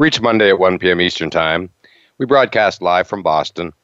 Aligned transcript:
Reach 0.00 0.18
Monday 0.18 0.48
at 0.48 0.58
1 0.58 0.78
p.m. 0.78 0.98
Eastern 1.02 1.28
Time. 1.28 1.68
We 2.16 2.24
broadcast 2.24 2.80
live 2.80 3.06
from 3.06 3.22
Boston 3.22 3.74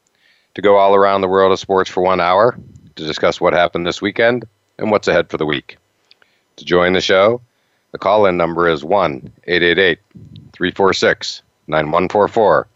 to 0.55 0.63
go 0.63 0.77
all 0.77 0.95
around 0.95 1.21
the 1.21 1.29
world 1.29 1.53
of 1.53 1.59
sports 1.59 1.91
for 1.91 2.03
one 2.03 2.23
hour 2.23 2.59
to 2.95 3.07
discuss 3.07 3.39
what 3.39 3.53
happened 3.53 3.87
this 3.87 4.01
weekend 4.01 4.49
and 4.79 4.91
what's 4.91 5.09
ahead 5.09 5.29
for 5.29 5.37
the 5.37 5.45
week. 5.45 5.77
To 6.57 6.65
join 6.65 6.95
the 6.95 7.03
show, 7.03 7.43
the 7.93 7.99
call 7.99 8.25
in 8.25 8.39
number 8.39 8.67
is 8.67 8.83
1 8.83 9.31
888 9.47 9.99
346 10.55 11.43
9144, 11.67 12.67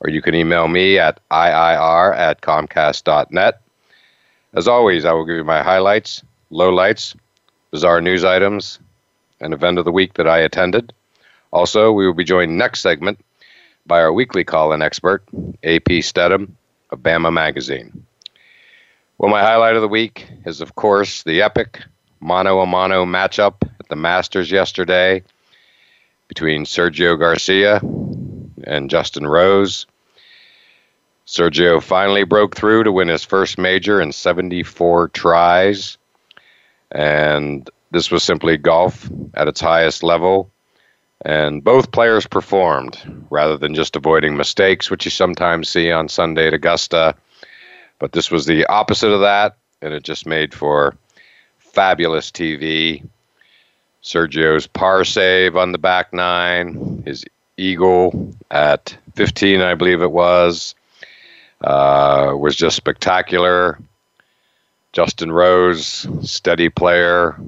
or 0.00 0.10
you 0.10 0.20
can 0.20 0.34
email 0.34 0.66
me 0.66 0.98
at 0.98 1.20
iir 1.30 2.16
at 2.16 2.40
comcast.net. 2.40 3.60
As 4.54 4.66
always, 4.66 5.04
I 5.04 5.12
will 5.12 5.26
give 5.26 5.36
you 5.36 5.44
my 5.44 5.62
highlights, 5.62 6.24
lowlights, 6.50 7.14
bizarre 7.70 8.00
news 8.00 8.24
items, 8.24 8.80
and 9.40 9.54
event 9.54 9.78
of 9.78 9.84
the 9.84 9.92
week 9.92 10.14
that 10.14 10.26
I 10.26 10.38
attended. 10.38 10.92
Also, 11.52 11.92
we 11.92 12.06
will 12.06 12.14
be 12.14 12.24
joined 12.24 12.56
next 12.56 12.80
segment 12.80 13.18
by 13.86 14.00
our 14.00 14.12
weekly 14.12 14.44
call-in 14.44 14.82
expert, 14.82 15.24
AP 15.64 16.02
Stedham 16.02 16.56
of 16.90 17.00
Bama 17.00 17.32
Magazine. 17.32 18.06
Well, 19.18 19.30
my 19.30 19.42
highlight 19.42 19.76
of 19.76 19.82
the 19.82 19.88
week 19.88 20.28
is, 20.46 20.60
of 20.60 20.74
course, 20.74 21.24
the 21.24 21.42
epic 21.42 21.82
mano-a-mano 22.20 23.04
matchup 23.04 23.56
at 23.80 23.88
the 23.88 23.96
Masters 23.96 24.50
yesterday 24.50 25.22
between 26.28 26.64
Sergio 26.64 27.18
Garcia 27.18 27.80
and 28.64 28.88
Justin 28.88 29.26
Rose. 29.26 29.86
Sergio 31.26 31.82
finally 31.82 32.24
broke 32.24 32.56
through 32.56 32.84
to 32.84 32.92
win 32.92 33.08
his 33.08 33.24
first 33.24 33.58
major 33.58 34.00
in 34.00 34.12
74 34.12 35.08
tries. 35.08 35.98
And 36.90 37.68
this 37.90 38.10
was 38.10 38.22
simply 38.22 38.56
golf 38.56 39.10
at 39.34 39.48
its 39.48 39.60
highest 39.60 40.02
level. 40.02 40.50
And 41.22 41.62
both 41.62 41.92
players 41.92 42.26
performed 42.26 42.98
rather 43.28 43.56
than 43.56 43.74
just 43.74 43.96
avoiding 43.96 44.36
mistakes, 44.36 44.90
which 44.90 45.04
you 45.04 45.10
sometimes 45.10 45.68
see 45.68 45.90
on 45.90 46.08
Sunday 46.08 46.46
at 46.46 46.54
Augusta. 46.54 47.14
But 47.98 48.12
this 48.12 48.30
was 48.30 48.46
the 48.46 48.64
opposite 48.66 49.12
of 49.12 49.20
that, 49.20 49.56
and 49.82 49.92
it 49.92 50.02
just 50.02 50.26
made 50.26 50.54
for 50.54 50.96
fabulous 51.58 52.30
TV. 52.30 53.06
Sergio's 54.02 54.66
par 54.66 55.04
save 55.04 55.56
on 55.56 55.72
the 55.72 55.78
back 55.78 56.12
nine, 56.12 57.02
his 57.04 57.24
eagle 57.58 58.34
at 58.50 58.96
15, 59.14 59.60
I 59.60 59.74
believe 59.74 60.00
it 60.00 60.10
was, 60.10 60.74
uh, 61.60 62.32
was 62.36 62.56
just 62.56 62.76
spectacular. 62.76 63.78
Justin 64.92 65.30
Rose, 65.30 66.08
steady 66.22 66.68
player, 66.68 67.38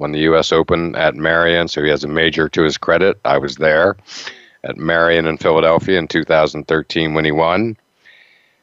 won 0.00 0.12
the 0.12 0.20
U.S. 0.20 0.50
Open 0.50 0.96
at 0.96 1.14
Merion, 1.14 1.68
so 1.68 1.82
he 1.82 1.90
has 1.90 2.02
a 2.02 2.08
major 2.08 2.48
to 2.48 2.62
his 2.62 2.78
credit. 2.78 3.20
I 3.24 3.38
was 3.38 3.56
there 3.56 3.96
at 4.64 4.78
Merion 4.78 5.26
in 5.26 5.36
Philadelphia 5.36 5.98
in 5.98 6.08
2013 6.08 7.14
when 7.14 7.24
he 7.24 7.30
won, 7.30 7.76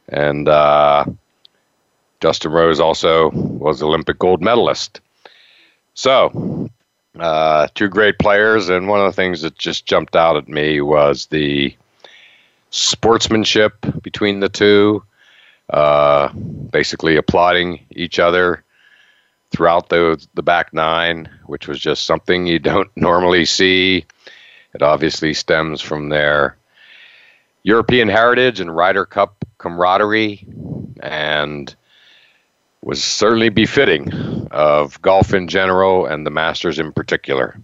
and 0.09 0.49
uh, 0.49 1.05
Justin 2.19 2.51
Rose 2.51 2.79
also 2.79 3.29
was 3.29 3.83
Olympic 3.83 4.17
gold 4.17 4.41
medalist. 4.41 4.99
So, 5.93 6.69
uh, 7.19 7.67
two 7.75 7.87
great 7.87 8.17
players, 8.17 8.69
and 8.69 8.87
one 8.87 8.99
of 8.99 9.05
the 9.05 9.15
things 9.15 9.41
that 9.41 9.57
just 9.57 9.85
jumped 9.85 10.15
out 10.15 10.37
at 10.37 10.49
me 10.49 10.81
was 10.81 11.27
the 11.27 11.75
sportsmanship 12.71 13.85
between 14.01 14.39
the 14.39 14.49
two. 14.49 15.03
Uh, 15.69 16.31
basically 16.31 17.17
applauding 17.17 17.85
each 17.91 18.19
other 18.19 18.63
throughout 19.51 19.89
the 19.89 20.23
the 20.33 20.43
back 20.43 20.73
nine, 20.73 21.29
which 21.45 21.67
was 21.67 21.79
just 21.79 22.05
something 22.05 22.47
you 22.47 22.59
don't 22.59 22.89
normally 22.95 23.45
see. 23.45 24.05
It 24.73 24.81
obviously 24.81 25.33
stems 25.33 25.81
from 25.81 26.09
their 26.09 26.57
European 27.63 28.07
heritage 28.07 28.59
and 28.59 28.75
Ryder 28.75 29.05
Cup 29.05 29.43
camaraderie, 29.57 30.45
and 31.01 31.75
was 32.83 33.03
certainly 33.03 33.49
befitting 33.49 34.47
of 34.51 35.01
golf 35.01 35.33
in 35.33 35.47
general 35.47 36.05
and 36.05 36.25
the 36.25 36.31
Masters 36.31 36.79
in 36.79 36.91
particular. 36.93 37.59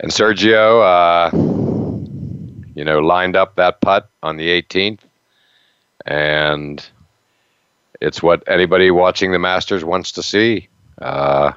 And 0.00 0.10
Sergio, 0.10 0.80
uh, 0.82 1.30
you 2.74 2.84
know, 2.84 3.00
lined 3.00 3.36
up 3.36 3.56
that 3.56 3.80
putt 3.80 4.08
on 4.22 4.38
the 4.38 4.48
18th, 4.48 5.00
and 6.06 6.84
it's 8.00 8.22
what 8.22 8.42
anybody 8.48 8.90
watching 8.90 9.32
the 9.32 9.38
Masters 9.38 9.84
wants 9.84 10.12
to 10.12 10.22
see. 10.22 10.68
Uh, 11.00 11.52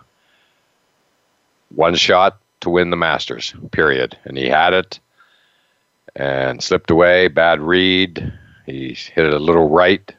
one 1.74 1.96
shot 1.96 2.38
to 2.62 2.70
win 2.70 2.90
the 2.90 2.98
Masters, 2.98 3.54
period. 3.72 4.18
And 4.26 4.38
he 4.38 4.48
had 4.48 4.74
it 4.74 5.00
and 6.16 6.62
slipped 6.62 6.92
away. 6.92 7.28
Bad 7.28 7.62
read. 7.62 8.34
He 8.66 8.90
hit 8.90 9.26
it 9.26 9.34
a 9.34 9.40
little 9.40 9.70
right. 9.70 10.14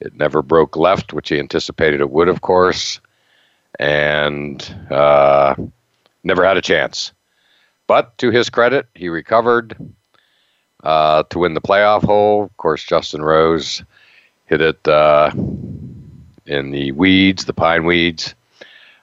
It 0.00 0.14
never 0.14 0.42
broke 0.42 0.76
left, 0.76 1.12
which 1.12 1.30
he 1.30 1.38
anticipated 1.38 2.00
it 2.00 2.10
would, 2.10 2.28
of 2.28 2.42
course. 2.42 3.00
And 3.78 4.62
uh, 4.90 5.54
never 6.22 6.44
had 6.44 6.56
a 6.56 6.62
chance. 6.62 7.12
But 7.86 8.16
to 8.18 8.30
his 8.30 8.50
credit, 8.50 8.86
he 8.94 9.08
recovered 9.08 9.76
uh, 10.82 11.22
to 11.30 11.38
win 11.38 11.54
the 11.54 11.60
playoff 11.60 12.04
hole. 12.04 12.44
Of 12.44 12.56
course, 12.56 12.82
Justin 12.82 13.22
Rose 13.22 13.82
hit 14.46 14.60
it 14.60 14.88
uh, 14.88 15.30
in 16.46 16.70
the 16.70 16.92
weeds, 16.92 17.44
the 17.44 17.52
pine 17.52 17.84
weeds, 17.84 18.34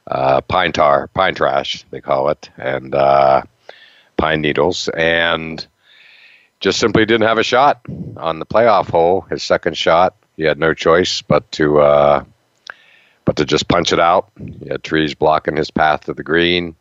uh, 0.08 0.42
pine 0.42 0.72
tar, 0.72 1.08
pine 1.08 1.36
trash, 1.36 1.84
they 1.92 2.02
call 2.02 2.30
it, 2.30 2.50
and 2.58 2.96
uh, 2.96 3.44
pine 4.18 4.42
needles, 4.42 4.90
and 4.90 5.66
just 6.60 6.80
simply 6.80 7.06
didn't 7.06 7.28
have 7.28 7.38
a 7.38 7.44
shot 7.44 7.82
on 8.18 8.40
the 8.40 8.46
playoff 8.46 8.90
hole. 8.90 9.22
His 9.22 9.44
second 9.44 9.78
shot, 9.78 10.16
he 10.38 10.44
had 10.44 10.58
no 10.58 10.74
choice 10.74 11.22
but 11.22 11.50
to 11.54 11.80
uh, 11.80 12.24
but 13.26 13.36
to 13.38 13.46
just 13.46 13.68
punch 13.68 13.94
it 13.94 14.00
out. 14.00 14.30
He 14.38 14.70
had 14.70 14.84
trees 14.84 15.14
blocking 15.14 15.58
his 15.58 15.72
path 15.72 16.06
to 16.06 16.14
the 16.14 16.24
green, 16.24 16.76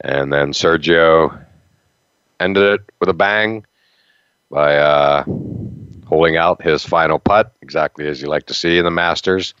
and 0.00 0.32
then 0.32 0.52
Sergio 0.52 1.44
ended 2.40 2.80
it 2.80 2.92
with 3.00 3.08
a 3.08 3.14
bang 3.14 3.64
by 4.50 4.76
uh, 4.76 5.24
holding 6.14 6.36
out 6.36 6.62
his 6.62 6.84
final 6.84 7.18
putt, 7.18 7.52
exactly 7.60 8.06
as 8.06 8.22
you 8.22 8.28
like 8.28 8.46
to 8.46 8.54
see 8.54 8.78
in 8.78 8.84
the 8.84 8.90
Masters. 8.90 9.52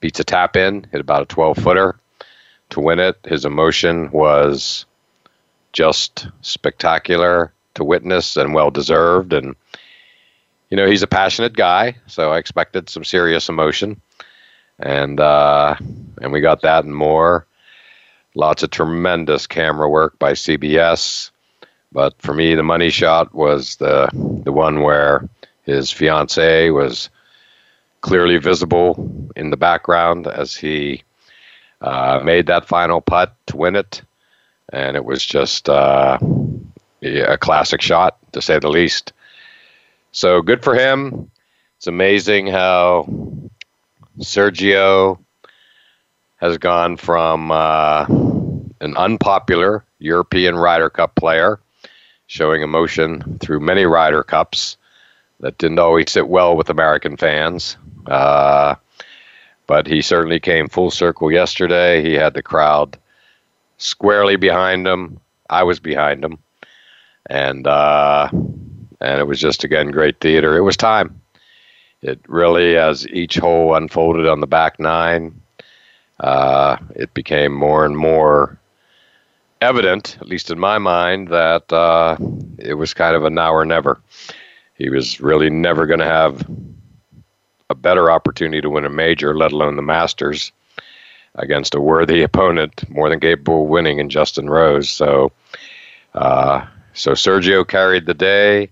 Beats 0.00 0.18
a 0.20 0.24
tap 0.24 0.56
in, 0.56 0.86
hit 0.90 1.02
about 1.02 1.20
a 1.20 1.26
12 1.26 1.58
footer 1.58 2.00
to 2.70 2.80
win 2.80 2.98
it. 2.98 3.18
His 3.26 3.44
emotion 3.44 4.10
was 4.10 4.86
just 5.74 6.28
spectacular 6.40 7.52
to 7.74 7.84
witness 7.84 8.38
and 8.38 8.54
well 8.54 8.70
deserved. 8.70 9.34
And, 9.34 9.54
you 10.70 10.78
know, 10.78 10.86
he's 10.86 11.02
a 11.02 11.06
passionate 11.06 11.52
guy, 11.52 11.94
so 12.06 12.32
I 12.32 12.38
expected 12.38 12.88
some 12.88 13.04
serious 13.04 13.50
emotion. 13.50 14.00
And, 14.78 15.20
uh, 15.20 15.76
and 16.22 16.32
we 16.32 16.40
got 16.40 16.62
that 16.62 16.86
and 16.86 16.96
more. 16.96 17.46
Lots 18.34 18.62
of 18.62 18.70
tremendous 18.70 19.46
camera 19.46 19.90
work 19.90 20.18
by 20.18 20.32
CBS. 20.32 21.30
But 21.92 22.14
for 22.22 22.32
me, 22.32 22.54
the 22.54 22.62
money 22.62 22.88
shot 22.88 23.34
was 23.34 23.76
the, 23.76 24.08
the 24.42 24.52
one 24.52 24.80
where 24.80 25.28
His 25.62 25.90
fiancee 25.90 26.70
was 26.70 27.08
clearly 28.00 28.36
visible 28.38 29.30
in 29.36 29.50
the 29.50 29.56
background 29.56 30.26
as 30.26 30.56
he 30.56 31.02
uh, 31.80 32.20
made 32.24 32.46
that 32.46 32.66
final 32.66 33.00
putt 33.00 33.34
to 33.46 33.56
win 33.56 33.76
it. 33.76 34.02
And 34.72 34.96
it 34.96 35.04
was 35.04 35.24
just 35.24 35.68
uh, 35.68 36.18
a 37.02 37.38
classic 37.38 37.80
shot, 37.80 38.16
to 38.32 38.42
say 38.42 38.58
the 38.58 38.70
least. 38.70 39.12
So 40.12 40.42
good 40.42 40.62
for 40.62 40.74
him. 40.74 41.30
It's 41.76 41.86
amazing 41.86 42.46
how 42.46 43.06
Sergio 44.20 45.18
has 46.36 46.58
gone 46.58 46.96
from 46.96 47.50
uh, 47.50 48.04
an 48.80 48.96
unpopular 48.96 49.84
European 49.98 50.56
Ryder 50.56 50.90
Cup 50.90 51.14
player, 51.14 51.60
showing 52.26 52.62
emotion 52.62 53.38
through 53.40 53.60
many 53.60 53.84
Ryder 53.84 54.22
Cups 54.22 54.76
that 55.42 55.58
didn't 55.58 55.80
always 55.80 56.10
sit 56.10 56.28
well 56.28 56.56
with 56.56 56.70
American 56.70 57.16
fans. 57.16 57.76
Uh, 58.06 58.76
but 59.66 59.86
he 59.86 60.00
certainly 60.00 60.40
came 60.40 60.68
full 60.68 60.90
circle 60.90 61.30
yesterday. 61.30 62.02
He 62.02 62.14
had 62.14 62.34
the 62.34 62.42
crowd 62.42 62.96
squarely 63.76 64.36
behind 64.36 64.86
him. 64.86 65.20
I 65.50 65.64
was 65.64 65.80
behind 65.80 66.24
him, 66.24 66.38
and 67.26 67.66
uh, 67.66 68.28
and 68.32 69.20
it 69.20 69.26
was 69.26 69.40
just 69.40 69.64
again 69.64 69.90
great 69.90 70.18
theater. 70.20 70.56
It 70.56 70.62
was 70.62 70.76
time. 70.76 71.20
It 72.00 72.20
really, 72.26 72.76
as 72.76 73.06
each 73.08 73.36
hole 73.36 73.74
unfolded 73.74 74.26
on 74.26 74.40
the 74.40 74.46
back 74.46 74.80
nine, 74.80 75.40
uh, 76.18 76.76
it 76.96 77.14
became 77.14 77.52
more 77.52 77.84
and 77.84 77.96
more 77.96 78.58
evident, 79.60 80.18
at 80.20 80.26
least 80.26 80.50
in 80.50 80.58
my 80.58 80.78
mind, 80.78 81.28
that 81.28 81.72
uh, 81.72 82.16
it 82.58 82.74
was 82.74 82.94
kind 82.94 83.14
of 83.14 83.24
a 83.24 83.30
now 83.30 83.52
or 83.52 83.64
never. 83.64 84.00
He 84.74 84.90
was 84.90 85.20
really 85.20 85.50
never 85.50 85.86
going 85.86 86.00
to 86.00 86.06
have 86.06 86.46
a 87.70 87.74
better 87.74 88.10
opportunity 88.10 88.60
to 88.60 88.70
win 88.70 88.84
a 88.84 88.90
major, 88.90 89.34
let 89.36 89.52
alone 89.52 89.76
the 89.76 89.82
Masters, 89.82 90.52
against 91.34 91.74
a 91.74 91.80
worthy 91.80 92.22
opponent, 92.22 92.88
more 92.90 93.08
than 93.08 93.20
capable 93.20 93.64
of 93.64 93.68
winning 93.68 93.98
in 93.98 94.10
Justin 94.10 94.48
Rose. 94.50 94.90
So, 94.90 95.32
uh, 96.14 96.66
so 96.92 97.12
Sergio 97.12 97.66
carried 97.66 98.06
the 98.06 98.14
day, 98.14 98.70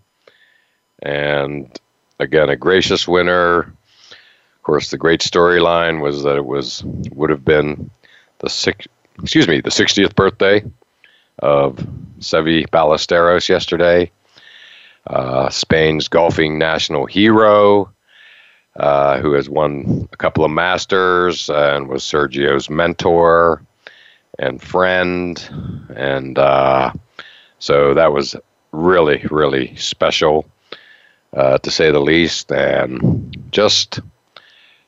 and 1.02 1.78
again, 2.18 2.50
a 2.50 2.56
gracious 2.56 3.08
winner. 3.08 3.60
Of 4.10 4.62
course, 4.62 4.90
the 4.90 4.98
great 4.98 5.20
storyline 5.20 6.02
was 6.02 6.22
that 6.22 6.36
it 6.36 6.44
was 6.44 6.84
would 6.84 7.30
have 7.30 7.44
been 7.44 7.90
the 8.40 8.50
six, 8.50 8.86
excuse 9.22 9.48
me, 9.48 9.60
the 9.60 9.70
60th 9.70 10.14
birthday 10.14 10.62
of 11.38 11.76
Seve 12.18 12.68
Ballesteros 12.68 13.48
yesterday, 13.48 14.10
uh, 15.06 15.48
Spain's 15.48 16.08
golfing 16.08 16.58
national 16.58 17.06
hero, 17.06 17.90
uh, 18.76 19.18
who 19.20 19.32
has 19.32 19.48
won 19.48 20.08
a 20.12 20.16
couple 20.16 20.44
of 20.44 20.50
Masters 20.50 21.50
and 21.50 21.88
was 21.88 22.04
Sergio's 22.04 22.70
mentor 22.70 23.62
and 24.38 24.62
friend. 24.62 25.48
And 25.94 26.38
uh, 26.38 26.92
so 27.58 27.94
that 27.94 28.12
was 28.12 28.36
really, 28.72 29.26
really 29.30 29.74
special, 29.76 30.46
uh, 31.34 31.58
to 31.58 31.70
say 31.70 31.90
the 31.90 32.00
least. 32.00 32.52
And 32.52 33.36
just 33.50 34.00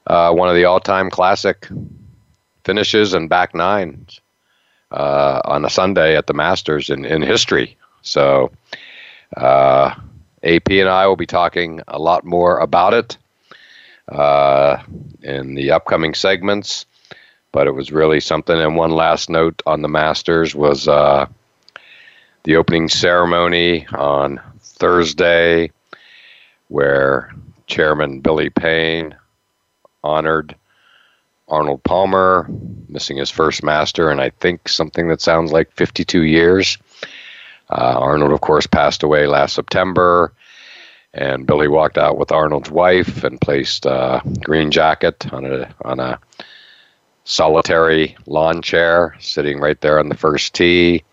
uh, 0.07 0.33
one 0.33 0.49
of 0.49 0.55
the 0.55 0.65
all 0.65 0.81
time 0.81 1.11
classic 1.11 1.69
finishes 2.65 3.15
and 3.15 3.29
back 3.29 3.55
nines 3.55 4.21
on 4.91 5.65
a 5.65 5.71
Sunday 5.71 6.17
at 6.17 6.27
the 6.27 6.35
Masters 6.35 6.91
in, 6.91 7.05
in 7.05 7.23
history. 7.23 7.77
So, 8.03 8.53
uh, 9.37 9.95
AP 10.43 10.71
and 10.71 10.89
I 10.89 11.07
will 11.07 11.17
be 11.17 11.27
talking 11.27 11.81
a 11.89 11.99
lot 11.99 12.25
more 12.25 12.59
about 12.59 12.95
it 12.95 13.17
uh, 14.09 14.83
in 15.23 15.55
the 15.55 15.71
upcoming 15.73 16.15
segments. 16.15 16.87
But 17.53 17.67
it 17.67 17.73
was 17.73 17.93
really 17.93 18.21
something. 18.21 18.59
And 18.59 18.77
one 18.77 18.93
last 18.93 19.29
note 19.29 19.63
on 19.67 19.83
the 19.83 19.89
Masters 19.89 20.55
was 20.55 20.89
uh, 20.89 21.27
the 22.45 22.57
opening 22.57 22.89
ceremony 22.89 23.87
on 23.89 24.41
Thursday, 24.61 25.71
where 26.69 27.31
Chairman 27.67 28.21
Billy 28.21 28.49
Payne 28.49 29.15
honored 30.03 30.57
Arnold 31.49 31.83
Palmer, 31.85 32.49
missing 32.89 33.19
his 33.19 33.31
first 33.31 33.63
master, 33.63 34.11
and 34.11 34.21
I 34.21 34.31
think 34.31 34.69
something 34.69 35.09
that 35.09 35.21
sounds 35.21 35.53
like 35.53 35.71
52 35.73 36.23
years. 36.23 36.79
Uh, 37.71 37.97
Arnold, 37.99 38.33
of 38.33 38.41
course, 38.41 38.67
passed 38.67 39.03
away 39.03 39.27
last 39.27 39.55
September, 39.55 40.33
and 41.15 41.47
Billy 41.47 41.69
walked 41.69 41.99
out 41.99 42.19
with 42.19 42.33
Arnold's 42.33 42.71
wife 42.71 43.25
and 43.25 43.41
placed 43.41 43.87
a 43.87 44.23
green 44.43 44.71
jacket 44.71 45.33
on 45.33 45.45
a 45.45 45.75
on 45.85 46.01
a 46.01 46.19
solitary 47.25 48.17
lawn 48.27 48.63
chair, 48.63 49.17
sitting 49.21 49.61
right 49.61 49.81
there 49.81 49.99
on 49.99 50.09
the 50.09 50.17
first 50.17 50.55
tee, 50.55 51.05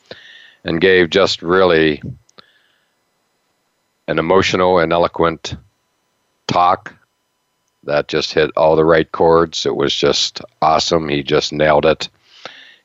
and 0.63 0.81
gave 0.81 1.09
just 1.09 1.41
really 1.41 2.01
an 4.07 4.19
emotional 4.19 4.79
and 4.79 4.91
eloquent 4.91 5.55
talk 6.47 6.95
that 7.83 8.07
just 8.07 8.33
hit 8.33 8.51
all 8.57 8.75
the 8.75 8.83
right 8.83 9.11
chords. 9.11 9.65
It 9.65 9.75
was 9.75 9.93
just 9.93 10.41
awesome. 10.61 11.07
He 11.07 11.23
just 11.23 11.53
nailed 11.53 11.85
it 11.85 12.09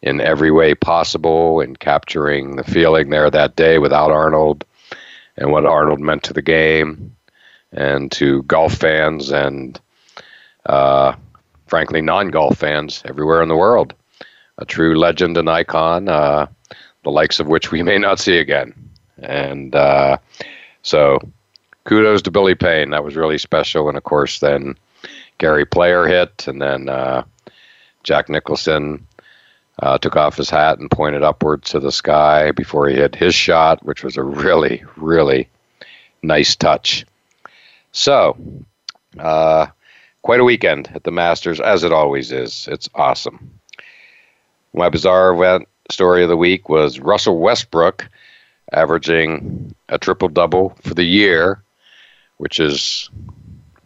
in 0.04 0.20
every 0.20 0.50
way 0.50 0.74
possible 0.74 1.60
in 1.60 1.74
capturing 1.74 2.56
the 2.56 2.62
feeling 2.62 3.08
there 3.08 3.30
that 3.30 3.56
day 3.56 3.78
without 3.78 4.10
Arnold 4.10 4.62
and 5.38 5.50
what 5.50 5.64
Arnold 5.64 5.98
meant 5.98 6.22
to 6.24 6.34
the 6.34 6.42
game 6.42 7.16
and 7.72 8.12
to 8.12 8.42
golf 8.42 8.74
fans 8.74 9.32
and, 9.32 9.80
uh, 10.66 11.14
frankly, 11.66 12.02
non 12.02 12.28
golf 12.28 12.58
fans 12.58 13.02
everywhere 13.06 13.42
in 13.42 13.48
the 13.48 13.56
world. 13.56 13.94
A 14.58 14.66
true 14.66 14.94
legend 14.94 15.38
and 15.38 15.48
icon, 15.48 16.10
uh, 16.10 16.48
the 17.02 17.10
likes 17.10 17.40
of 17.40 17.46
which 17.46 17.72
we 17.72 17.82
may 17.82 17.96
not 17.96 18.18
see 18.18 18.36
again. 18.36 18.74
And 19.18 19.74
uh, 19.74 20.18
so 20.82 21.18
kudos 21.84 22.20
to 22.22 22.30
Billy 22.30 22.54
Payne. 22.54 22.90
That 22.90 23.04
was 23.04 23.16
really 23.16 23.38
special. 23.38 23.88
And 23.88 23.96
of 23.96 24.04
course, 24.04 24.38
then 24.38 24.76
Gary 25.38 25.64
Player 25.64 26.06
hit, 26.06 26.46
and 26.46 26.60
then 26.60 26.90
uh, 26.90 27.24
Jack 28.02 28.28
Nicklaus 28.28 28.68
uh, 29.80 29.98
took 29.98 30.16
off 30.16 30.36
his 30.36 30.50
hat 30.50 30.78
and 30.78 30.90
pointed 30.90 31.22
upward 31.22 31.62
to 31.64 31.80
the 31.80 31.92
sky 31.92 32.52
before 32.52 32.88
he 32.88 32.96
hit 32.96 33.14
his 33.14 33.34
shot, 33.34 33.84
which 33.84 34.04
was 34.04 34.16
a 34.16 34.22
really, 34.22 34.84
really 34.96 35.48
nice 36.22 36.54
touch. 36.56 37.04
So, 37.92 38.36
uh, 39.18 39.66
quite 40.22 40.40
a 40.40 40.44
weekend 40.44 40.90
at 40.94 41.04
the 41.04 41.10
Masters, 41.10 41.60
as 41.60 41.84
it 41.84 41.92
always 41.92 42.32
is. 42.32 42.68
It's 42.70 42.88
awesome. 42.94 43.60
My 44.72 44.88
bizarre 44.88 45.34
event 45.34 45.68
story 45.90 46.22
of 46.22 46.28
the 46.28 46.36
week 46.36 46.68
was 46.68 46.98
Russell 46.98 47.38
Westbrook 47.38 48.08
averaging 48.72 49.74
a 49.88 49.98
triple 49.98 50.28
double 50.28 50.70
for 50.82 50.94
the 50.94 51.04
year, 51.04 51.62
which 52.38 52.58
is 52.58 53.10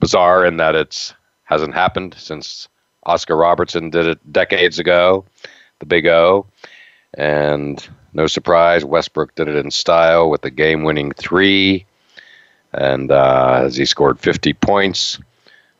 bizarre 0.01 0.47
in 0.47 0.59
that 0.59 0.75
it 0.75 1.15
hasn't 1.45 1.75
happened 1.75 2.15
since 2.17 2.69
Oscar 3.05 3.37
Robertson 3.37 3.91
did 3.91 4.07
it 4.07 4.33
decades 4.33 4.79
ago, 4.79 5.25
the 5.79 5.87
Big 5.87 6.07
O. 6.07 6.47
And 7.15 7.87
no 8.13 8.27
surprise, 8.27 8.85
Westbrook 8.85 9.35
did 9.35 9.49
it 9.49 9.57
in 9.57 9.71
style 9.71 10.31
with 10.31 10.43
the 10.43 10.51
game 10.51 10.85
winning 10.85 11.13
three. 11.13 11.87
And 12.73 13.11
uh, 13.11 13.63
as 13.65 13.77
he 13.77 13.85
scored 13.85 14.21
50 14.21 14.53
points 14.55 15.19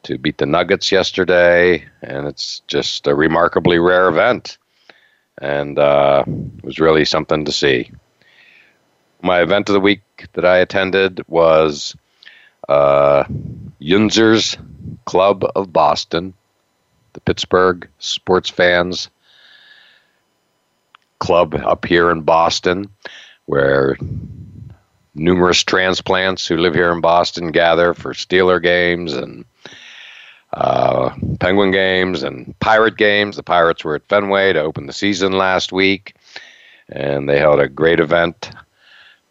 to 0.05 0.19
beat 0.19 0.39
the 0.39 0.47
Nuggets 0.47 0.91
yesterday. 0.91 1.85
And 2.03 2.27
it's 2.27 2.61
just 2.67 3.07
a 3.07 3.15
remarkably 3.15 3.79
rare 3.79 4.09
event. 4.09 4.59
And 5.41 5.79
uh, 5.79 6.25
it 6.27 6.65
was 6.65 6.79
really 6.79 7.05
something 7.05 7.45
to 7.45 7.53
see. 7.53 7.91
My 9.23 9.41
event 9.43 9.69
of 9.69 9.73
the 9.75 9.81
week 9.81 10.03
that 10.35 10.45
I 10.45 10.59
attended 10.59 11.23
was 11.29 11.97
uh, 12.69 13.25
Yinzer's 13.81 14.57
Club 15.05 15.45
of 15.57 15.73
Boston, 15.73 16.35
the 17.15 17.21
Pittsburgh 17.21 17.89
sports 17.99 18.51
fans 18.51 19.09
club 21.19 21.55
up 21.55 21.85
here 21.85 22.11
in 22.11 22.23
Boston, 22.23 22.89
where 23.47 23.97
numerous 25.15 25.63
transplants 25.65 26.47
who 26.47 26.57
live 26.57 26.75
here 26.75 26.93
in 26.93 27.01
Boston 27.01 27.51
gather 27.51 27.95
for 27.95 28.13
Steeler 28.13 28.63
games 28.63 29.13
and 29.13 29.45
uh, 30.53 31.11
Penguin 31.41 31.71
games 31.71 32.23
and 32.23 32.59
Pirate 32.61 32.97
games. 32.97 33.37
The 33.37 33.43
Pirates 33.43 33.85
were 33.85 33.97
at 33.97 34.09
Fenway 34.09 34.53
to 34.53 34.61
open 34.61 34.87
the 34.87 34.93
season 34.93 35.33
last 35.33 35.73
week, 35.73 36.15
and 36.89 37.29
they 37.29 37.39
held 37.39 37.61
a 37.61 37.69
great 37.69 38.01
event 38.01 38.51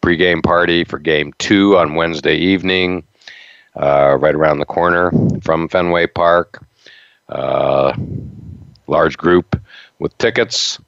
pregame 0.02 0.42
party 0.42 0.84
for 0.84 0.98
Game 0.98 1.32
Two 1.38 1.76
on 1.76 1.94
Wednesday 1.94 2.36
evening 2.36 3.02
uh, 3.74 4.16
right 4.20 4.34
around 4.34 4.58
the 4.58 4.64
corner 4.64 5.10
from 5.42 5.68
Fenway 5.68 6.06
Park. 6.06 6.64
Uh, 7.28 7.92
large 8.86 9.18
group 9.18 9.60
with 9.98 10.16
tickets, 10.18 10.78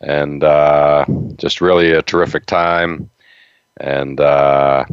and 0.00 0.44
uh, 0.44 1.04
just 1.36 1.60
really 1.60 1.92
a 1.92 2.02
terrific 2.02 2.46
time. 2.46 3.10
And 3.78 4.20
uh, 4.20 4.84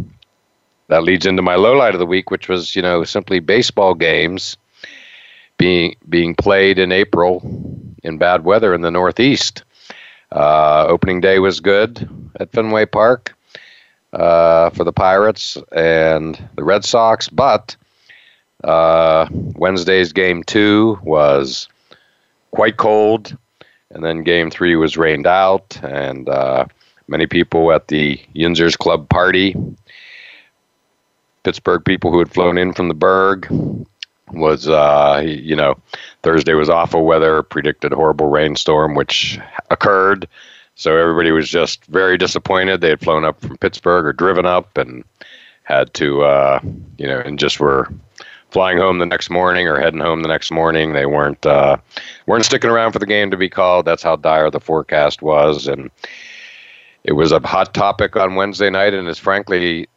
that 0.87 1.03
leads 1.03 1.25
into 1.25 1.41
my 1.41 1.55
low 1.55 1.73
light 1.73 1.95
of 1.95 1.99
the 1.99 2.05
week, 2.05 2.31
which 2.31 2.47
was 2.47 2.75
you 2.75 2.81
know 2.81 3.03
simply 3.03 3.39
baseball 3.39 3.93
games 3.93 4.57
being 5.57 5.95
being 6.09 6.35
played 6.35 6.79
in 6.79 6.91
April 6.91 7.41
in 8.03 8.17
bad 8.17 8.43
weather 8.43 8.73
in 8.73 8.81
the 8.81 8.91
Northeast. 8.91 9.63
Uh, 10.31 10.85
opening 10.87 11.21
day 11.21 11.39
was 11.39 11.59
good 11.59 12.09
at 12.39 12.51
Fenway 12.51 12.85
Park 12.85 13.35
uh, 14.13 14.69
for 14.71 14.83
the 14.83 14.91
Pirates 14.91 15.57
and 15.71 16.49
the 16.55 16.63
Red 16.63 16.83
Sox, 16.83 17.29
but 17.29 17.75
uh, 18.63 19.27
Wednesday's 19.31 20.11
game 20.11 20.43
two 20.43 20.99
was 21.03 21.69
quite 22.51 22.77
cold, 22.77 23.37
and 23.95 24.03
then 24.03 24.23
game 24.23 24.51
three 24.51 24.75
was 24.75 24.97
rained 24.97 25.25
out, 25.25 25.79
and 25.81 26.27
uh, 26.27 26.65
many 27.07 27.25
people 27.25 27.71
at 27.71 27.87
the 27.87 28.19
Yinzers 28.35 28.77
Club 28.77 29.07
party, 29.07 29.55
Pittsburgh 31.43 31.83
people 31.83 32.11
who 32.11 32.19
had 32.19 32.31
flown 32.31 32.57
in 32.57 32.73
from 32.73 32.89
the 32.89 32.93
Burgh, 32.93 33.47
was 34.33 34.67
uh, 34.67 35.23
you 35.25 35.55
know 35.55 35.75
Thursday 36.23 36.53
was 36.53 36.69
awful 36.69 37.05
weather, 37.05 37.41
predicted 37.41 37.93
horrible 37.93 38.27
rainstorm, 38.27 38.95
which 38.95 39.39
occurred. 39.71 40.27
So 40.75 40.97
everybody 40.97 41.31
was 41.31 41.47
just 41.47 41.85
very 41.85 42.17
disappointed. 42.17 42.81
They 42.81 42.89
had 42.89 42.99
flown 42.99 43.23
up 43.23 43.39
from 43.39 43.57
Pittsburgh 43.57 44.05
or 44.05 44.11
driven 44.11 44.45
up 44.45 44.77
and 44.77 45.05
had 45.63 45.93
to, 45.93 46.21
uh, 46.21 46.59
you 46.97 47.07
know, 47.07 47.19
and 47.19 47.39
just 47.39 47.61
were 47.61 47.89
flying 48.55 48.77
home 48.77 48.99
the 48.99 49.05
next 49.05 49.29
morning 49.29 49.67
or 49.67 49.81
heading 49.81 49.99
home 49.99 50.21
the 50.21 50.29
next 50.29 50.49
morning. 50.49 50.93
They 50.93 51.05
weren't 51.05 51.45
uh, 51.45 51.75
weren't 52.25 52.45
sticking 52.45 52.69
around 52.69 52.93
for 52.93 52.99
the 52.99 53.05
game 53.05 53.29
to 53.31 53.35
be 53.35 53.49
called. 53.49 53.83
That's 53.83 54.01
how 54.01 54.15
dire 54.15 54.49
the 54.49 54.61
forecast 54.61 55.21
was, 55.21 55.67
and 55.67 55.91
it 57.03 57.11
was 57.11 57.33
a 57.33 57.45
hot 57.45 57.73
topic 57.73 58.15
on 58.15 58.35
Wednesday 58.35 58.69
night, 58.69 58.93
and 58.93 59.09
is 59.09 59.19
frankly 59.19 59.89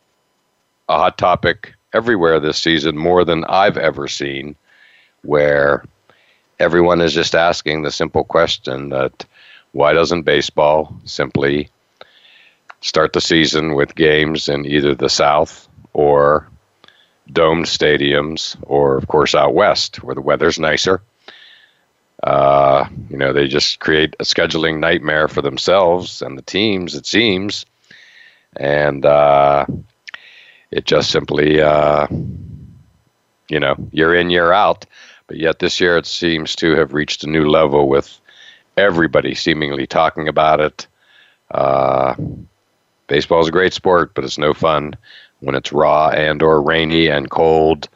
a 0.89 0.97
hot 0.97 1.19
topic 1.19 1.73
everywhere 1.93 2.41
this 2.41 2.59
season, 2.59 2.99
more 2.99 3.25
than 3.25 3.45
I've 3.45 3.79
ever 3.79 4.09
seen, 4.09 4.57
where 5.23 5.85
everyone 6.59 7.01
is 7.01 7.15
just 7.15 7.37
asking 7.37 7.83
the 7.83 7.93
simple 7.93 8.25
question 8.25 8.89
that 8.89 9.25
why 9.71 9.93
doesn't 9.93 10.23
baseball 10.23 10.93
simply 11.05 11.69
start 12.81 13.13
the 13.13 13.21
season 13.21 13.77
with 13.77 13.95
games 13.95 14.49
in 14.49 14.67
either 14.67 14.97
the 14.97 15.09
South 15.09 15.69
or 15.93 16.49
domed 17.33 17.67
stadiums, 17.67 18.57
or 18.63 18.97
of 18.97 19.09
course 19.09 19.35
out 19.35 19.55
west 19.55 20.03
where 20.03 20.15
the 20.15 20.21
weather's 20.21 20.59
nicer. 20.59 21.03
Uh, 22.23 22.89
you 23.11 23.17
know, 23.17 23.33
they 23.33 23.47
just 23.47 23.79
create 23.79 24.17
a 24.19 24.25
scheduling 24.25 24.81
nightmare 24.81 25.29
for 25.29 25.41
themselves 25.41 26.21
and 26.21 26.37
the 26.37 26.43
teams, 26.43 26.95
it 26.95 27.07
seems. 27.07 27.65
And 28.57 29.07
uh, 29.07 29.67
it 30.71 30.85
just 30.85 31.11
simply, 31.11 31.61
uh, 31.61 32.09
you 33.49 33.61
know, 33.61 33.77
year 33.93 34.15
in, 34.15 34.31
year 34.31 34.53
out. 34.53 34.85
But 35.29 35.37
yet 35.37 35.59
this 35.59 35.81
year 35.81 35.97
it 35.97 36.07
seems 36.07 36.57
to 36.57 36.75
have 36.75 36.93
reached 36.93 37.23
a 37.23 37.31
new 37.31 37.49
level 37.49 37.89
with 37.89 38.21
everybody 38.77 39.35
seemingly 39.35 39.87
talking 39.87 40.27
about 40.27 40.61
it. 40.61 40.87
Uh, 41.51 42.15
baseball 43.07 43.41
is 43.41 43.49
a 43.49 43.53
great 43.53 43.75
sport, 43.75 44.13
but 44.15 44.25
it's 44.25 44.39
no 44.39 44.55
fun 44.55 44.95
when 45.41 45.55
it's 45.55 45.73
raw 45.73 46.09
and 46.09 46.43
or 46.43 46.61
rainy 46.63 47.07
and 47.09 47.31
cold 47.31 47.89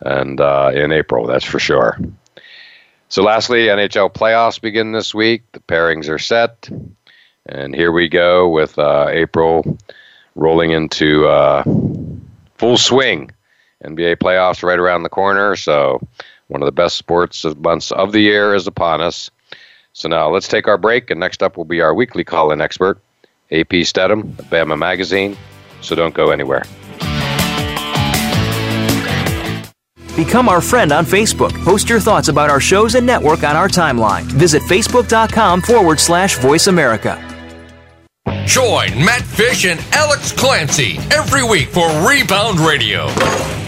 and 0.00 0.40
uh, 0.40 0.70
in 0.74 0.92
April, 0.92 1.26
that's 1.26 1.44
for 1.44 1.58
sure. 1.58 1.98
So 3.08 3.22
lastly, 3.22 3.66
NHL 3.66 4.12
playoffs 4.12 4.60
begin 4.60 4.92
this 4.92 5.14
week. 5.14 5.42
The 5.52 5.60
pairings 5.60 6.08
are 6.08 6.18
set. 6.18 6.68
And 7.46 7.74
here 7.74 7.90
we 7.90 8.08
go 8.08 8.48
with 8.48 8.78
uh, 8.78 9.06
April 9.08 9.78
rolling 10.34 10.72
into 10.72 11.26
uh, 11.26 11.64
full 12.56 12.76
swing. 12.76 13.30
NBA 13.84 14.16
playoffs 14.16 14.62
right 14.62 14.78
around 14.78 15.04
the 15.04 15.08
corner. 15.08 15.56
So 15.56 16.06
one 16.48 16.62
of 16.62 16.66
the 16.66 16.72
best 16.72 16.96
sports 16.96 17.44
months 17.56 17.92
of 17.92 18.12
the 18.12 18.20
year 18.20 18.54
is 18.54 18.66
upon 18.66 19.00
us. 19.00 19.30
So 19.92 20.08
now 20.08 20.28
let's 20.28 20.48
take 20.48 20.68
our 20.68 20.78
break, 20.78 21.10
and 21.10 21.18
next 21.18 21.42
up 21.42 21.56
will 21.56 21.64
be 21.64 21.80
our 21.80 21.94
weekly 21.94 22.24
call-in 22.24 22.60
expert, 22.60 23.00
AP 23.50 23.84
Stedham, 23.84 24.20
of 24.38 24.44
Bama 24.46 24.78
Magazine. 24.78 25.36
So 25.80 25.94
don't 25.94 26.14
go 26.14 26.30
anywhere. 26.30 26.64
Become 30.16 30.48
our 30.48 30.60
friend 30.60 30.90
on 30.90 31.04
Facebook. 31.06 31.52
Post 31.64 31.88
your 31.88 32.00
thoughts 32.00 32.26
about 32.26 32.50
our 32.50 32.58
shows 32.58 32.96
and 32.96 33.06
network 33.06 33.44
on 33.44 33.54
our 33.54 33.68
timeline. 33.68 34.22
Visit 34.24 34.62
facebook.com 34.62 35.62
forward 35.62 36.00
slash 36.00 36.38
voice 36.38 36.66
America. 36.66 37.24
Join 38.44 39.04
Matt 39.04 39.22
Fish 39.22 39.64
and 39.64 39.78
Alex 39.92 40.32
Clancy 40.32 40.98
every 41.12 41.44
week 41.44 41.68
for 41.68 41.86
Rebound 42.04 42.58
Radio. 42.58 43.06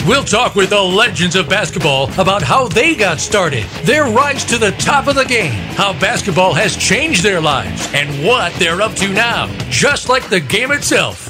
We'll 0.07 0.25
talk 0.25 0.55
with 0.55 0.71
the 0.71 0.81
legends 0.81 1.37
of 1.37 1.49
basketball 1.49 2.11
about 2.19 2.43
how 2.43 2.67
they 2.67 2.95
got 2.95 3.21
started, 3.21 3.65
their 3.85 4.05
rise 4.07 4.45
to 4.47 4.59
the 4.59 4.73
top 4.73 5.07
of 5.07 5.15
the 5.15 5.27
game, 5.27 5.53
how 5.75 5.93
basketball 6.01 6.55
has 6.55 6.75
changed 6.77 7.23
their 7.23 7.41
lives, 7.41 7.89
and 7.95 8.27
what 8.27 8.53
they're 8.55 8.81
up 8.81 8.95
to 8.95 9.09
now. 9.13 9.47
Just 9.69 10.09
like 10.09 10.29
the 10.31 10.41
game 10.41 10.73
itself, 10.73 11.30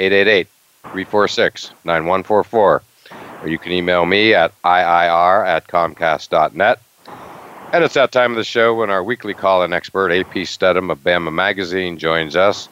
888 0.00 0.48
346 0.82 1.70
9144. 1.84 2.82
Or 3.42 3.48
you 3.48 3.58
can 3.58 3.72
email 3.72 4.06
me 4.06 4.34
at 4.34 4.52
IIR 4.62 5.46
at 5.46 5.66
Comcast.net. 5.66 6.80
And 7.72 7.84
it's 7.84 7.94
that 7.94 8.10
time 8.10 8.32
of 8.32 8.36
the 8.36 8.44
show 8.44 8.74
when 8.74 8.90
our 8.90 9.04
weekly 9.04 9.34
call 9.34 9.62
in 9.62 9.72
expert, 9.72 10.10
AP 10.10 10.46
Stedham 10.46 10.90
of 10.90 10.98
Bama 11.04 11.32
Magazine, 11.32 11.98
joins 11.98 12.34
us. 12.34 12.68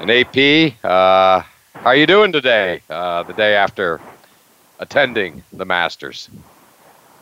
And 0.00 0.10
AP, 0.10 0.74
uh, 0.84 1.40
how 1.74 1.86
are 1.86 1.96
you 1.96 2.06
doing 2.06 2.32
today, 2.32 2.82
uh, 2.90 3.22
the 3.22 3.32
day 3.32 3.54
after 3.54 4.00
attending 4.80 5.42
the 5.52 5.64
Masters? 5.64 6.28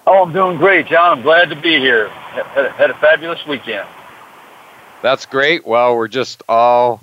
Oh, 0.07 0.23
I'm 0.23 0.33
doing 0.33 0.57
great, 0.57 0.87
John. 0.87 1.19
I'm 1.19 1.23
glad 1.23 1.51
to 1.51 1.57
be 1.57 1.79
here. 1.79 2.09
Had, 2.09 2.73
had 2.73 2.91
a 2.91 2.95
fabulous 2.95 3.47
weekend. 3.47 3.87
That's 5.03 5.27
great. 5.27 5.67
Well, 5.67 5.95
we're 5.97 6.09
just 6.09 6.43
all 6.49 7.01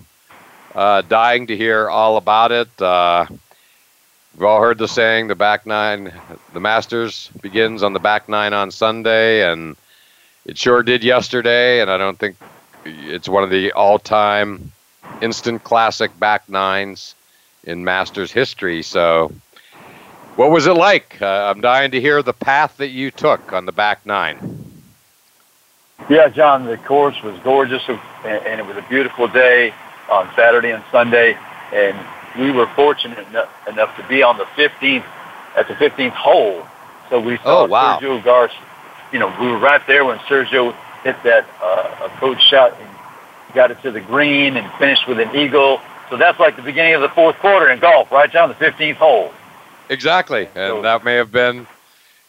uh, 0.78 1.02
dying 1.02 1.48
to 1.48 1.58
hear 1.58 1.90
all 1.90 2.18
about 2.18 2.52
it. 2.52 2.82
Uh, 2.82 3.26
we've 4.36 4.44
all 4.44 4.62
heard 4.62 4.78
the 4.78 4.88
saying, 4.88 5.28
the 5.28 5.36
back 5.36 5.66
nine, 5.66 6.14
the 6.54 6.60
Masters 6.60 7.32
begins 7.42 7.82
on 7.82 7.94
the 7.94 8.00
back 8.00 8.30
nine 8.30 8.54
on 8.54 8.70
Sunday, 8.70 9.52
and 9.52 9.76
it 10.46 10.56
sure 10.56 10.84
did 10.84 11.04
yesterday. 11.04 11.82
And 11.82 11.90
I 11.90 11.98
don't 11.98 12.20
think 12.20 12.38
it's 12.86 13.28
one 13.28 13.44
of 13.44 13.50
the 13.50 13.72
all 13.72 13.98
time 13.98 14.72
instant 15.20 15.64
classic 15.64 16.18
back 16.20 16.48
nines 16.48 17.16
in 17.64 17.84
Masters 17.84 18.32
history. 18.32 18.84
So, 18.84 19.32
what 20.36 20.52
was 20.52 20.68
it 20.68 20.74
like? 20.74 21.20
Uh, 21.20 21.52
I'm 21.52 21.60
dying 21.60 21.90
to 21.90 22.00
hear 22.00 22.22
the 22.22 22.34
path 22.34 22.78
that 22.78 22.90
you 22.90 23.10
took 23.10 23.52
on 23.52 23.66
the 23.66 23.72
back 23.72 24.06
nine. 24.06 24.38
Yeah, 26.08 26.30
John, 26.30 26.66
the 26.66 26.78
course 26.78 27.24
was 27.24 27.40
gorgeous, 27.40 27.82
and 27.90 28.60
it 28.60 28.66
was 28.68 28.78
a 28.78 28.86
beautiful 28.88 29.28
day 29.28 29.74
on 30.10 30.30
Saturday 30.36 30.72
and 30.72 30.84
Sunday, 30.92 31.38
and 31.74 31.98
we 32.38 32.52
were 32.52 32.68
fortunate 32.68 33.26
enough 33.68 33.96
to 33.98 34.08
be 34.08 34.24
on 34.24 34.38
the 34.38 34.46
15th 34.46 35.06
at 35.56 35.68
the 35.68 35.74
15th 35.76 36.12
hole. 36.12 36.66
So 37.10 37.20
we 37.20 37.38
saw 37.38 37.64
oh, 37.64 37.66
wow. 37.66 38.00
Sergio 38.00 38.24
Garcia. 38.24 38.58
You 39.12 39.20
know, 39.20 39.34
we 39.40 39.48
were 39.48 39.58
right 39.58 39.82
there 39.88 40.06
when 40.06 40.18
Sergio 40.20 40.76
hit 41.04 41.16
that 41.24 41.48
uh, 41.62 42.06
approach 42.06 42.42
shot 42.42 42.74
and 42.80 42.90
got 43.54 43.72
it 43.72 43.82
to 43.82 43.92
the 43.92 44.02
green 44.02 44.58
and 44.58 44.72
finished 44.74 45.08
with 45.08 45.20
an 45.20 45.34
eagle. 45.36 45.80
So 46.10 46.18
that's 46.18 46.40
like 46.40 46.56
the 46.56 46.62
beginning 46.62 46.96
of 46.96 47.02
the 47.02 47.10
fourth 47.10 47.38
quarter 47.38 47.70
in 47.70 47.80
golf, 47.80 48.12
right, 48.12 48.32
John? 48.32 48.50
The 48.50 48.56
15th 48.56 48.96
hole. 48.96 49.32
Exactly, 49.90 50.48
and 50.48 50.74
so, 50.74 50.82
that 50.82 51.06
may 51.06 51.16
have 51.16 51.32
been 51.32 51.66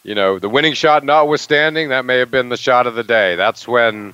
you 0.03 0.15
know, 0.15 0.39
the 0.39 0.49
winning 0.49 0.73
shot 0.73 1.03
notwithstanding, 1.03 1.89
that 1.89 2.05
may 2.05 2.19
have 2.19 2.31
been 2.31 2.49
the 2.49 2.57
shot 2.57 2.87
of 2.87 2.95
the 2.95 3.03
day. 3.03 3.35
That's 3.35 3.67
when 3.67 4.13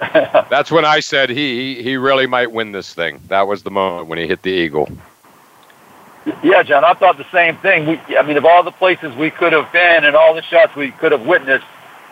that's 0.50 0.70
when 0.70 0.84
I 0.84 1.00
said 1.00 1.30
he, 1.30 1.82
he 1.82 1.96
really 1.96 2.26
might 2.26 2.50
win 2.50 2.72
this 2.72 2.94
thing. 2.94 3.20
That 3.28 3.46
was 3.46 3.62
the 3.62 3.70
moment 3.70 4.08
when 4.08 4.18
he 4.18 4.26
hit 4.26 4.42
the 4.42 4.50
eagle. 4.50 4.88
Yeah, 6.42 6.62
John, 6.62 6.84
I 6.84 6.94
thought 6.94 7.16
the 7.16 7.30
same 7.30 7.56
thing. 7.58 7.86
We, 7.86 8.16
I 8.16 8.22
mean, 8.22 8.36
of 8.36 8.44
all 8.44 8.62
the 8.62 8.72
places 8.72 9.14
we 9.16 9.30
could 9.30 9.52
have 9.52 9.70
been 9.72 10.04
and 10.04 10.14
all 10.16 10.34
the 10.34 10.42
shots 10.42 10.74
we 10.76 10.90
could 10.92 11.12
have 11.12 11.26
witnessed, 11.26 11.64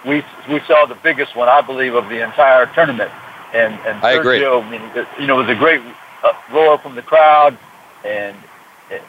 we 0.07 0.23
we 0.49 0.61
saw 0.61 0.87
the 0.87 0.97
biggest 1.03 1.37
one, 1.37 1.49
I 1.49 1.61
believe, 1.61 1.95
of 1.95 2.09
the 2.09 2.23
entire 2.23 2.67
tournament. 2.67 3.11
And 3.55 3.75
and 3.87 3.99
I 4.05 4.17
Sergio, 4.17 4.21
agree. 4.21 4.45
I 4.45 4.71
mean, 4.71 5.07
you 5.21 5.27
know, 5.27 5.41
it 5.41 5.47
was 5.47 5.57
a 5.57 5.59
great 5.59 5.83
uh, 6.23 6.33
roar 6.53 6.79
from 6.79 6.95
the 6.95 7.03
crowd, 7.03 7.57
and 8.05 8.37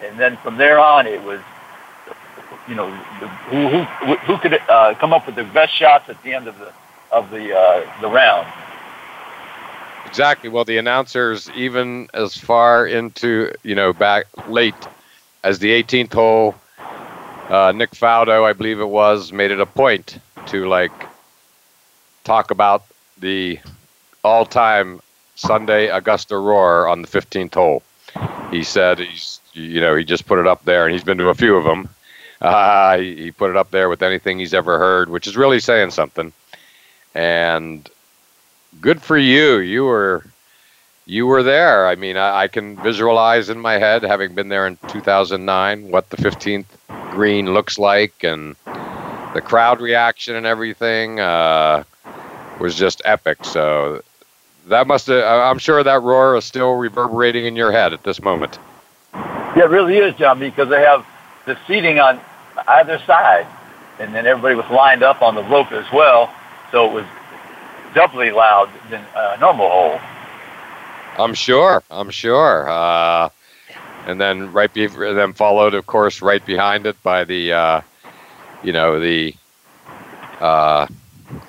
and 0.03 0.19
then 0.19 0.37
from 0.37 0.57
there 0.57 0.79
on, 0.79 1.07
it 1.07 1.21
was 1.23 1.39
you 2.67 2.75
know, 2.75 2.89
who 3.49 3.67
who 3.67 4.15
who 4.15 4.37
could 4.37 4.59
uh, 4.69 4.93
come 4.99 5.11
up 5.11 5.25
with 5.25 5.35
the 5.35 5.43
best 5.43 5.73
shots 5.73 6.07
at 6.09 6.21
the 6.23 6.33
end 6.33 6.47
of 6.47 6.57
the 6.59 6.71
of 7.11 7.29
the 7.31 7.55
uh, 7.55 8.01
the 8.01 8.07
round. 8.07 8.47
Exactly. 10.09 10.49
Well, 10.49 10.65
the 10.65 10.77
announcers, 10.77 11.49
even 11.51 12.09
as 12.13 12.35
far 12.35 12.87
into 12.87 13.51
you 13.63 13.75
know 13.75 13.93
back 13.93 14.25
late 14.47 14.87
as 15.43 15.59
the 15.59 15.71
18th 15.71 16.13
hole, 16.13 16.55
uh, 17.49 17.71
Nick 17.75 17.91
Faldo, 17.91 18.43
I 18.43 18.53
believe 18.53 18.79
it 18.79 18.89
was, 18.89 19.31
made 19.31 19.51
it 19.51 19.59
a 19.61 19.65
point 19.65 20.19
to 20.47 20.67
like 20.67 20.91
talk 22.23 22.51
about 22.51 22.83
the 23.19 23.59
all-time 24.23 24.99
Sunday 25.35 25.87
Augusta 25.87 26.37
Roar 26.37 26.87
on 26.87 27.01
the 27.03 27.07
15th 27.07 27.53
hole. 27.53 27.83
He 28.51 28.63
said 28.63 28.99
he's 28.99 29.39
you 29.53 29.79
know 29.79 29.95
he 29.95 30.03
just 30.03 30.25
put 30.25 30.39
it 30.39 30.47
up 30.47 30.65
there, 30.65 30.85
and 30.85 30.93
he's 30.93 31.03
been 31.03 31.19
to 31.19 31.29
a 31.29 31.35
few 31.35 31.55
of 31.55 31.63
them 31.65 31.87
uh, 32.41 32.97
he, 32.97 33.15
he 33.15 33.31
put 33.31 33.49
it 33.49 33.57
up 33.57 33.71
there 33.71 33.89
with 33.89 34.01
anything 34.01 34.39
he's 34.39 34.53
ever 34.53 34.79
heard, 34.79 35.09
which 35.09 35.27
is 35.27 35.37
really 35.37 35.59
saying 35.59 35.91
something. 35.91 36.31
And 37.13 37.89
good 38.81 39.01
for 39.01 39.17
you. 39.17 39.57
You 39.57 39.85
were 39.85 40.23
you 41.05 41.25
were 41.25 41.43
there. 41.43 41.87
I 41.87 41.95
mean, 41.95 42.17
I, 42.17 42.43
I, 42.43 42.47
can 42.47 42.75
visualize 42.83 43.49
in 43.49 43.59
my 43.59 43.73
head, 43.73 44.03
having 44.03 44.35
been 44.35 44.47
there 44.47 44.67
in 44.67 44.77
2009, 44.89 45.89
what 45.89 46.07
the 46.11 46.17
15th 46.17 46.65
green 47.09 47.51
looks 47.51 47.79
like, 47.79 48.23
and 48.23 48.55
the 49.33 49.41
crowd 49.43 49.81
reaction 49.81 50.35
and 50.35 50.45
everything 50.45 51.19
uh, 51.19 51.83
was 52.59 52.75
just 52.75 53.01
epic. 53.05 53.43
So 53.43 54.03
that 54.67 54.85
must 54.85 55.09
I'm 55.09 55.57
sure 55.57 55.83
that 55.83 56.01
roar 56.03 56.37
is 56.37 56.45
still 56.45 56.73
reverberating 56.73 57.45
in 57.45 57.55
your 57.55 57.71
head 57.71 57.91
at 57.91 58.03
this 58.03 58.21
moment. 58.21 58.59
Yeah, 59.13 59.63
it 59.63 59.69
really 59.69 59.97
is, 59.97 60.15
John, 60.15 60.39
because 60.39 60.69
they 60.69 60.81
have 60.81 61.05
the 61.45 61.57
seating 61.67 61.99
on 61.99 62.19
either 62.67 62.99
side, 63.07 63.47
and 63.97 64.13
then 64.13 64.27
everybody 64.27 64.53
was 64.53 64.69
lined 64.69 65.01
up 65.01 65.23
on 65.23 65.33
the 65.33 65.43
rope 65.43 65.71
as 65.71 65.91
well, 65.91 66.31
so 66.71 66.87
it 66.87 66.93
was 66.93 67.05
doubly 67.93 68.31
loud 68.31 68.69
than 68.89 69.03
a 69.15 69.37
normal 69.39 69.69
hole. 69.69 69.99
I'm 71.17 71.33
sure. 71.33 71.83
I'm 71.91 72.09
sure. 72.09 72.69
Uh, 72.69 73.29
and 74.05 74.19
then 74.19 74.51
right 74.51 74.73
be- 74.73 74.87
then 74.87 75.33
followed, 75.33 75.73
of 75.73 75.85
course, 75.85 76.21
right 76.21 76.43
behind 76.45 76.85
it 76.85 77.01
by 77.03 77.23
the, 77.23 77.51
uh, 77.53 77.81
you 78.63 78.71
know, 78.73 78.99
the 78.99 79.35
uh, 80.39 80.87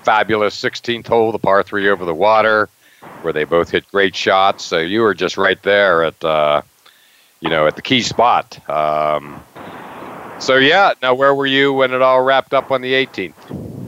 fabulous 0.02 0.60
16th 0.60 1.06
hole, 1.06 1.32
the 1.32 1.38
par 1.38 1.62
three 1.62 1.88
over 1.88 2.04
the 2.04 2.14
water, 2.14 2.68
where 3.22 3.32
they 3.32 3.44
both 3.44 3.70
hit 3.70 3.86
great 3.90 4.14
shots. 4.16 4.64
So 4.64 4.78
you 4.78 5.00
were 5.02 5.14
just 5.14 5.36
right 5.36 5.62
there 5.62 6.04
at, 6.04 6.24
uh, 6.24 6.62
you 7.40 7.48
know, 7.48 7.66
at 7.66 7.76
the 7.76 7.82
key 7.82 8.02
spot. 8.02 8.58
Um, 8.68 9.42
so 10.38 10.56
yeah, 10.56 10.94
now 11.02 11.14
where 11.14 11.34
were 11.34 11.46
you 11.46 11.72
when 11.72 11.92
it 11.92 12.02
all 12.02 12.22
wrapped 12.22 12.54
up 12.54 12.70
on 12.70 12.80
the 12.80 12.92
18th? 12.92 13.79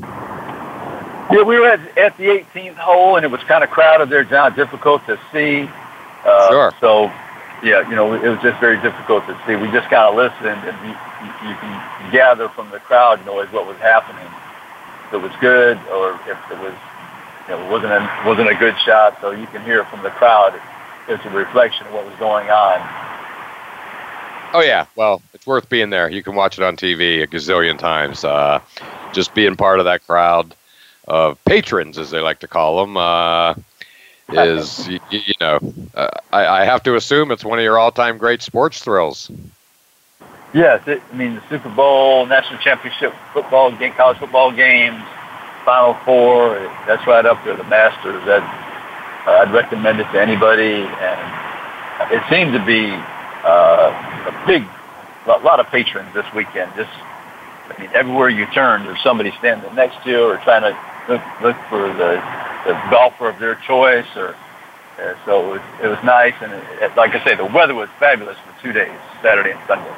Yeah, 1.32 1.42
we 1.44 1.58
were 1.58 1.66
at, 1.66 1.96
at 1.96 2.16
the 2.18 2.24
18th 2.24 2.76
hole, 2.76 3.16
and 3.16 3.24
it 3.24 3.30
was 3.30 3.40
kind 3.44 3.64
of 3.64 3.70
crowded 3.70 4.10
there, 4.10 4.22
John. 4.22 4.54
Difficult 4.54 5.06
to 5.06 5.18
see. 5.32 5.66
Uh, 6.24 6.48
sure. 6.50 6.72
So, 6.78 7.04
yeah, 7.64 7.88
you 7.88 7.96
know, 7.96 8.12
it 8.12 8.28
was 8.28 8.38
just 8.42 8.60
very 8.60 8.76
difficult 8.82 9.26
to 9.26 9.40
see. 9.46 9.56
We 9.56 9.70
just 9.70 9.88
kind 9.88 10.04
of 10.04 10.14
listened, 10.14 10.60
and 10.68 10.76
you, 10.84 10.92
you 11.48 11.56
can 11.56 12.12
gather 12.12 12.50
from 12.50 12.70
the 12.70 12.80
crowd 12.80 13.24
noise 13.24 13.50
what 13.50 13.66
was 13.66 13.78
happening. 13.78 14.28
If 15.06 15.14
it 15.14 15.22
was 15.22 15.32
good, 15.40 15.78
or 15.88 16.20
if 16.28 16.38
it 16.50 16.58
was, 16.58 16.74
you 17.48 17.56
know, 17.56 17.70
wasn't 17.70 17.92
a, 17.92 18.22
wasn't 18.26 18.50
a 18.50 18.54
good 18.54 18.76
shot. 18.84 19.16
So 19.22 19.30
you 19.30 19.46
can 19.46 19.64
hear 19.64 19.86
from 19.86 20.02
the 20.02 20.10
crowd. 20.10 20.60
It's 21.08 21.24
a 21.24 21.30
reflection 21.30 21.86
of 21.86 21.94
what 21.94 22.04
was 22.04 22.14
going 22.18 22.50
on. 22.50 22.78
Oh 24.54 24.60
yeah, 24.60 24.84
well, 24.96 25.22
it's 25.32 25.46
worth 25.46 25.70
being 25.70 25.88
there. 25.88 26.10
You 26.10 26.22
can 26.22 26.34
watch 26.34 26.58
it 26.58 26.64
on 26.64 26.76
TV 26.76 27.22
a 27.22 27.26
gazillion 27.26 27.78
times. 27.78 28.22
Uh, 28.22 28.60
just 29.14 29.32
being 29.34 29.56
part 29.56 29.78
of 29.78 29.86
that 29.86 30.06
crowd 30.06 30.54
of 31.08 31.42
patrons, 31.44 31.98
as 31.98 32.10
they 32.10 32.20
like 32.20 32.40
to 32.40 32.48
call 32.48 32.84
them, 32.84 32.96
uh, 32.96 33.54
is 34.30 34.88
you, 34.88 35.00
you 35.10 35.34
know, 35.40 35.58
uh, 35.94 36.08
I, 36.32 36.62
I, 36.62 36.64
have 36.64 36.82
to 36.84 36.94
assume 36.94 37.30
it's 37.30 37.44
one 37.44 37.58
of 37.58 37.64
your 37.64 37.78
all-time 37.78 38.18
great 38.18 38.42
sports 38.42 38.80
thrills. 38.80 39.30
Yes, 40.54 40.86
it, 40.86 41.02
I 41.12 41.16
mean 41.16 41.34
the 41.34 41.42
Super 41.48 41.70
Bowl, 41.70 42.26
national 42.26 42.60
championship 42.60 43.14
football 43.32 43.70
game, 43.72 43.92
college 43.94 44.18
football 44.18 44.52
games, 44.52 45.02
Final 45.64 45.94
Four. 46.04 46.54
That's 46.86 47.06
right 47.06 47.24
up 47.24 47.42
there. 47.44 47.56
The 47.56 47.64
Masters. 47.64 48.22
That 48.26 48.42
uh, 49.26 49.42
I'd 49.42 49.52
recommend 49.52 50.00
it 50.00 50.10
to 50.12 50.20
anybody, 50.20 50.82
and 50.82 52.12
it 52.12 52.22
seemed 52.28 52.52
to 52.52 52.64
be 52.64 52.90
uh, 53.44 53.90
a 54.26 54.46
big, 54.46 54.64
a 55.26 55.38
lot 55.38 55.58
of 55.58 55.68
patrons 55.68 56.12
this 56.12 56.26
weekend. 56.34 56.72
Just, 56.76 56.90
I 57.70 57.80
mean, 57.80 57.90
everywhere 57.94 58.28
you 58.28 58.46
turn, 58.46 58.84
there's 58.84 59.02
somebody 59.02 59.32
standing 59.38 59.74
next 59.74 60.02
to 60.04 60.10
you 60.10 60.24
or 60.24 60.36
trying 60.38 60.62
to 60.62 60.91
look, 61.08 61.56
for 61.68 61.88
the, 61.94 62.22
the 62.66 62.80
golfer 62.90 63.28
of 63.28 63.38
their 63.38 63.54
choice. 63.56 64.06
Or 64.16 64.36
uh, 64.98 65.14
so 65.24 65.46
it 65.46 65.48
was, 65.52 65.62
it 65.82 65.88
was 65.88 66.02
nice, 66.04 66.34
and 66.40 66.52
it, 66.52 66.96
like 66.96 67.14
I 67.14 67.24
say, 67.24 67.34
the 67.34 67.46
weather 67.46 67.74
was 67.74 67.88
fabulous 67.98 68.36
for 68.38 68.62
two 68.62 68.72
days, 68.72 68.92
Saturday 69.22 69.52
and 69.52 69.60
Sunday. 69.66 69.94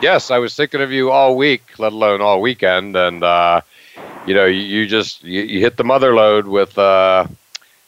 Yes, 0.00 0.30
I 0.30 0.38
was 0.38 0.54
thinking 0.54 0.80
of 0.80 0.92
you 0.92 1.10
all 1.10 1.36
week, 1.36 1.78
let 1.78 1.92
alone 1.92 2.20
all 2.20 2.40
weekend, 2.40 2.96
and 2.96 3.22
uh, 3.22 3.60
you 4.26 4.34
know, 4.34 4.46
you, 4.46 4.60
you 4.60 4.86
just 4.86 5.24
you, 5.24 5.42
you 5.42 5.60
hit 5.60 5.76
the 5.76 5.84
mother 5.84 6.14
load 6.14 6.46
with 6.46 6.78
uh, 6.78 7.26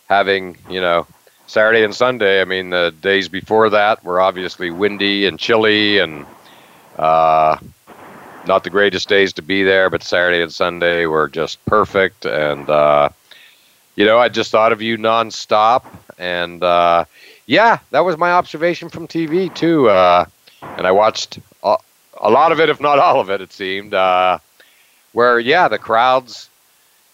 having 0.09 0.57
you 0.69 0.81
know 0.81 1.07
Saturday 1.47 1.85
and 1.85 1.95
Sunday. 1.95 2.41
I 2.41 2.45
mean, 2.45 2.71
the 2.71 2.95
days 3.01 3.29
before 3.29 3.71
that 3.71 4.05
were 4.05 4.21
obviously 4.21 4.71
windy 4.71 5.27
and 5.27 5.39
chilly 5.39 5.99
and 5.99 6.27
uh, 6.99 7.59
not 8.47 8.65
the 8.65 8.71
greatest 8.71 9.09
days 9.09 9.33
to 9.35 9.43
be 9.43 9.63
there, 9.63 9.91
but 9.91 10.03
Saturday 10.03 10.43
and 10.43 10.53
Sunday 10.53 11.07
were 11.07 11.29
just 11.29 11.65
perfect. 11.65 12.25
And, 12.25 12.69
uh, 12.69 13.11
you 13.97 14.05
know, 14.05 14.19
I 14.19 14.29
just 14.29 14.51
thought 14.51 14.73
of 14.73 14.83
you 14.83 14.97
nonstop. 14.97 15.85
And, 16.19 16.63
uh, 16.63 17.05
yeah, 17.47 17.79
that 17.91 18.01
was 18.01 18.17
my 18.17 18.33
observation 18.33 18.89
from 18.89 19.09
TV, 19.09 19.55
too. 19.55 19.89
Uh, 19.89 20.25
and 20.63 20.87
I 20.87 20.93
watched 20.93 21.39
a, 21.63 21.77
a, 22.21 22.31
lot 22.31 22.53
of 22.53 22.61
it, 22.61 22.69
if 22.69 22.81
not 22.81 22.99
all 22.99 23.21
of 23.21 23.31
it, 23.31 23.41
it 23.41 23.53
seemed, 23.53 23.95
uh, 23.95 24.39
where, 25.13 25.39
yeah, 25.39 25.69
the 25.69 25.79
crowds 25.79 26.49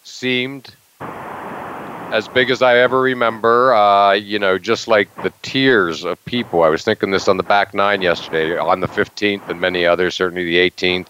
seemed 0.04 0.74
as 1.00 2.28
big 2.28 2.50
as 2.50 2.62
I 2.62 2.78
ever 2.78 3.00
remember. 3.00 3.74
Uh, 3.74 4.12
you 4.12 4.38
know, 4.38 4.58
just 4.58 4.88
like 4.88 5.14
the 5.22 5.32
tears 5.42 6.04
of 6.04 6.22
people. 6.24 6.62
I 6.62 6.68
was 6.68 6.84
thinking 6.84 7.10
this 7.10 7.28
on 7.28 7.36
the 7.36 7.42
back 7.42 7.74
nine 7.74 8.02
yesterday, 8.02 8.56
on 8.56 8.80
the 8.80 8.88
15th, 8.88 9.48
and 9.48 9.60
many 9.60 9.84
others, 9.84 10.14
certainly 10.14 10.44
the 10.44 10.70
18th, 10.70 11.08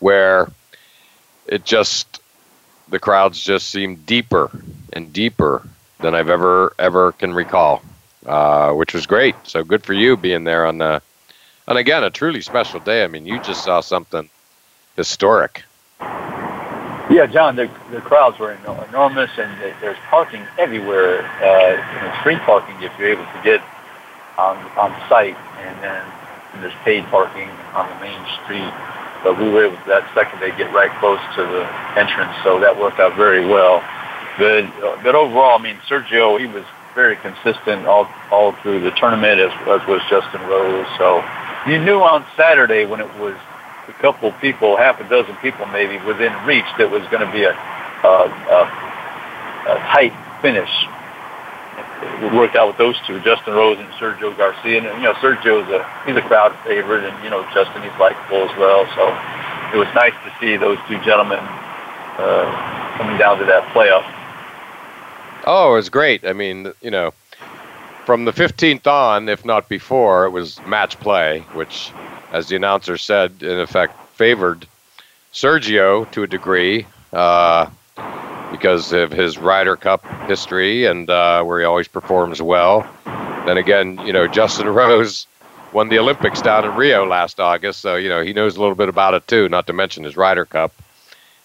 where 0.00 0.50
it 1.46 1.64
just 1.64 2.20
the 2.88 2.98
crowds 2.98 3.42
just 3.42 3.68
seemed 3.68 4.06
deeper 4.06 4.50
and 4.92 5.12
deeper 5.12 5.66
than 6.00 6.14
I've 6.14 6.30
ever 6.30 6.74
ever 6.78 7.12
can 7.12 7.34
recall, 7.34 7.82
uh, 8.26 8.72
which 8.72 8.94
was 8.94 9.06
great. 9.06 9.34
So 9.44 9.62
good 9.62 9.82
for 9.84 9.92
you 9.92 10.16
being 10.16 10.44
there 10.44 10.66
on 10.66 10.78
the, 10.78 11.02
and 11.66 11.78
again 11.78 12.04
a 12.04 12.10
truly 12.10 12.40
special 12.40 12.80
day. 12.80 13.04
I 13.04 13.08
mean, 13.08 13.26
you 13.26 13.40
just 13.42 13.64
saw 13.64 13.80
something 13.80 14.28
historic. 14.96 15.64
Yeah, 17.10 17.26
John, 17.26 17.56
the, 17.56 17.70
the 17.90 18.02
crowds 18.02 18.38
were 18.38 18.52
enormous, 18.52 19.30
and 19.38 19.50
there's 19.80 19.96
parking 20.10 20.42
everywhere. 20.58 21.24
Uh, 21.42 22.20
street 22.20 22.38
parking 22.40 22.76
if 22.82 22.92
you're 22.98 23.08
able 23.08 23.24
to 23.24 23.40
get 23.42 23.62
on 24.36 24.56
on 24.76 24.90
site, 25.08 25.36
and 25.58 25.82
then 25.82 26.04
there's 26.60 26.74
paid 26.84 27.04
parking 27.06 27.48
on 27.72 27.88
the 27.88 28.00
main 28.04 28.20
street. 28.44 28.72
But 29.22 29.38
we 29.38 29.50
were 29.50 29.66
able 29.66 29.78
that 29.86 30.08
second 30.14 30.40
day 30.40 30.56
get 30.56 30.72
right 30.72 30.90
close 31.00 31.20
to 31.36 31.42
the 31.42 31.66
entrance, 31.98 32.34
so 32.44 32.60
that 32.60 32.78
worked 32.78 33.00
out 33.00 33.16
very 33.16 33.44
well. 33.44 33.82
But 34.38 34.64
uh, 34.82 35.02
but 35.02 35.14
overall, 35.14 35.58
I 35.58 35.62
mean, 35.62 35.76
Sergio, 35.88 36.38
he 36.38 36.46
was 36.46 36.64
very 36.94 37.16
consistent 37.16 37.86
all 37.86 38.08
all 38.30 38.52
through 38.62 38.80
the 38.80 38.90
tournament, 38.92 39.40
as, 39.40 39.52
as 39.66 39.86
was 39.88 40.00
Justin 40.08 40.40
Rose. 40.46 40.86
So 40.98 41.22
you 41.66 41.82
knew 41.82 42.00
on 42.00 42.24
Saturday 42.36 42.86
when 42.86 43.00
it 43.00 43.12
was 43.18 43.34
a 43.88 43.92
couple 44.00 44.30
people, 44.40 44.76
half 44.76 45.00
a 45.00 45.08
dozen 45.08 45.34
people 45.36 45.66
maybe 45.66 45.98
within 46.04 46.32
reach, 46.44 46.66
that 46.78 46.90
was 46.90 47.02
going 47.10 47.26
to 47.26 47.32
be 47.32 47.42
a, 47.42 47.52
a, 47.52 48.14
a, 48.50 48.60
a 49.66 49.74
tight 49.92 50.12
finish. 50.40 50.70
Worked 52.34 52.56
out 52.56 52.68
with 52.68 52.78
those 52.78 52.96
two, 53.06 53.20
Justin 53.20 53.54
Rose 53.54 53.78
and 53.78 53.88
Sergio 53.90 54.36
Garcia. 54.36 54.78
And 54.78 55.02
you 55.02 55.08
know, 55.08 55.14
Sergio's 55.14 55.68
a 55.70 55.86
he's 56.06 56.16
a 56.16 56.22
crowd 56.22 56.56
favorite, 56.64 57.04
and 57.04 57.24
you 57.24 57.30
know, 57.30 57.42
Justin 57.54 57.82
he's 57.82 57.98
likable 57.98 58.48
as 58.48 58.56
well. 58.58 58.86
So 58.94 59.06
it 59.72 59.78
was 59.78 59.88
nice 59.94 60.14
to 60.24 60.34
see 60.40 60.56
those 60.56 60.78
two 60.88 60.98
gentlemen 61.04 61.38
uh, 61.38 62.94
coming 62.96 63.16
down 63.18 63.38
to 63.38 63.44
that 63.44 63.62
playoff. 63.72 64.06
Oh, 65.46 65.72
it 65.72 65.76
was 65.76 65.88
great. 65.88 66.26
I 66.26 66.32
mean, 66.32 66.72
you 66.82 66.90
know, 66.90 67.12
from 68.04 68.24
the 68.24 68.32
15th 68.32 68.86
on, 68.86 69.28
if 69.28 69.44
not 69.44 69.68
before, 69.68 70.26
it 70.26 70.30
was 70.30 70.60
match 70.66 70.98
play, 70.98 71.40
which, 71.52 71.92
as 72.32 72.48
the 72.48 72.56
announcer 72.56 72.96
said, 72.96 73.42
in 73.42 73.60
effect 73.60 73.98
favored 74.14 74.66
Sergio 75.32 76.10
to 76.10 76.22
a 76.22 76.26
degree 76.26 76.86
uh, 77.12 77.70
because 78.50 78.92
of 78.92 79.10
his 79.10 79.38
Ryder 79.38 79.76
Cup 79.76 80.04
history 80.26 80.86
and 80.86 81.08
uh, 81.08 81.42
where 81.42 81.60
he 81.60 81.64
always 81.64 81.88
performs 81.88 82.40
well. 82.40 82.86
Then 83.46 83.56
again, 83.56 83.98
you 84.06 84.12
know, 84.12 84.26
Justin 84.26 84.68
Rose 84.74 85.26
won 85.72 85.88
the 85.88 85.98
Olympics 85.98 86.40
down 86.40 86.64
in 86.64 86.74
Rio 86.74 87.06
last 87.06 87.40
August, 87.40 87.80
so 87.80 87.96
you 87.96 88.08
know 88.08 88.22
he 88.22 88.32
knows 88.32 88.56
a 88.56 88.60
little 88.60 88.74
bit 88.74 88.88
about 88.88 89.14
it 89.14 89.26
too. 89.26 89.48
Not 89.48 89.66
to 89.66 89.72
mention 89.72 90.04
his 90.04 90.16
Ryder 90.16 90.44
Cup 90.44 90.72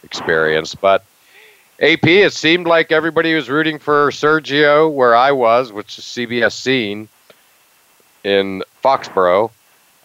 experience, 0.03 0.75
but 0.75 1.03
AP, 1.79 2.05
it 2.05 2.33
seemed 2.33 2.67
like 2.67 2.91
everybody 2.91 3.33
was 3.33 3.49
rooting 3.49 3.79
for 3.79 4.09
Sergio 4.11 4.91
where 4.91 5.15
I 5.15 5.31
was, 5.31 5.71
which 5.71 5.97
is 5.97 6.05
CBS 6.05 6.53
Scene 6.53 7.09
in 8.23 8.63
Foxborough, 8.83 9.51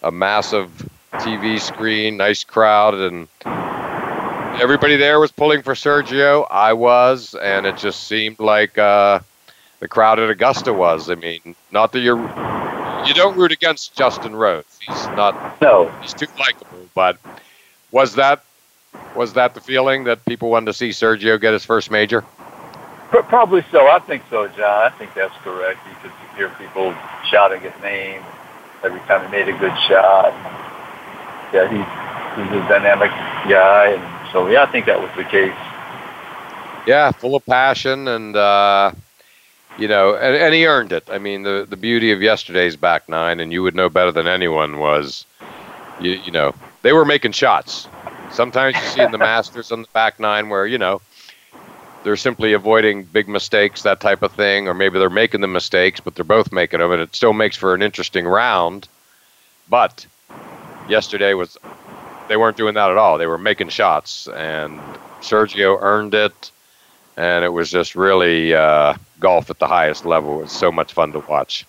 a 0.03 0.11
massive 0.11 0.89
TV 1.13 1.59
screen, 1.59 2.17
nice 2.17 2.43
crowd, 2.43 2.95
and 2.95 3.27
everybody 4.59 4.97
there 4.97 5.19
was 5.19 5.31
pulling 5.31 5.61
for 5.61 5.73
Sergio. 5.73 6.45
I 6.49 6.73
was, 6.73 7.35
and 7.35 7.65
it 7.65 7.77
just 7.77 8.07
seemed 8.07 8.39
like 8.39 8.77
uh, 8.77 9.19
the 9.79 9.87
crowd 9.87 10.19
at 10.19 10.29
Augusta 10.29 10.73
was. 10.73 11.09
I 11.09 11.15
mean, 11.15 11.55
not 11.71 11.91
that 11.93 11.99
you're 11.99 12.19
you 13.05 13.13
don't 13.13 13.37
root 13.37 13.51
against 13.51 13.95
Justin 13.95 14.35
Rose. 14.35 14.65
He's 14.81 15.05
not. 15.07 15.61
No. 15.61 15.89
He's 16.01 16.13
too 16.13 16.27
likable. 16.37 16.67
But 16.93 17.17
was 17.91 18.15
that 18.15 18.43
was 19.15 19.33
that 19.33 19.53
the 19.53 19.61
feeling 19.61 20.03
that 20.05 20.23
people 20.25 20.49
wanted 20.49 20.67
to 20.67 20.73
see 20.73 20.89
Sergio 20.89 21.39
get 21.39 21.53
his 21.53 21.65
first 21.65 21.91
major? 21.91 22.23
Probably 23.09 23.63
so. 23.71 23.87
I 23.87 23.99
think 23.99 24.23
so, 24.29 24.47
John. 24.49 24.83
I 24.85 24.89
think 24.89 25.13
that's 25.15 25.35
correct. 25.37 25.79
You 25.87 25.95
could 26.01 26.11
hear 26.37 26.49
people 26.59 26.93
shouting 27.31 27.61
his 27.61 27.73
name 27.81 28.21
every 28.83 28.99
time 29.01 29.25
he 29.25 29.31
made 29.31 29.49
a 29.49 29.57
good 29.57 29.73
shot. 29.87 30.31
Yeah, 31.51 31.65
he's, 31.65 32.45
he's 32.45 32.61
a 32.61 32.69
dynamic 32.69 33.09
guy, 33.49 33.93
and 33.97 34.18
so 34.31 34.47
yeah, 34.47 34.63
I 34.63 34.71
think 34.71 34.85
that 34.85 34.99
was 34.99 35.11
the 35.15 35.23
case. 35.23 35.53
Yeah, 36.87 37.11
full 37.11 37.35
of 37.35 37.45
passion, 37.45 38.07
and 38.07 38.35
uh, 38.35 38.91
you 39.77 39.87
know, 39.87 40.15
and, 40.15 40.35
and 40.35 40.53
he 40.53 40.65
earned 40.65 40.91
it. 40.91 41.07
I 41.09 41.17
mean, 41.17 41.43
the 41.43 41.65
the 41.69 41.77
beauty 41.77 42.11
of 42.11 42.21
yesterday's 42.21 42.75
back 42.75 43.09
nine, 43.09 43.39
and 43.39 43.51
you 43.51 43.63
would 43.63 43.75
know 43.75 43.89
better 43.89 44.11
than 44.11 44.27
anyone, 44.27 44.79
was 44.79 45.25
you 45.99 46.11
you 46.11 46.31
know 46.31 46.53
they 46.81 46.93
were 46.93 47.05
making 47.05 47.33
shots. 47.33 47.87
Sometimes 48.31 48.75
you 48.75 48.81
see 48.83 49.01
in 49.01 49.11
the 49.11 49.17
Masters 49.29 49.71
on 49.71 49.81
the 49.81 49.87
back 49.93 50.19
nine 50.19 50.49
where, 50.49 50.65
you 50.65 50.77
know, 50.77 51.01
they're 52.03 52.15
simply 52.15 52.53
avoiding 52.53 53.03
big 53.03 53.27
mistakes, 53.27 53.81
that 53.83 53.99
type 53.99 54.21
of 54.21 54.31
thing, 54.31 54.67
or 54.67 54.73
maybe 54.73 54.99
they're 54.99 55.09
making 55.09 55.41
the 55.41 55.47
mistakes, 55.47 55.99
but 55.99 56.15
they're 56.15 56.23
both 56.23 56.51
making 56.51 56.79
them, 56.79 56.91
and 56.91 57.01
it 57.01 57.15
still 57.15 57.33
makes 57.33 57.57
for 57.57 57.73
an 57.73 57.81
interesting 57.81 58.25
round. 58.25 58.87
But 59.67 60.05
yesterday 60.87 61.33
was, 61.33 61.57
they 62.29 62.37
weren't 62.37 62.55
doing 62.55 62.75
that 62.75 62.89
at 62.89 62.97
all. 62.97 63.17
They 63.17 63.27
were 63.27 63.37
making 63.37 63.69
shots, 63.69 64.27
and 64.29 64.79
Sergio 65.19 65.77
earned 65.81 66.13
it, 66.13 66.51
and 67.17 67.43
it 67.43 67.49
was 67.49 67.69
just 67.69 67.95
really 67.95 68.53
uh, 68.53 68.93
golf 69.19 69.49
at 69.49 69.59
the 69.59 69.67
highest 69.67 70.05
level. 70.05 70.39
It 70.39 70.43
was 70.43 70.51
so 70.51 70.71
much 70.71 70.93
fun 70.93 71.11
to 71.11 71.19
watch. 71.19 71.65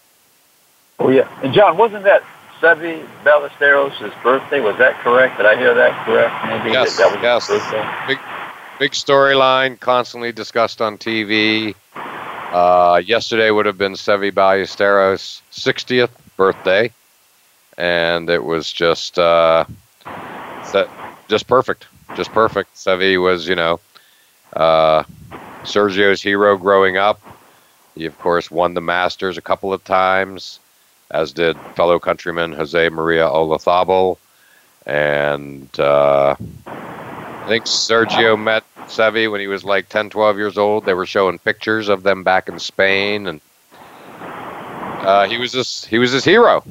Oh, 1.01 1.09
yeah. 1.09 1.29
And, 1.43 1.53
John, 1.53 1.77
wasn't 1.79 2.05
that 2.05 2.23
Seve 2.61 3.07
Ballesteros' 3.25 4.23
birthday. 4.23 4.61
Was 4.61 4.77
that 4.77 4.99
correct? 5.01 5.39
Did 5.39 5.47
I 5.47 5.57
hear 5.57 5.75
that 5.75 6.05
correct? 6.05 6.45
Maybe 6.45 6.73
yes, 6.73 6.99
that, 6.99 7.15
that 7.15 7.23
yes. 7.23 8.07
Big, 8.07 8.19
big 8.79 8.93
storyline, 8.93 9.81
constantly 9.81 10.31
discussed 10.31 10.83
on 10.83 10.99
TV. 10.99 11.75
Uh, 11.95 13.01
yesterday 13.05 13.51
would 13.51 13.65
have 13.65 13.79
been 13.79 13.95
Seve 13.95 14.33
Ballesteros' 14.33 15.41
60th 15.53 16.11
birthday, 16.37 16.93
and 17.79 18.29
it 18.29 18.45
was 18.45 18.71
just 18.71 19.19
uh, 19.19 19.65
that, 20.73 20.89
just 21.29 21.47
perfect, 21.47 21.87
just 22.17 22.33
perfect. 22.33 22.75
Seve 22.75 23.23
was, 23.23 23.49
you 23.49 23.55
know, 23.55 23.81
uh, 24.55 25.05
Sergio's 25.63 26.23
hero 26.23 26.57
growing 26.57 26.97
up. 26.97 27.21
He, 27.95 28.07
of 28.07 28.19
course, 28.19 28.51
won 28.51 28.75
the 28.75 28.81
Masters 28.81 29.39
a 29.39 29.43
couple 29.43 29.73
of 29.73 29.85
times 29.85 30.61
as 31.11 31.33
did 31.33 31.59
fellow 31.75 31.99
countryman 31.99 32.53
Jose 32.53 32.89
Maria 32.89 33.25
Olazabal. 33.25 34.17
And 34.87 35.69
uh, 35.79 36.37
I 36.67 37.45
think 37.49 37.65
Sergio 37.65 38.41
met 38.41 38.65
Seve 38.87 39.31
when 39.31 39.41
he 39.41 39.47
was 39.47 39.65
like 39.65 39.89
10, 39.89 40.11
12 40.11 40.37
years 40.39 40.57
old. 40.57 40.85
They 40.85 40.95
were 40.95 41.07
showing 41.07 41.39
pictures 41.39 41.89
of 41.89 42.03
them 42.03 42.23
back 42.23 42.49
in 42.49 42.59
Spain, 42.59 43.27
and 43.27 43.41
uh, 44.23 45.29
he 45.29 45.37
was 45.37 45.53
this 45.53 45.85
he 45.85 45.99
was 45.99 46.13
his 46.13 46.25
hero. 46.25 46.65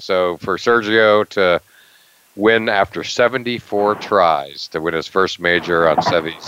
So 0.00 0.36
for 0.38 0.58
Sergio 0.58 1.26
to 1.30 1.60
win 2.38 2.68
after 2.68 3.02
74 3.02 3.96
tries 3.96 4.68
to 4.68 4.80
win 4.80 4.94
his 4.94 5.08
first 5.08 5.40
major 5.40 5.88
on 5.88 6.00
Seve's 6.02 6.46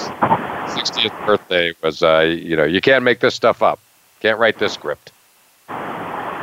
60th 0.70 1.26
birthday 1.26 1.74
was, 1.82 2.02
uh, 2.02 2.20
you 2.20 2.56
know, 2.56 2.64
you 2.64 2.80
can't 2.80 3.02
make 3.02 3.18
this 3.18 3.34
stuff 3.34 3.62
up. 3.62 3.80
Can't 4.20 4.38
write 4.38 4.58
this 4.58 4.72
script. 4.72 5.12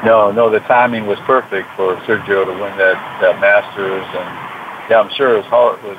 No, 0.05 0.31
no, 0.31 0.49
the 0.49 0.59
timing 0.59 1.07
was 1.07 1.17
perfect 1.19 1.67
for 1.75 1.95
Sergio 2.01 2.45
to 2.45 2.51
win 2.51 2.77
that, 2.77 3.19
that 3.21 3.39
Masters, 3.39 4.03
and 4.03 4.91
yeah, 4.91 4.99
I'm 4.99 5.09
sure 5.15 5.37
his 5.37 5.45
heart 5.45 5.81
was 5.83 5.97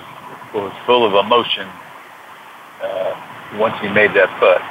was 0.55 0.73
full 0.87 1.05
of 1.05 1.13
emotion 1.13 1.69
uh, 2.81 3.59
once 3.59 3.79
he 3.81 3.89
made 3.89 4.15
that 4.15 4.31
putt. 4.41 4.63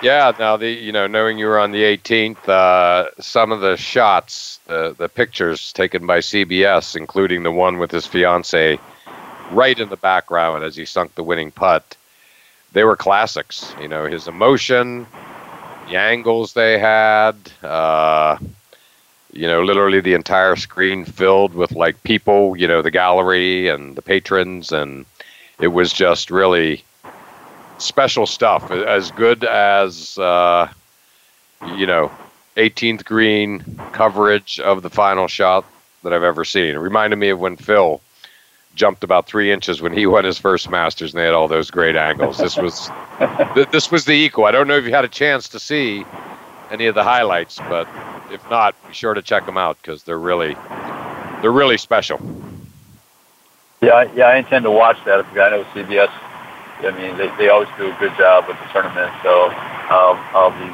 Yeah, 0.00 0.32
now 0.38 0.56
the 0.56 0.70
you 0.70 0.92
know 0.92 1.06
knowing 1.08 1.38
you 1.38 1.46
were 1.46 1.58
on 1.58 1.72
the 1.72 1.82
18th, 1.82 2.48
uh, 2.48 3.10
some 3.20 3.50
of 3.52 3.60
the 3.60 3.76
shots, 3.76 4.60
the 4.66 4.94
the 4.96 5.08
pictures 5.08 5.72
taken 5.72 6.06
by 6.06 6.18
CBS, 6.20 6.96
including 6.96 7.42
the 7.42 7.50
one 7.52 7.78
with 7.78 7.90
his 7.90 8.06
fiance 8.06 8.78
right 9.50 9.78
in 9.78 9.88
the 9.88 9.96
background 9.96 10.62
as 10.64 10.76
he 10.76 10.84
sunk 10.84 11.14
the 11.14 11.24
winning 11.24 11.50
putt, 11.50 11.96
they 12.72 12.84
were 12.84 12.96
classics. 12.96 13.74
You 13.80 13.88
know 13.88 14.06
his 14.06 14.28
emotion, 14.28 15.06
the 15.88 15.96
angles 15.96 16.52
they 16.52 16.78
had. 16.78 17.36
Uh, 17.62 18.38
you 19.32 19.46
know, 19.46 19.62
literally 19.62 20.00
the 20.00 20.14
entire 20.14 20.56
screen 20.56 21.04
filled 21.04 21.54
with 21.54 21.72
like 21.72 22.02
people, 22.02 22.56
you 22.56 22.66
know, 22.66 22.82
the 22.82 22.90
gallery 22.90 23.68
and 23.68 23.94
the 23.96 24.02
patrons, 24.02 24.72
and 24.72 25.06
it 25.60 25.68
was 25.68 25.92
just 25.92 26.30
really 26.30 26.82
special 27.78 28.26
stuff. 28.26 28.70
As 28.70 29.10
good 29.12 29.44
as, 29.44 30.18
uh, 30.18 30.68
you 31.76 31.86
know, 31.86 32.10
18th 32.56 33.04
green 33.04 33.80
coverage 33.92 34.60
of 34.60 34.82
the 34.82 34.90
final 34.90 35.28
shot 35.28 35.64
that 36.02 36.12
I've 36.12 36.22
ever 36.22 36.44
seen. 36.44 36.74
It 36.74 36.78
reminded 36.78 37.16
me 37.16 37.30
of 37.30 37.38
when 37.38 37.56
Phil 37.56 38.00
jumped 38.74 39.02
about 39.02 39.26
three 39.26 39.50
inches 39.50 39.82
when 39.82 39.92
he 39.92 40.06
won 40.06 40.24
his 40.24 40.38
first 40.38 40.70
Masters, 40.70 41.12
and 41.12 41.20
they 41.20 41.24
had 41.24 41.34
all 41.34 41.48
those 41.48 41.70
great 41.70 41.96
angles. 41.96 42.38
This 42.38 42.56
was 42.56 42.90
this 43.72 43.90
was 43.90 44.04
the 44.04 44.12
equal. 44.12 44.44
I 44.44 44.52
don't 44.52 44.68
know 44.68 44.76
if 44.76 44.84
you 44.84 44.92
had 44.92 45.04
a 45.04 45.08
chance 45.08 45.48
to 45.50 45.58
see 45.58 46.04
any 46.70 46.86
of 46.86 46.94
the 46.94 47.04
highlights, 47.04 47.58
but 47.58 47.88
if 48.30 48.48
not, 48.50 48.74
be 48.86 48.94
sure 48.94 49.14
to 49.14 49.22
check 49.22 49.46
them 49.46 49.56
out 49.56 49.76
because 49.82 50.02
they're 50.04 50.18
really 50.18 50.54
they're 51.40 51.52
really 51.52 51.76
special. 51.76 52.20
Yeah, 53.80 54.10
yeah, 54.14 54.26
I 54.26 54.36
intend 54.36 54.64
to 54.64 54.70
watch 54.70 54.98
that. 55.04 55.20
If 55.20 55.26
I 55.32 55.50
know 55.50 55.64
CBS. 55.74 56.10
I 56.80 56.92
mean, 56.92 57.16
they, 57.16 57.28
they 57.36 57.48
always 57.48 57.68
do 57.76 57.90
a 57.90 57.96
good 57.98 58.16
job 58.16 58.46
with 58.46 58.56
the 58.58 58.66
tournament, 58.72 59.12
so 59.22 59.50
I'll 59.90 60.16
I'll 60.34 60.54
be 60.54 60.70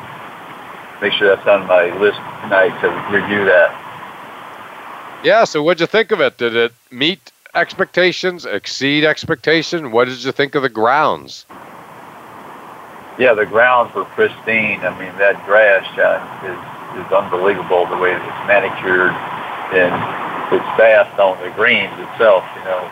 make 1.00 1.12
sure 1.12 1.34
that's 1.34 1.46
on 1.46 1.66
my 1.66 1.96
list 1.98 2.18
tonight 2.42 2.72
to 2.80 2.88
review 3.10 3.44
that. 3.44 3.72
Yeah. 5.24 5.44
So, 5.44 5.62
what'd 5.62 5.80
you 5.80 5.86
think 5.86 6.12
of 6.12 6.20
it? 6.20 6.36
Did 6.36 6.54
it 6.54 6.72
meet 6.90 7.32
expectations, 7.54 8.44
exceed 8.44 9.04
expectation? 9.04 9.92
What 9.92 10.06
did 10.06 10.22
you 10.22 10.32
think 10.32 10.54
of 10.54 10.62
the 10.62 10.68
grounds? 10.68 11.46
Yeah, 13.18 13.32
the 13.32 13.46
grounds 13.46 13.94
were 13.94 14.04
pristine. 14.04 14.80
I 14.80 14.90
mean, 14.98 15.16
that 15.18 15.40
grass 15.46 15.86
uh, 15.98 16.20
is 16.44 16.58
is 17.00 17.12
unbelievable 17.12 17.86
the 17.86 17.96
way 17.96 18.12
it's 18.12 18.40
manicured 18.46 19.10
and 19.74 19.90
it's 20.54 20.70
fast 20.76 21.18
on 21.18 21.40
the 21.42 21.50
greens 21.56 21.94
itself. 21.98 22.44
You 22.56 22.64
know, 22.64 22.82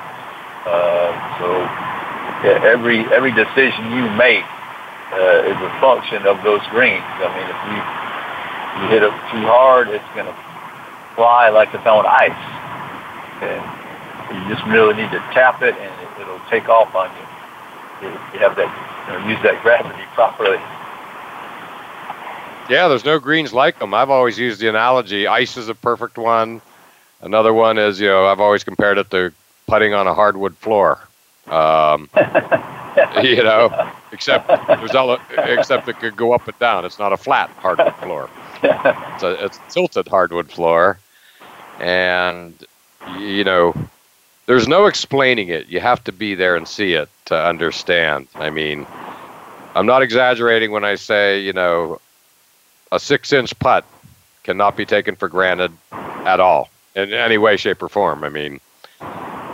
uh, 0.66 1.10
so 1.38 1.91
every 2.44 3.00
every 3.12 3.32
decision 3.32 3.92
you 3.92 4.08
make 4.10 4.44
uh, 5.12 5.46
is 5.46 5.58
a 5.60 5.72
function 5.80 6.26
of 6.26 6.42
those 6.42 6.62
greens. 6.70 7.04
I 7.22 7.28
mean, 7.30 7.48
if 7.48 7.60
you 7.68 7.78
you 8.82 8.88
hit 8.88 9.02
it 9.02 9.14
too 9.30 9.44
hard, 9.46 9.88
it's 9.88 10.04
going 10.14 10.26
to 10.26 10.36
fly 11.14 11.50
like 11.50 11.72
it's 11.74 11.86
on 11.86 12.06
ice, 12.06 12.32
and 13.44 13.62
you 14.32 14.54
just 14.54 14.64
really 14.66 14.94
need 14.94 15.10
to 15.10 15.20
tap 15.32 15.62
it, 15.62 15.74
and 15.76 15.92
it, 16.00 16.22
it'll 16.22 16.40
take 16.48 16.68
off 16.68 16.94
on 16.94 17.10
you. 17.14 18.08
You 18.32 18.38
have 18.40 18.56
that, 18.56 18.66
you 19.06 19.12
know, 19.12 19.28
use 19.28 19.40
that 19.42 19.62
gravity 19.62 20.02
properly. 20.14 20.58
Yeah, 22.68 22.88
there's 22.88 23.04
no 23.04 23.18
greens 23.18 23.52
like 23.52 23.78
them. 23.78 23.92
I've 23.94 24.10
always 24.10 24.38
used 24.38 24.60
the 24.60 24.68
analogy. 24.68 25.26
Ice 25.26 25.56
is 25.56 25.68
a 25.68 25.74
perfect 25.74 26.16
one. 26.16 26.60
Another 27.20 27.52
one 27.52 27.78
is, 27.78 28.00
you 28.00 28.08
know, 28.08 28.26
I've 28.26 28.40
always 28.40 28.64
compared 28.64 28.98
it 28.98 29.10
to 29.10 29.32
putting 29.66 29.94
on 29.94 30.06
a 30.06 30.14
hardwood 30.14 30.56
floor. 30.56 30.98
Um, 31.48 32.08
you 33.22 33.42
know, 33.42 33.92
except 34.12 34.48
there's 34.68 34.94
all, 34.94 35.18
except 35.36 35.88
it 35.88 35.98
could 35.98 36.16
go 36.16 36.32
up 36.32 36.46
and 36.46 36.58
down. 36.58 36.84
It's 36.84 36.98
not 36.98 37.12
a 37.12 37.16
flat 37.16 37.50
hardwood 37.50 37.94
floor. 37.96 38.30
It's 38.62 39.22
a, 39.22 39.44
it's 39.44 39.58
a 39.58 39.70
tilted 39.70 40.08
hardwood 40.08 40.50
floor, 40.50 40.98
and 41.80 42.54
you 43.18 43.44
know, 43.44 43.74
there's 44.46 44.68
no 44.68 44.86
explaining 44.86 45.48
it. 45.48 45.68
You 45.68 45.80
have 45.80 46.02
to 46.04 46.12
be 46.12 46.34
there 46.34 46.56
and 46.56 46.66
see 46.66 46.92
it 46.92 47.08
to 47.26 47.36
understand. 47.36 48.28
I 48.34 48.50
mean, 48.50 48.86
I'm 49.74 49.86
not 49.86 50.02
exaggerating 50.02 50.70
when 50.70 50.84
I 50.84 50.94
say, 50.96 51.40
you 51.40 51.52
know, 51.52 52.00
a 52.90 53.00
six-inch 53.00 53.58
putt 53.58 53.84
cannot 54.44 54.76
be 54.76 54.84
taken 54.84 55.16
for 55.16 55.28
granted 55.28 55.72
at 55.92 56.40
all 56.40 56.68
in 56.94 57.12
any 57.12 57.38
way, 57.38 57.56
shape, 57.56 57.82
or 57.82 57.88
form. 57.88 58.24
I 58.24 58.28
mean, 58.28 58.60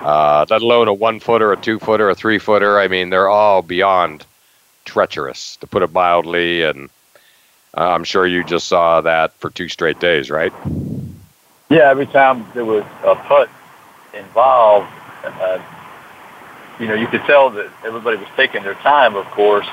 uh, 0.08 0.46
let 0.48 0.62
alone 0.62 0.88
a 0.88 0.94
one 0.94 1.20
footer, 1.20 1.52
a 1.52 1.56
two 1.58 1.78
footer, 1.78 2.08
a 2.08 2.14
three 2.14 2.38
footer. 2.38 2.80
I 2.80 2.88
mean, 2.88 3.10
they're 3.10 3.28
all 3.28 3.60
beyond 3.60 4.24
treacherous, 4.86 5.56
to 5.56 5.66
put 5.66 5.82
it 5.82 5.92
mildly. 5.92 6.62
And 6.62 6.88
uh, 7.76 7.90
I'm 7.90 8.04
sure 8.04 8.26
you 8.26 8.42
just 8.42 8.68
saw 8.68 9.02
that 9.02 9.34
for 9.34 9.50
two 9.50 9.68
straight 9.68 10.00
days, 10.00 10.30
right? 10.30 10.50
Yeah, 11.68 11.90
every 11.90 12.06
time 12.06 12.46
there 12.54 12.64
was 12.64 12.84
a 13.04 13.16
putt 13.16 13.50
involved, 14.14 14.88
uh, 15.24 15.62
you 16.80 16.86
know, 16.86 16.94
you 16.94 17.06
could 17.08 17.24
tell 17.24 17.50
that 17.50 17.70
everybody 17.84 18.16
was 18.16 18.28
taking 18.34 18.62
their 18.62 18.76
time, 18.76 19.14
of 19.14 19.26
course. 19.26 19.66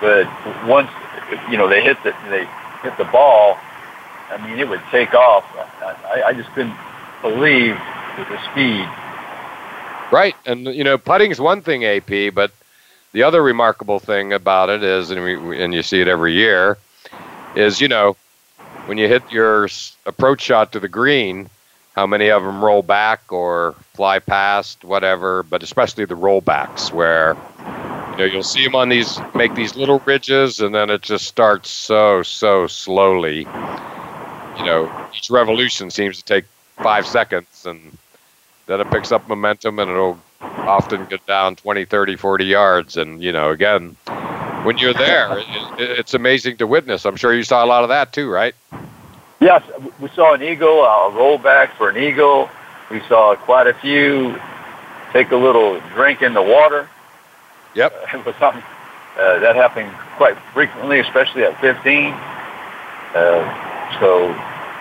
But 0.00 0.28
once, 0.68 0.90
you 1.50 1.56
know, 1.56 1.66
they 1.66 1.82
hit 1.82 2.00
the 2.04 2.14
they 2.30 2.46
hit 2.84 2.96
the 2.96 3.10
ball, 3.10 3.58
I 4.30 4.36
mean, 4.46 4.56
it 4.56 4.68
would 4.68 4.82
take 4.92 5.14
off. 5.14 5.44
I, 5.82 6.22
I 6.26 6.32
just 6.32 6.48
couldn't 6.50 6.76
believe 7.22 7.74
the 8.16 8.38
speed 8.52 8.88
Right, 10.14 10.36
and 10.46 10.66
you 10.66 10.84
know, 10.84 10.96
putting's 10.96 11.40
one 11.40 11.60
thing, 11.60 11.84
AP, 11.84 12.32
but 12.32 12.52
the 13.10 13.24
other 13.24 13.42
remarkable 13.42 13.98
thing 13.98 14.32
about 14.32 14.70
it 14.70 14.84
is, 14.84 15.10
and, 15.10 15.24
we, 15.24 15.60
and 15.60 15.74
you 15.74 15.82
see 15.82 16.00
it 16.00 16.06
every 16.06 16.34
year, 16.34 16.78
is 17.56 17.80
you 17.80 17.88
know, 17.88 18.16
when 18.86 18.96
you 18.96 19.08
hit 19.08 19.24
your 19.32 19.68
approach 20.06 20.40
shot 20.40 20.70
to 20.70 20.78
the 20.78 20.86
green, 20.86 21.50
how 21.96 22.06
many 22.06 22.30
of 22.30 22.44
them 22.44 22.64
roll 22.64 22.80
back 22.80 23.32
or 23.32 23.74
fly 23.94 24.20
past, 24.20 24.84
whatever. 24.84 25.42
But 25.42 25.64
especially 25.64 26.04
the 26.04 26.14
rollbacks, 26.14 26.92
where 26.92 27.36
you 28.12 28.18
know 28.18 28.24
you'll 28.24 28.44
see 28.44 28.62
them 28.62 28.76
on 28.76 28.90
these 28.90 29.18
make 29.34 29.56
these 29.56 29.74
little 29.74 29.98
ridges, 29.98 30.60
and 30.60 30.72
then 30.72 30.90
it 30.90 31.02
just 31.02 31.26
starts 31.26 31.70
so 31.70 32.22
so 32.22 32.68
slowly. 32.68 33.38
You 34.58 34.64
know, 34.64 35.08
each 35.16 35.28
revolution 35.28 35.90
seems 35.90 36.18
to 36.18 36.24
take 36.24 36.44
five 36.76 37.04
seconds, 37.04 37.66
and 37.66 37.98
then 38.66 38.80
it 38.80 38.90
picks 38.90 39.12
up 39.12 39.28
momentum 39.28 39.78
and 39.78 39.90
it'll 39.90 40.18
often 40.40 41.04
get 41.06 41.24
down 41.26 41.56
20, 41.56 41.84
30, 41.84 42.16
40 42.16 42.44
yards. 42.44 42.96
And, 42.96 43.22
you 43.22 43.32
know, 43.32 43.50
again, 43.50 43.96
when 44.64 44.78
you're 44.78 44.94
there, 44.94 45.38
it, 45.38 45.46
it's 45.78 46.14
amazing 46.14 46.56
to 46.58 46.66
witness. 46.66 47.04
I'm 47.04 47.16
sure 47.16 47.34
you 47.34 47.44
saw 47.44 47.64
a 47.64 47.66
lot 47.66 47.82
of 47.82 47.88
that 47.90 48.12
too, 48.12 48.30
right? 48.30 48.54
Yes, 49.40 49.62
we 50.00 50.08
saw 50.10 50.34
an 50.34 50.42
eagle, 50.42 50.84
a 50.84 51.10
rollback 51.10 51.76
for 51.76 51.90
an 51.90 51.96
eagle. 51.96 52.48
We 52.90 53.00
saw 53.08 53.36
quite 53.36 53.66
a 53.66 53.74
few 53.74 54.38
take 55.12 55.30
a 55.30 55.36
little 55.36 55.80
drink 55.94 56.22
in 56.22 56.34
the 56.34 56.42
water. 56.42 56.88
Yep. 57.74 57.92
Uh, 57.92 58.18
it 58.18 58.26
was 58.26 58.34
something 58.36 58.62
uh, 59.18 59.38
that 59.40 59.54
happened 59.56 59.92
quite 60.16 60.36
frequently, 60.52 61.00
especially 61.00 61.44
at 61.44 61.58
15. 61.60 62.12
Uh, 62.12 64.00
so, 64.00 64.28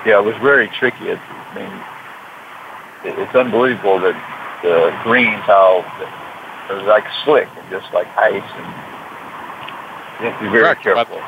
yeah, 0.05 0.19
it 0.19 0.25
was 0.25 0.35
very 0.37 0.67
tricky. 0.69 1.11
I 1.11 1.55
mean, 1.55 1.92
it's 3.03 3.35
unbelievable 3.35 3.99
that 3.99 4.15
the 4.63 4.93
greens 5.03 5.41
how 5.41 5.83
they're 6.67 6.81
like 6.83 7.05
slick 7.23 7.47
and 7.57 7.69
just 7.69 7.91
like 7.93 8.07
ice 8.17 8.33
and 8.33 8.65
you 10.19 10.29
have 10.29 10.39
to 10.39 10.45
be 10.45 10.51
very 10.51 10.63
Correct. 10.63 10.83
careful. 10.83 11.21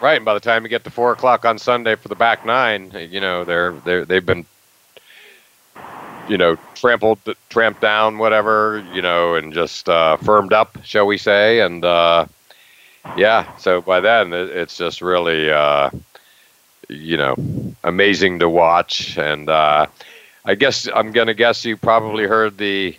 Right, 0.00 0.16
and 0.16 0.24
by 0.24 0.34
the 0.34 0.40
time 0.40 0.62
you 0.62 0.68
get 0.68 0.84
to 0.84 0.90
four 0.90 1.12
o'clock 1.12 1.44
on 1.44 1.58
Sunday 1.58 1.94
for 1.96 2.08
the 2.08 2.14
back 2.14 2.44
nine, 2.44 2.92
you 3.10 3.20
know 3.20 3.44
they're 3.44 3.72
they 3.72 4.04
they've 4.04 4.24
been 4.24 4.44
you 6.28 6.36
know 6.36 6.56
trampled, 6.74 7.18
tramped 7.48 7.80
down, 7.80 8.18
whatever, 8.18 8.84
you 8.92 9.02
know, 9.02 9.34
and 9.34 9.52
just 9.52 9.88
uh, 9.88 10.16
firmed 10.18 10.52
up, 10.52 10.78
shall 10.84 11.06
we 11.06 11.18
say? 11.18 11.60
And 11.60 11.84
uh, 11.84 12.26
yeah, 13.16 13.56
so 13.56 13.80
by 13.80 14.00
then 14.00 14.32
it, 14.32 14.50
it's 14.50 14.76
just 14.76 15.00
really 15.02 15.50
uh, 15.50 15.90
you 16.88 17.16
know 17.16 17.34
amazing 17.82 18.38
to 18.40 18.48
watch, 18.48 19.18
and 19.18 19.48
uh, 19.48 19.86
I 20.48 20.54
guess 20.54 20.88
I'm 20.94 21.12
going 21.12 21.26
to 21.26 21.34
guess 21.34 21.62
you 21.66 21.76
probably 21.76 22.26
heard 22.26 22.56
the 22.56 22.96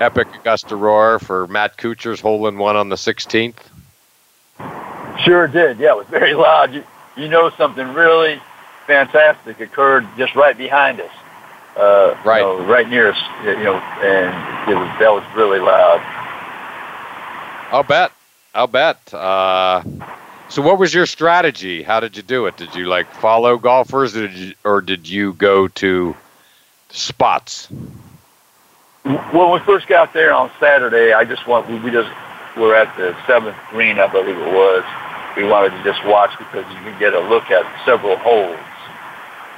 epic 0.00 0.26
Augusta 0.34 0.74
roar 0.74 1.20
for 1.20 1.46
Matt 1.46 1.76
Kuchar's 1.76 2.20
hole 2.20 2.48
in 2.48 2.58
one 2.58 2.74
on 2.74 2.88
the 2.88 2.96
16th. 2.96 3.54
Sure 5.24 5.46
did. 5.46 5.78
Yeah, 5.78 5.92
it 5.92 5.98
was 5.98 6.08
very 6.08 6.34
loud. 6.34 6.74
You, 6.74 6.82
you 7.16 7.28
know 7.28 7.48
something 7.50 7.86
really 7.94 8.40
fantastic 8.88 9.60
occurred 9.60 10.04
just 10.18 10.34
right 10.34 10.58
behind 10.58 11.00
us. 11.00 11.12
Uh, 11.76 12.18
right. 12.24 12.40
You 12.40 12.44
know, 12.44 12.64
right 12.64 12.88
near 12.88 13.12
us, 13.12 13.22
you 13.44 13.54
know, 13.62 13.76
and 13.76 14.68
it 14.68 14.74
was 14.74 14.98
that 14.98 15.12
was 15.12 15.22
really 15.36 15.60
loud. 15.60 16.00
I'll 17.72 17.84
bet. 17.84 18.10
I'll 18.52 18.66
bet. 18.66 19.14
Uh, 19.14 19.84
so, 20.48 20.60
what 20.60 20.80
was 20.80 20.92
your 20.92 21.06
strategy? 21.06 21.84
How 21.84 22.00
did 22.00 22.16
you 22.16 22.24
do 22.24 22.46
it? 22.46 22.56
Did 22.56 22.74
you 22.74 22.86
like 22.86 23.08
follow 23.14 23.58
golfers, 23.58 24.16
or 24.16 24.26
did 24.26 24.36
you, 24.36 24.54
or 24.64 24.80
did 24.80 25.08
you 25.08 25.34
go 25.34 25.68
to 25.68 26.16
spots? 26.94 27.68
When 29.02 29.50
we 29.50 29.58
first 29.60 29.86
got 29.86 30.14
there 30.14 30.32
on 30.32 30.50
Saturday, 30.58 31.12
I 31.12 31.24
just 31.24 31.46
want 31.46 31.68
we 31.68 31.90
just 31.90 32.08
were 32.56 32.74
at 32.74 32.96
the 32.96 33.14
seventh 33.26 33.56
green, 33.68 33.98
I 33.98 34.06
believe 34.06 34.38
it 34.38 34.54
was. 34.54 34.84
We 35.36 35.44
wanted 35.44 35.76
to 35.76 35.82
just 35.84 36.00
watch 36.06 36.30
because 36.38 36.64
you 36.72 36.80
can 36.86 36.98
get 36.98 37.12
a 37.12 37.20
look 37.20 37.50
at 37.50 37.66
several 37.84 38.16
holes. 38.16 38.56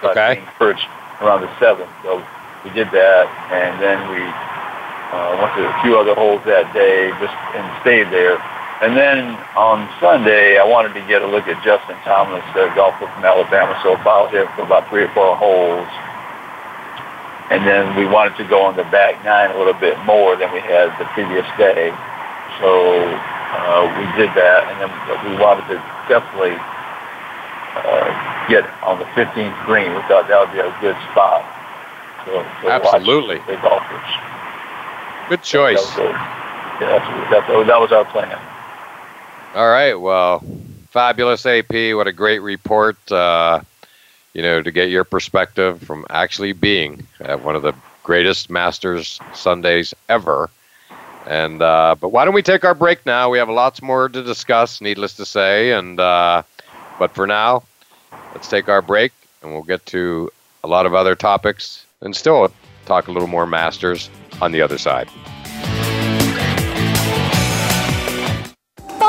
Okay. 0.02 0.42
Perched 0.58 0.88
around 1.20 1.42
the 1.42 1.52
seventh, 1.60 1.90
so 2.02 2.24
we 2.64 2.70
did 2.70 2.90
that, 2.90 3.28
and 3.52 3.80
then 3.80 4.00
we 4.10 4.20
uh, 4.20 5.38
went 5.38 5.52
to 5.56 5.62
a 5.68 5.76
few 5.84 5.96
other 5.96 6.14
holes 6.14 6.42
that 6.44 6.72
day, 6.74 7.12
just 7.20 7.36
and 7.54 7.64
stayed 7.84 8.08
there. 8.10 8.40
And 8.82 8.96
then 8.96 9.36
on 9.56 9.88
Sunday, 10.00 10.58
I 10.58 10.64
wanted 10.64 10.92
to 10.94 11.06
get 11.06 11.22
a 11.22 11.26
look 11.26 11.48
at 11.48 11.62
Justin 11.64 11.96
Thomas, 12.04 12.44
the 12.52 12.68
golfer 12.74 13.06
from 13.06 13.24
Alabama, 13.24 13.78
so 13.82 13.94
I 13.94 14.04
followed 14.04 14.34
him 14.34 14.48
for 14.56 14.62
about 14.62 14.88
three 14.88 15.04
or 15.04 15.12
four 15.14 15.36
holes 15.36 15.88
and 17.50 17.66
then 17.66 17.94
we 17.96 18.06
wanted 18.06 18.36
to 18.36 18.44
go 18.44 18.62
on 18.62 18.76
the 18.76 18.84
back 18.90 19.24
nine 19.24 19.50
a 19.50 19.58
little 19.58 19.78
bit 19.78 19.98
more 20.04 20.34
than 20.36 20.52
we 20.52 20.60
had 20.60 20.90
the 20.98 21.04
previous 21.14 21.46
day. 21.56 21.94
So 22.58 22.98
uh, 23.54 23.86
we 23.98 24.04
did 24.18 24.30
that, 24.34 24.66
and 24.66 24.76
then 24.82 24.90
we 25.30 25.38
wanted 25.38 25.66
to 25.70 25.78
definitely 26.08 26.58
uh, 27.76 28.48
get 28.48 28.66
on 28.82 28.98
the 28.98 29.06
15th 29.14 29.54
green. 29.66 29.94
We 29.94 30.00
thought 30.10 30.26
that 30.28 30.38
would 30.40 30.52
be 30.52 30.58
a 30.58 30.74
good 30.80 30.96
spot. 31.12 31.44
So, 32.24 32.42
so 32.62 32.70
Absolutely. 32.70 33.38
The 33.46 33.60
golfers. 33.62 34.10
Good 35.28 35.42
choice. 35.42 35.84
That, 35.94 36.10
was, 36.10 36.80
yeah, 36.80 37.30
that, 37.30 37.66
that 37.66 37.80
was 37.80 37.92
our 37.92 38.04
plan. 38.06 38.38
All 39.54 39.68
right. 39.68 39.94
Well, 39.94 40.42
fabulous 40.90 41.46
AP. 41.46 41.94
What 41.94 42.08
a 42.08 42.12
great 42.12 42.40
report. 42.40 42.96
Uh, 43.10 43.60
you 44.36 44.42
know, 44.42 44.60
to 44.60 44.70
get 44.70 44.90
your 44.90 45.02
perspective 45.02 45.82
from 45.82 46.04
actually 46.10 46.52
being 46.52 47.06
at 47.20 47.42
one 47.42 47.56
of 47.56 47.62
the 47.62 47.72
greatest 48.02 48.50
Masters 48.50 49.18
Sundays 49.32 49.94
ever. 50.10 50.50
And 51.26 51.62
uh, 51.62 51.96
but 51.98 52.10
why 52.10 52.26
don't 52.26 52.34
we 52.34 52.42
take 52.42 52.62
our 52.62 52.74
break 52.74 53.06
now? 53.06 53.30
We 53.30 53.38
have 53.38 53.48
lots 53.48 53.80
more 53.80 54.10
to 54.10 54.22
discuss, 54.22 54.82
needless 54.82 55.14
to 55.14 55.24
say. 55.24 55.72
And 55.72 55.98
uh, 55.98 56.42
but 56.98 57.14
for 57.14 57.26
now, 57.26 57.62
let's 58.34 58.46
take 58.46 58.68
our 58.68 58.82
break, 58.82 59.12
and 59.40 59.52
we'll 59.52 59.62
get 59.62 59.86
to 59.86 60.30
a 60.62 60.68
lot 60.68 60.84
of 60.84 60.92
other 60.92 61.14
topics, 61.14 61.86
and 62.02 62.14
still 62.14 62.52
talk 62.84 63.08
a 63.08 63.12
little 63.12 63.28
more 63.28 63.46
Masters 63.46 64.10
on 64.42 64.52
the 64.52 64.60
other 64.60 64.76
side. 64.76 65.08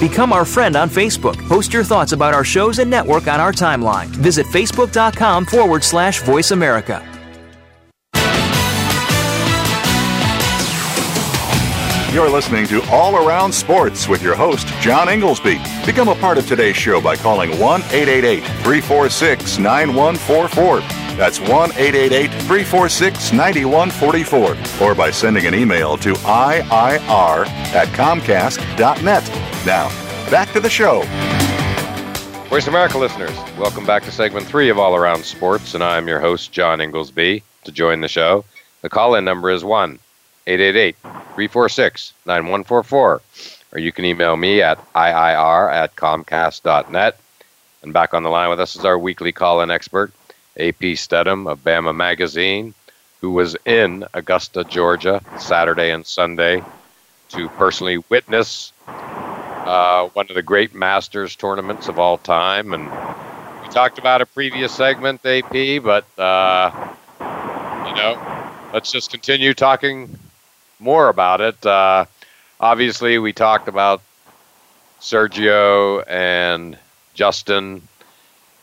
Become 0.00 0.32
our 0.32 0.44
friend 0.44 0.76
on 0.76 0.88
Facebook. 0.88 1.36
Post 1.48 1.72
your 1.72 1.84
thoughts 1.84 2.12
about 2.12 2.34
our 2.34 2.44
shows 2.44 2.78
and 2.78 2.90
network 2.90 3.28
on 3.28 3.40
our 3.40 3.52
timeline. 3.52 4.06
Visit 4.06 4.46
facebook.com 4.46 5.46
forward 5.46 5.84
slash 5.84 6.22
voice 6.22 6.50
America. 6.50 7.06
You're 12.12 12.28
listening 12.28 12.66
to 12.66 12.82
All 12.90 13.16
Around 13.16 13.52
Sports 13.52 14.06
with 14.06 14.22
your 14.22 14.34
host, 14.34 14.66
John 14.82 15.08
Inglesby. 15.08 15.58
Become 15.86 16.08
a 16.08 16.14
part 16.14 16.36
of 16.36 16.46
today's 16.46 16.76
show 16.76 17.00
by 17.00 17.16
calling 17.16 17.58
1 17.58 17.80
888 17.84 18.40
346 18.42 19.58
9144. 19.58 21.01
That's 21.16 21.40
1 21.40 21.50
888 21.72 22.30
346 22.30 23.32
9144. 23.32 24.86
Or 24.86 24.94
by 24.94 25.10
sending 25.10 25.46
an 25.46 25.54
email 25.54 25.96
to 25.98 26.14
IIR 26.14 27.46
at 27.74 27.88
Comcast.net. 27.88 29.28
Now, 29.66 29.88
back 30.30 30.52
to 30.52 30.60
the 30.60 30.70
show. 30.70 31.02
Voice 32.48 32.66
America 32.66 32.98
listeners, 32.98 33.34
welcome 33.58 33.86
back 33.86 34.02
to 34.02 34.10
segment 34.12 34.46
three 34.46 34.68
of 34.68 34.78
All 34.78 34.94
Around 34.94 35.24
Sports, 35.24 35.72
and 35.74 35.82
I'm 35.82 36.06
your 36.06 36.20
host, 36.20 36.52
John 36.52 36.82
Inglesby. 36.82 37.42
To 37.64 37.72
join 37.72 38.00
the 38.02 38.08
show, 38.08 38.44
the 38.82 38.90
call 38.90 39.14
in 39.14 39.24
number 39.24 39.48
is 39.50 39.64
1 39.64 39.98
888 40.46 40.96
346 41.02 42.12
9144, 42.26 43.20
or 43.72 43.78
you 43.78 43.92
can 43.92 44.04
email 44.04 44.36
me 44.36 44.60
at 44.60 44.78
IIR 44.94 45.72
at 45.72 45.96
Comcast.net. 45.96 47.18
And 47.82 47.92
back 47.92 48.12
on 48.14 48.22
the 48.22 48.28
line 48.30 48.50
with 48.50 48.60
us 48.60 48.76
is 48.76 48.84
our 48.84 48.98
weekly 48.98 49.32
call 49.32 49.62
in 49.62 49.70
expert, 49.70 50.12
AP 50.58 50.94
Stedham 50.94 51.46
of 51.46 51.60
Bama 51.60 51.94
Magazine, 51.94 52.74
who 53.20 53.30
was 53.30 53.56
in 53.64 54.04
Augusta, 54.14 54.64
Georgia, 54.64 55.22
Saturday 55.36 55.90
and 55.90 56.06
Sunday 56.06 56.62
to 57.30 57.48
personally 57.50 57.98
witness 58.08 58.72
uh, 59.64 60.08
one 60.12 60.26
of 60.28 60.34
the 60.34 60.42
great 60.42 60.74
Masters 60.74 61.36
tournaments 61.36 61.88
of 61.88 61.98
all 61.98 62.18
time. 62.18 62.72
And 62.72 62.92
we 63.60 63.68
talked 63.68 63.98
about 63.98 64.20
a 64.22 64.26
previous 64.26 64.72
segment, 64.72 65.24
AP, 65.24 65.78
but, 65.82 66.06
uh, 66.18 66.70
you 67.84 67.94
know, 67.94 68.16
let's 68.72 68.90
just 68.90 69.10
continue 69.10 69.54
talking 69.54 70.18
more 70.78 71.08
about 71.08 71.40
it. 71.40 71.64
Uh, 71.64 72.06
obviously, 72.60 73.18
we 73.18 73.32
talked 73.32 73.68
about 73.68 74.02
Sergio 75.00 76.02
and 76.08 76.78
Justin 77.14 77.88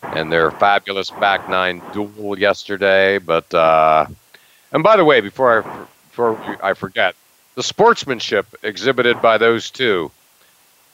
and 0.02 0.32
their 0.32 0.52
fabulous 0.52 1.10
back 1.10 1.50
nine 1.50 1.82
duel 1.94 2.38
yesterday. 2.38 3.18
But 3.18 3.54
uh, 3.54 4.08
and 4.72 4.84
by 4.84 4.98
the 4.98 5.06
way, 5.06 5.22
before 5.22 5.64
I 5.64 5.86
before 6.10 6.58
I 6.64 6.74
forget, 6.74 7.16
the 7.56 7.64
sportsmanship 7.64 8.48
exhibited 8.64 9.22
by 9.22 9.38
those 9.38 9.70
two 9.70 10.12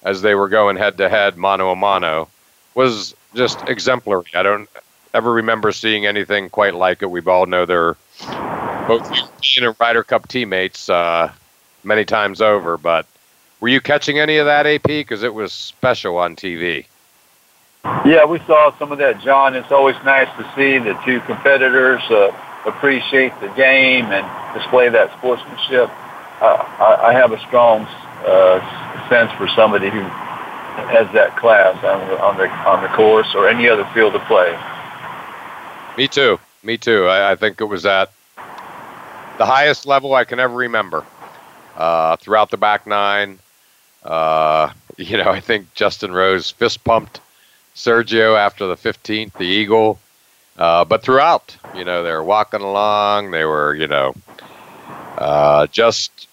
as 0.04 0.22
they 0.22 0.36
were 0.36 0.50
going 0.50 0.78
head 0.78 0.98
to 0.98 1.10
head, 1.10 1.36
mano 1.38 1.72
a 1.72 1.76
mano, 1.76 2.30
was 2.76 3.16
just 3.34 3.60
exemplary. 3.68 4.26
I 4.34 4.44
don't 4.44 4.70
ever 5.14 5.34
remember 5.34 5.72
seeing 5.72 6.06
anything 6.06 6.50
quite 6.50 6.76
like 6.76 7.02
it. 7.02 7.10
We 7.10 7.22
all 7.22 7.46
know 7.48 7.66
they're 7.66 7.96
both 8.88 9.12
European 9.12 9.66
and 9.66 9.76
Ryder 9.80 10.04
Cup 10.04 10.28
teammates 10.28 10.90
uh, 10.90 11.32
many 11.84 12.06
times 12.06 12.42
over. 12.42 12.78
But 12.78 13.08
were 13.60 13.70
you 13.70 13.82
catching 13.82 14.20
any 14.20 14.38
of 14.38 14.46
that, 14.46 14.68
AP? 14.68 14.84
Because 14.84 15.24
it 15.24 15.34
was 15.34 15.52
special 15.52 16.18
on 16.18 16.36
TV. 16.36 16.86
Yeah, 18.06 18.26
we 18.26 18.40
saw 18.40 18.76
some 18.80 18.92
of 18.92 18.98
that, 18.98 19.22
John. 19.22 19.56
It's 19.56 19.72
always 19.72 19.96
nice 20.04 20.28
to 20.38 20.54
see 20.56 20.80
the 20.80 21.00
two 21.06 21.20
competitors 21.22 22.02
uh, 22.10 22.32
appreciate 22.66 23.40
the 23.42 23.48
game 23.50 24.06
and 24.06 24.26
display 24.58 24.90
that 24.90 25.16
sportsmanship. 25.20 25.90
Uh, 26.42 26.66
I, 26.80 27.10
I 27.10 27.14
have 27.14 27.32
a 27.32 27.40
strong 27.42 27.86
uh, 28.26 29.08
sense 29.08 29.32
for 29.34 29.48
somebody 29.50 29.90
who 29.92 30.02
has 30.02 31.12
that 31.14 31.38
class 31.38 31.76
on 31.84 32.08
the, 32.10 32.22
on 32.22 32.38
the 32.38 32.50
on 32.68 32.82
the 32.82 32.90
course 32.90 33.34
or 33.36 33.48
any 33.48 33.70
other 33.70 33.86
field 33.94 34.16
of 34.16 34.22
play. 34.24 34.52
Me 35.96 36.08
too. 36.08 36.40
Me 36.64 36.78
too. 36.78 37.06
I, 37.06 37.34
I 37.34 37.36
think 37.36 37.62
it 37.62 37.66
was 37.66 37.86
at 37.86 38.12
the 39.38 39.46
highest 39.46 39.86
level 39.86 40.16
I 40.16 40.26
can 40.26 40.40
ever 40.40 40.56
remember. 40.56 41.06
Uh, 41.76 42.16
throughout 42.16 42.50
the 42.50 42.58
back 42.58 42.88
nine, 42.88 43.38
uh, 44.04 44.72
you 44.98 45.18
know, 45.18 45.30
I 45.30 45.40
think 45.40 45.74
Justin 45.76 46.12
Rose 46.12 46.50
fist 46.50 46.84
pumped 46.84 47.20
Sergio 47.76 48.38
after 48.38 48.68
the 48.68 48.76
15th, 48.76 49.34
the 49.34 49.46
Eagle. 49.46 50.00
Uh, 50.58 50.86
but 50.86 51.04
throughout, 51.04 51.56
you 51.76 51.84
know, 51.84 52.04
they 52.04 52.12
were 52.12 52.24
walking 52.24 52.62
along. 52.62 53.32
They 53.32 53.44
were, 53.44 53.76
you 53.76 53.88
know, 53.88 54.16
uh, 55.18 55.68
just 55.68 56.28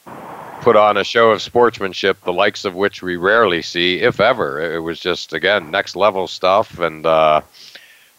put 0.61 0.76
on 0.76 0.96
a 0.96 1.02
show 1.02 1.33
of 1.33 1.42
sportsmanship, 1.42 2.22
the 2.22 2.33
likes 2.33 2.64
of 2.64 2.74
which 2.74 3.02
we 3.02 3.16
rarely 3.16 3.62
see, 3.62 4.00
if 4.00 4.20
ever. 4.20 4.74
It 4.74 4.78
was 4.78 5.00
just, 5.00 5.33
again, 5.33 5.72
next 5.72 5.96
level 5.96 6.28
stuff. 6.28 6.78
And 6.78 7.05
uh, 7.05 7.40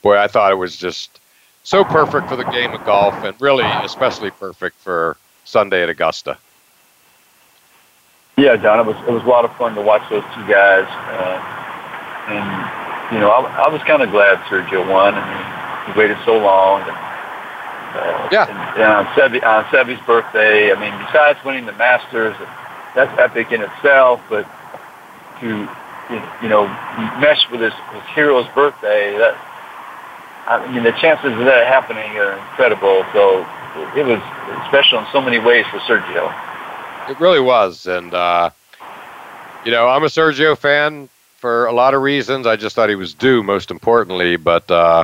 boy, 0.01 0.17
I 0.17 0.27
thought 0.27 0.51
it 0.51 0.55
was 0.55 0.75
just 0.75 1.21
so 1.63 1.85
perfect 1.85 2.27
for 2.27 2.35
the 2.35 2.43
game 2.43 2.73
of 2.73 2.85
golf, 2.85 3.15
and 3.23 3.39
really 3.41 3.63
especially 3.63 4.31
perfect 4.31 4.75
for 4.77 5.15
Sunday 5.45 5.83
at 5.83 5.89
Augusta. 5.89 6.37
Yeah, 8.37 8.57
John, 8.57 8.79
it 8.79 8.85
was 8.85 8.97
it 9.07 9.11
was 9.11 9.23
a 9.23 9.27
lot 9.27 9.45
of 9.45 9.55
fun 9.57 9.75
to 9.75 9.81
watch 9.81 10.07
those 10.09 10.23
two 10.35 10.45
guys, 10.47 10.87
uh, 10.89 12.33
and 12.33 12.82
you 13.13 13.19
know, 13.19 13.29
I, 13.29 13.65
I 13.65 13.69
was 13.69 13.81
kind 13.83 14.01
of 14.01 14.09
glad 14.09 14.39
Sergio 14.49 14.81
won. 14.89 15.13
I 15.15 15.21
mean, 15.21 15.93
he 15.93 15.99
waited 15.99 16.17
so 16.25 16.37
long. 16.37 16.81
And, 16.81 16.97
uh, 17.93 18.29
yeah. 18.31 18.49
And, 18.49 18.81
and 18.81 18.89
on 18.91 19.05
Seve 19.13 19.43
on 19.43 19.63
Seve's 19.65 20.01
birthday, 20.05 20.73
I 20.73 20.79
mean, 20.79 20.93
besides 21.05 21.37
winning 21.45 21.65
the 21.65 21.73
Masters, 21.73 22.35
that's 22.95 23.13
epic 23.19 23.51
in 23.51 23.61
itself. 23.61 24.21
But 24.29 24.49
to 25.39 25.69
you 26.41 26.49
know 26.49 26.67
mesh 27.19 27.49
with 27.51 27.61
his, 27.61 27.73
his 27.73 28.03
hero's 28.15 28.47
birthday, 28.55 29.15
that 29.17 29.37
I 30.47 30.71
mean, 30.71 30.83
the 30.83 30.91
chances 30.93 31.31
of 31.31 31.45
that 31.45 31.67
happening 31.67 32.17
are 32.17 32.33
incredible. 32.33 33.05
So 33.13 33.45
it 33.95 34.05
was 34.05 34.19
special 34.67 34.99
in 34.99 35.05
so 35.11 35.21
many 35.21 35.39
ways 35.39 35.65
for 35.67 35.79
Sergio. 35.79 36.33
It 37.09 37.19
really 37.19 37.39
was, 37.39 37.85
and 37.85 38.13
uh, 38.13 38.49
you 39.65 39.71
know, 39.71 39.87
I'm 39.87 40.03
a 40.03 40.07
Sergio 40.07 40.57
fan 40.57 41.09
for 41.43 41.65
a 41.65 41.73
lot 41.73 41.93
of 41.93 42.01
reasons. 42.01 42.47
I 42.47 42.55
just 42.55 42.73
thought 42.73 42.87
he 42.87 42.95
was 42.95 43.13
due, 43.13 43.43
most 43.43 43.69
importantly. 43.69 44.37
But 44.37 44.71
uh, 44.71 45.03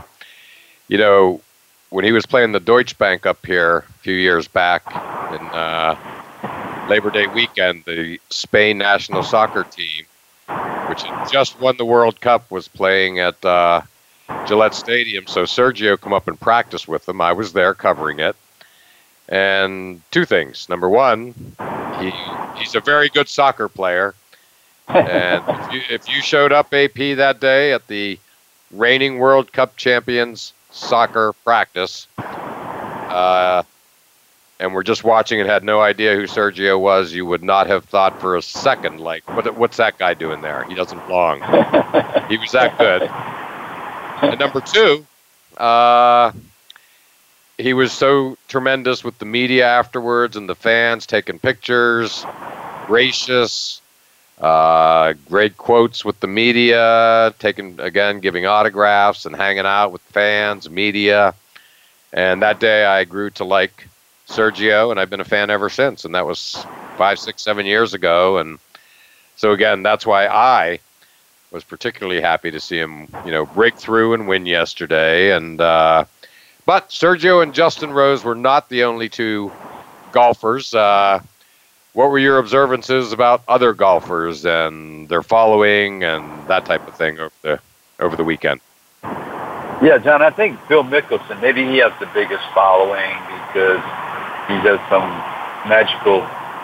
you 0.88 0.98
know, 0.98 1.42
when 1.90 2.06
he 2.06 2.14
was 2.14 2.26
playing 2.26 2.54
the 2.54 2.62
Deutsche 2.62 2.98
Bank 2.98 3.26
up 3.26 3.46
here 3.46 3.80
a 3.80 3.94
few 4.00 4.14
years 4.14 4.48
back 4.48 4.88
in 4.88 5.46
uh, 5.48 6.88
Labor 6.90 7.12
Day 7.12 7.28
weekend, 7.28 7.84
the 7.84 8.22
Spain 8.30 8.78
national 8.78 9.22
soccer 9.22 9.66
team, 9.66 10.06
which 10.88 11.02
had 11.02 11.30
just 11.30 11.60
won 11.60 11.76
the 11.76 11.84
World 11.84 12.22
Cup, 12.22 12.50
was 12.50 12.70
playing 12.70 13.20
at 13.20 13.44
uh, 13.44 13.82
Gillette 14.48 14.76
Stadium. 14.76 15.28
So 15.28 15.44
Sergio 15.44 16.00
come 16.00 16.14
up 16.14 16.30
and 16.30 16.40
practice 16.40 16.88
with 16.88 17.06
them. 17.06 17.20
I 17.20 17.34
was 17.34 17.52
there 17.52 17.74
covering 17.74 18.20
it. 18.20 18.38
And 19.28 20.02
two 20.10 20.24
things. 20.24 20.70
Number 20.70 20.88
one, 20.88 21.34
he 22.00 22.14
he's 22.58 22.76
a 22.76 22.80
very 22.80 23.10
good 23.10 23.28
soccer 23.28 23.68
player. 23.68 24.16
And 24.90 25.44
if 25.48 25.74
you, 25.74 25.82
if 25.90 26.10
you 26.10 26.22
showed 26.22 26.52
up 26.52 26.74
AP 26.74 26.96
that 27.18 27.40
day 27.40 27.74
at 27.74 27.88
the 27.88 28.20
reigning 28.72 29.20
World 29.20 29.52
Cup 29.54 29.76
champions 29.78 30.54
soccer 30.72 31.34
practice, 31.44 32.08
uh, 32.18 33.64
and 34.60 34.74
were 34.74 34.84
just 34.84 35.04
watching 35.04 35.40
and 35.40 35.50
had 35.50 35.64
no 35.64 35.80
idea 35.80 36.16
who 36.16 36.24
Sergio 36.24 36.80
was, 36.80 37.14
you 37.14 37.26
would 37.26 37.44
not 37.44 37.68
have 37.68 37.86
thought 37.86 38.20
for 38.20 38.36
a 38.36 38.42
second, 38.42 39.00
like, 39.00 39.28
what, 39.30 39.56
what's 39.58 39.78
that 39.78 39.98
guy 39.98 40.14
doing 40.14 40.42
there? 40.42 40.66
He 40.66 40.76
doesn't 40.76 41.06
belong. 41.08 41.38
he 42.30 42.38
was 42.38 42.52
that 42.52 42.78
good. 42.78 43.04
And 44.22 44.38
number 44.38 44.60
two, 44.60 45.06
uh, 45.58 46.34
he 47.58 47.74
was 47.74 47.94
so 47.94 48.38
tremendous 48.50 49.04
with 49.04 49.18
the 49.20 49.26
media 49.26 49.66
afterwards 49.66 50.36
and 50.36 50.50
the 50.50 50.56
fans 50.56 51.06
taking 51.06 51.40
pictures, 51.40 52.26
gracious, 52.86 53.82
uh, 54.40 55.14
great 55.28 55.58
quotes 55.58 56.06
with 56.06 56.20
the 56.20 56.28
media, 56.28 57.34
taking 57.40 57.80
again, 57.80 58.20
giving 58.20 58.46
autographs 58.46 59.26
and 59.26 59.36
hanging 59.36 59.66
out 59.66 59.92
with 59.92 60.02
fans, 60.04 60.70
media. 60.70 61.34
And 62.14 62.42
that 62.42 62.60
day 62.60 62.86
I 62.86 63.04
grew 63.04 63.30
to 63.32 63.44
like 63.44 63.88
Sergio, 64.28 64.92
and 64.92 65.00
I've 65.00 65.10
been 65.10 65.20
a 65.20 65.26
fan 65.26 65.50
ever 65.50 65.70
since. 65.70 66.06
And 66.06 66.16
that 66.16 66.26
was 66.26 66.66
five, 66.98 67.20
six, 67.20 67.42
seven 67.42 67.66
years 67.66 67.94
ago. 67.94 68.38
And 68.38 68.60
so 69.36 69.52
again, 69.52 69.84
that's 69.84 70.06
why 70.06 70.28
I 70.28 70.80
was 71.52 71.64
particularly 71.64 72.22
happy 72.22 72.52
to 72.52 72.60
see 72.60 72.78
him, 72.78 73.08
you 73.26 73.32
know, 73.32 73.46
break 73.46 73.76
through 73.76 74.14
and 74.14 74.28
win 74.28 74.46
yesterday. 74.46 75.36
And 75.36 75.60
uh, 75.60 76.06
but 76.66 76.90
Sergio 76.90 77.44
and 77.44 77.54
Justin 77.54 77.92
Rose 77.92 78.24
were 78.24 78.36
not 78.36 78.70
the 78.70 78.84
only 78.84 79.10
two 79.10 79.52
golfers. 80.12 80.74
Uh, 80.74 81.22
what 81.94 82.12
were 82.12 82.20
your 82.20 82.38
observances 82.38 83.12
about 83.12 83.42
other 83.48 83.74
golfers 83.74 84.46
and 84.46 85.10
their 85.10 85.24
following 85.24 86.04
and 86.04 86.48
that 86.48 86.66
type 86.66 86.88
of 86.88 86.96
thing 86.96 87.20
over 87.20 87.32
the 87.42 87.60
over 88.00 88.16
the 88.16 88.24
weekend? 88.24 88.62
Yeah, 89.82 89.98
John, 89.98 90.22
I 90.22 90.30
think 90.30 90.60
Phil 90.68 90.84
Mickelson, 90.84 91.42
maybe 91.42 91.64
he 91.64 91.78
has 91.78 91.94
the 92.00 92.10
biggest 92.14 92.44
following 92.54 93.16
because 93.48 93.82
he 94.48 94.56
does 94.62 94.80
some 94.90 95.08
magical 95.68 96.22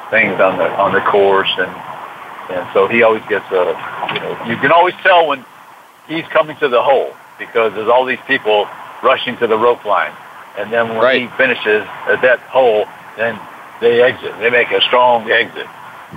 things 0.09 0.39
on 0.39 0.57
the 0.57 0.69
on 0.78 0.93
the 0.93 1.01
course, 1.01 1.51
and 1.57 1.71
and 2.51 2.67
so 2.73 2.88
he 2.88 3.03
always 3.03 3.23
gets 3.28 3.45
a 3.51 3.65
you 4.13 4.19
know 4.19 4.45
you 4.47 4.57
can 4.57 4.71
always 4.71 4.95
tell 5.01 5.28
when 5.28 5.45
he's 6.07 6.26
coming 6.26 6.57
to 6.57 6.67
the 6.67 6.82
hole 6.82 7.13
because 7.39 7.73
there's 7.73 7.89
all 7.89 8.05
these 8.05 8.21
people 8.28 8.67
rushing 9.01 9.38
to 9.38 9.47
the 9.47 9.57
rope 9.57 9.86
line, 9.86 10.13
and 10.57 10.71
then 10.71 10.89
when 10.89 10.99
right. 10.99 11.21
he 11.21 11.28
finishes 11.38 11.84
at 12.07 12.21
that 12.21 12.39
hole, 12.41 12.86
then 13.17 13.39
they 13.82 14.01
exit. 14.01 14.38
They 14.39 14.49
make 14.49 14.71
a 14.71 14.82
strong 14.82 15.30
exit, 15.30 15.67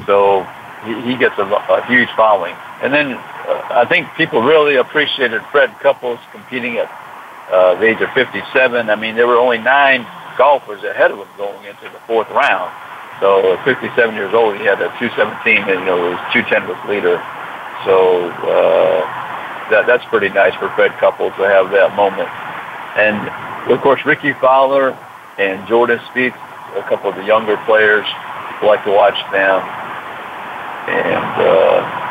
so 0.07 0.47
he, 0.85 1.01
he 1.03 1.17
gets 1.17 1.39
a, 1.39 1.45
a 1.45 1.85
huge 1.87 2.09
following. 2.17 2.55
And 2.83 2.93
then 2.93 3.13
uh, 3.13 3.69
I 3.71 3.87
think 3.89 4.07
people 4.15 4.43
really 4.43 4.77
appreciated 4.77 5.43
Fred 5.51 5.71
Couples 5.81 6.21
competing 6.33 6.79
at 6.79 6.91
uh, 7.51 7.75
the 7.77 7.87
age 7.87 8.01
of 8.01 8.11
57. 8.13 8.91
I 8.91 8.95
mean, 8.95 9.17
there 9.17 9.27
were 9.27 9.39
only 9.39 9.59
nine 9.59 10.07
golfers 10.37 10.85
ahead 10.85 11.11
of 11.11 11.19
him 11.19 11.29
going 11.37 11.65
into 11.65 11.85
the 11.85 11.99
fourth 12.07 12.31
round. 12.31 12.71
So 13.21 13.55
at 13.55 13.65
57 13.65 14.15
years 14.15 14.33
old, 14.33 14.57
he 14.57 14.65
had 14.65 14.81
a 14.81 14.95
217, 15.01 15.59
and 15.59 15.81
you 15.81 15.87
know, 15.87 16.15
his 16.15 16.47
210 16.47 16.69
was 16.69 16.79
leader. 16.87 17.19
So 17.85 18.31
uh, 18.47 19.03
that 19.71 19.87
that's 19.87 20.05
pretty 20.07 20.29
nice 20.29 20.55
for 20.55 20.69
Fred 20.71 20.93
Couples 20.99 21.33
to 21.37 21.47
have 21.49 21.71
that 21.73 21.97
moment. 21.97 22.29
And 22.95 23.19
of 23.71 23.81
course, 23.81 24.05
Rickie 24.05 24.33
Fowler 24.35 24.97
and 25.39 25.67
Jordan 25.69 25.99
Spieth, 26.11 26.37
a 26.77 26.83
couple 26.89 27.11
of 27.11 27.17
the 27.17 27.25
younger 27.25 27.57
players, 27.65 28.07
like 28.63 28.85
to 28.85 28.91
watch 28.91 29.19
them. 29.33 29.61
And 30.89 31.35
uh, 31.43 32.09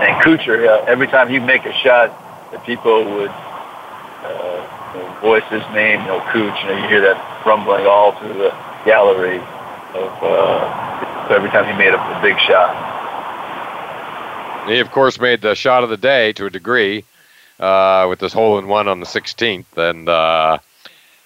and 0.00 0.22
Kuchar, 0.22 0.66
uh, 0.68 0.84
every 0.84 1.06
time 1.06 1.28
he'd 1.28 1.44
make 1.44 1.64
a 1.64 1.72
shot, 1.72 2.12
the 2.52 2.58
people 2.60 3.04
would 3.04 3.30
uh, 3.30 5.18
voice 5.20 5.44
his 5.50 5.62
name, 5.74 6.00
you 6.00 6.06
know, 6.06 6.20
Cooch, 6.32 6.54
you 6.62 6.68
know, 6.68 6.76
you 6.82 6.88
hear 6.88 7.00
that 7.00 7.44
rumbling 7.46 7.86
all 7.86 8.12
through 8.18 8.34
the 8.34 8.50
gallery 8.84 9.38
of 9.38 10.12
uh, 10.22 11.28
every 11.30 11.48
time 11.50 11.64
he 11.66 11.72
made 11.78 11.94
a, 11.94 12.18
a 12.18 12.22
big 12.22 12.38
shot. 12.40 12.94
He, 14.68 14.80
of 14.80 14.90
course, 14.90 15.18
made 15.20 15.40
the 15.42 15.54
shot 15.54 15.84
of 15.84 15.90
the 15.90 15.96
day 15.96 16.32
to 16.34 16.46
a 16.46 16.50
degree 16.50 17.04
uh, 17.58 18.06
with 18.08 18.18
this 18.18 18.32
hole 18.32 18.58
in 18.58 18.68
one 18.68 18.88
on 18.88 19.00
the 19.00 19.06
16th, 19.06 19.76
and 19.76 20.08
uh, 20.08 20.58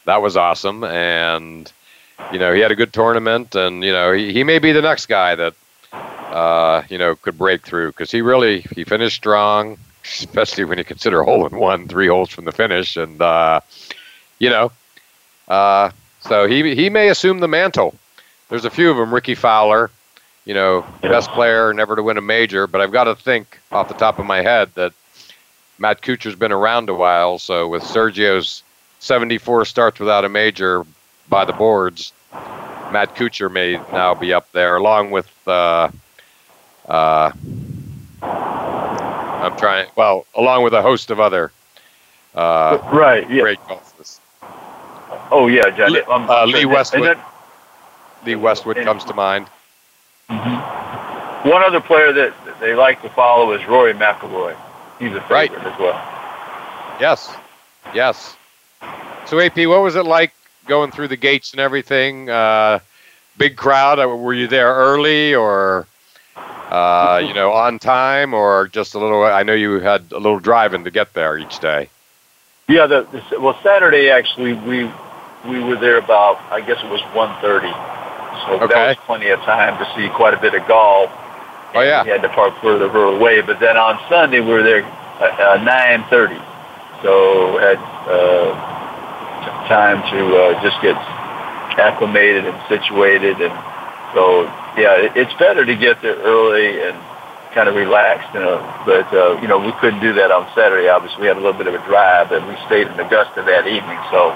that 0.05 0.23
was 0.23 0.37
awesome. 0.37 0.85
And 0.85 1.71
you 2.33 2.39
know, 2.39 2.53
he 2.53 2.61
had 2.61 2.71
a 2.71 2.77
good 2.77 2.93
tournament, 2.93 3.55
and 3.55 3.83
you 3.83 3.93
know, 3.93 4.13
he, 4.13 4.33
he 4.33 4.45
may 4.45 4.59
be 4.59 4.73
the 4.73 4.83
next 4.83 5.07
guy 5.07 5.35
that 5.35 5.55
uh, 5.93 6.83
you 6.89 6.99
know 6.99 7.17
could 7.17 7.37
break 7.37 7.63
through 7.63 7.89
because 7.89 8.11
he 8.11 8.21
really 8.21 8.61
he 8.75 8.85
finished 8.85 9.17
strong 9.17 9.79
especially 10.05 10.65
when 10.65 10.79
you 10.79 10.85
consider 10.85 11.23
hole 11.23 11.47
in 11.47 11.57
one, 11.57 11.89
three 11.89 12.09
holes 12.09 12.31
from 12.31 12.45
the 12.45 12.53
finish, 12.53 12.97
and 12.97 13.21
uh, 13.21 13.61
you 14.39 14.51
know, 14.51 14.73
uh, 15.49 15.91
so 16.21 16.47
he 16.47 16.75
he 16.75 16.91
may 16.91 17.09
assume 17.09 17.41
the 17.41 17.49
mantle. 17.49 17.95
There's 18.49 18.65
a 18.65 18.71
few 18.71 18.91
of 18.91 18.97
them. 18.97 19.15
Rickie 19.15 19.35
Fowler, 19.35 19.91
you 20.45 20.55
know, 20.55 20.85
best 21.03 21.31
player 21.31 21.73
never 21.73 21.97
to 21.97 22.03
win 22.03 22.17
a 22.17 22.23
major, 22.23 22.67
but 22.67 22.81
I've 22.81 22.93
got 22.93 23.05
to 23.05 23.15
think 23.15 23.59
off 23.71 23.89
the 23.89 23.95
top 23.95 24.19
of 24.19 24.27
my 24.27 24.43
head 24.43 24.71
that 24.75 24.93
Matt 25.79 26.03
Kuchar's 26.03 26.35
been 26.35 26.53
around 26.53 26.89
a 26.89 26.95
while. 26.95 27.39
So 27.39 27.69
with 27.69 27.83
Sergio's 27.83 28.63
74 28.99 29.67
starts 29.67 30.01
without 30.01 30.25
a 30.25 30.29
major 30.29 30.85
by 31.31 31.45
the 31.47 31.53
boards, 31.53 32.13
Matt 32.33 33.15
Kuchar 33.15 33.51
may 33.51 33.77
now 33.93 34.15
be 34.15 34.35
up 34.35 34.51
there, 34.53 34.77
along 34.77 35.13
with. 35.13 35.31
Uh, 35.47 35.91
uh, 36.89 37.33
I'm 38.23 39.57
trying. 39.57 39.89
Well, 39.97 40.27
along 40.35 40.65
with 40.65 40.75
a 40.75 40.83
host 40.83 41.11
of 41.11 41.21
other 41.21 41.53
uh, 42.35 42.79
right, 42.93 43.29
yeah. 43.31 43.43
great 43.43 43.59
golfers. 43.67 44.21
Oh 45.31 45.47
yeah, 45.47 45.71
John. 45.71 45.93
Lee, 45.93 46.03
uh, 46.07 46.45
Lee 46.47 46.67
Westwood. 46.67 47.17
Then, 47.17 47.25
Lee 48.27 48.37
Westwood 48.37 48.77
and, 48.77 48.87
comes 48.87 49.05
to 49.05 49.15
mind. 49.15 49.47
Mm-hmm. 50.29 51.49
One 51.49 51.63
other 51.63 51.81
player 51.81 52.13
that 52.13 52.35
they 52.61 52.75
like 52.75 53.01
to 53.03 53.09
follow 53.11 53.53
is 53.53 53.67
Rory 53.67 53.95
McIlroy. 53.95 54.57
He's 54.99 55.13
a 55.13 55.21
favorite 55.23 55.31
right. 55.31 55.53
as 55.53 55.79
well. 55.79 56.99
Yes, 57.01 57.35
yes. 57.95 58.37
So 59.27 59.41
AP, 59.41 59.57
what 59.57 59.83
was 59.83 59.97
it 59.97 60.05
like 60.05 60.33
going 60.71 60.91
through 60.91 61.09
the 61.09 61.19
gates 61.19 61.53
and 61.53 61.61
everything? 61.61 62.31
Uh, 62.31 62.79
big 63.37 63.57
crowd. 63.57 63.99
Uh, 63.99 64.09
were 64.09 64.33
you 64.33 64.47
there 64.47 64.73
early 64.73 65.35
or? 65.35 65.87
uh, 66.71 67.21
you 67.27 67.35
know, 67.35 67.53
on 67.53 67.79
time 67.79 68.33
or 68.33 68.69
just 68.69 68.95
a 68.95 68.99
little? 68.99 69.25
I 69.25 69.43
know 69.43 69.55
you 69.55 69.81
had 69.81 70.13
a 70.13 70.19
little 70.19 70.39
driving 70.39 70.85
to 70.85 70.91
get 70.91 71.13
there 71.15 71.37
each 71.37 71.59
day. 71.59 71.89
Yeah, 72.69 72.87
the, 72.87 73.03
the 73.11 73.41
well 73.41 73.59
Saturday 73.63 74.11
actually 74.11 74.53
we 74.53 74.91
we 75.47 75.63
were 75.63 75.77
there 75.77 75.99
about 75.99 76.39
I 76.53 76.61
guess 76.61 76.79
it 76.83 76.89
was 76.89 77.01
one 77.15 77.35
thirty, 77.41 77.73
so 78.47 78.61
okay. 78.63 78.73
that 78.73 78.89
was 78.89 78.97
plenty 79.07 79.31
of 79.31 79.41
time 79.41 79.77
to 79.79 79.95
see 79.97 80.09
quite 80.11 80.35
a 80.35 80.41
bit 80.41 80.55
of 80.55 80.67
golf. 80.69 81.11
Oh 81.75 81.81
yeah, 81.81 82.05
we 82.05 82.11
had 82.11 82.23
to 82.23 82.29
park 82.29 82.55
further 82.61 82.87
away. 82.87 83.41
But 83.41 83.59
then 83.59 83.77
on 83.77 83.99
Sunday 84.09 84.39
we 84.41 84.53
were 84.53 84.63
there 84.63 84.85
at 84.85 85.41
uh, 85.41 85.63
nine 85.65 86.05
thirty, 86.09 86.41
so 87.03 87.59
had 87.59 87.79
uh, 88.07 88.80
time 89.71 90.03
to 90.11 90.21
uh, 90.35 90.63
just 90.63 90.77
get 90.83 90.99
acclimated 91.79 92.45
and 92.45 92.59
situated 92.67 93.41
and 93.41 93.55
so 94.15 94.43
yeah, 94.75 95.11
it's 95.15 95.33
better 95.39 95.65
to 95.65 95.77
get 95.77 96.03
there 96.03 96.19
early 96.19 96.83
and 96.83 96.99
kind 97.55 97.69
of 97.69 97.75
relaxed, 97.75 98.31
you 98.35 98.41
know. 98.41 98.59
But 98.87 99.07
uh, 99.15 99.39
you 99.43 99.49
know, 99.49 99.59
we 99.59 99.73
couldn't 99.79 100.01
do 100.01 100.13
that 100.15 100.31
on 100.31 100.51
Saturday. 100.55 100.89
Obviously, 100.89 101.23
we 101.23 101.27
had 101.27 101.37
a 101.37 101.43
little 101.43 101.59
bit 101.59 101.67
of 101.67 101.75
a 101.75 101.83
drive, 101.87 102.33
and 102.33 102.47
we 102.47 102.55
stayed 102.67 102.87
in 102.87 102.99
Augusta 102.99 103.43
that 103.47 103.67
evening. 103.67 103.99
So 104.11 104.35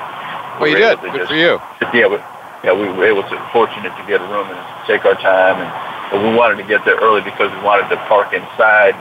well, 0.59 0.71
you 0.71 0.79
did. 0.79 1.01
Good 1.01 1.27
just, 1.27 1.31
for 1.31 1.39
you. 1.39 1.59
Yeah, 1.95 2.07
we, 2.07 2.19
yeah, 2.63 2.75
we 2.75 2.87
were 2.91 3.07
able 3.07 3.23
to 3.27 3.37
fortunate 3.53 3.95
to 3.95 4.05
get 4.07 4.23
a 4.23 4.29
room 4.31 4.47
and 4.47 4.61
take 4.87 5.05
our 5.05 5.19
time, 5.19 5.59
and 5.59 5.71
but 6.11 6.23
we 6.23 6.31
wanted 6.35 6.63
to 6.63 6.67
get 6.67 6.85
there 6.85 6.99
early 7.03 7.23
because 7.23 7.51
we 7.51 7.61
wanted 7.63 7.91
to 7.91 7.99
park 8.07 8.31
inside 8.35 8.95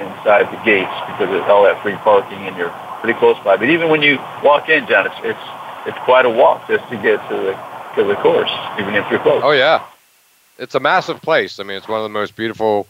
inside 0.00 0.44
the 0.52 0.60
gates 0.64 0.92
because 1.12 1.32
of 1.32 1.44
all 1.48 1.64
that 1.64 1.80
free 1.82 1.96
parking, 2.04 2.40
and 2.48 2.56
you're 2.56 2.72
pretty 3.00 3.18
close 3.18 3.36
by. 3.44 3.56
But 3.56 3.68
even 3.68 3.88
when 3.88 4.00
you 4.00 4.16
walk 4.44 4.68
in, 4.68 4.86
John, 4.88 5.04
it's 5.04 5.20
it's 5.24 5.46
it's 5.86 5.98
quite 6.04 6.26
a 6.26 6.30
walk 6.30 6.66
just 6.68 6.88
to 6.90 6.96
get 6.96 7.26
to 7.28 7.36
the 7.36 7.52
to 7.96 8.04
the 8.04 8.14
course, 8.16 8.50
even 8.78 8.94
if 8.94 9.10
you're 9.10 9.20
close. 9.20 9.42
Oh 9.44 9.52
yeah 9.52 9.86
it's 10.58 10.74
a 10.74 10.80
massive 10.80 11.20
place. 11.20 11.60
I 11.60 11.64
mean, 11.64 11.76
it's 11.76 11.88
one 11.88 11.98
of 11.98 12.04
the 12.04 12.10
most 12.10 12.36
beautiful 12.36 12.86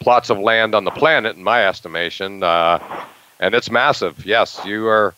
plots 0.00 0.30
of 0.30 0.38
land 0.38 0.74
on 0.74 0.84
the 0.84 0.90
planet, 0.90 1.36
in 1.36 1.42
my 1.42 1.66
estimation, 1.66 2.42
uh, 2.42 2.78
and 3.40 3.54
it's 3.54 3.70
massive. 3.70 4.24
Yes, 4.26 4.60
you 4.64 4.86
are. 4.86 5.14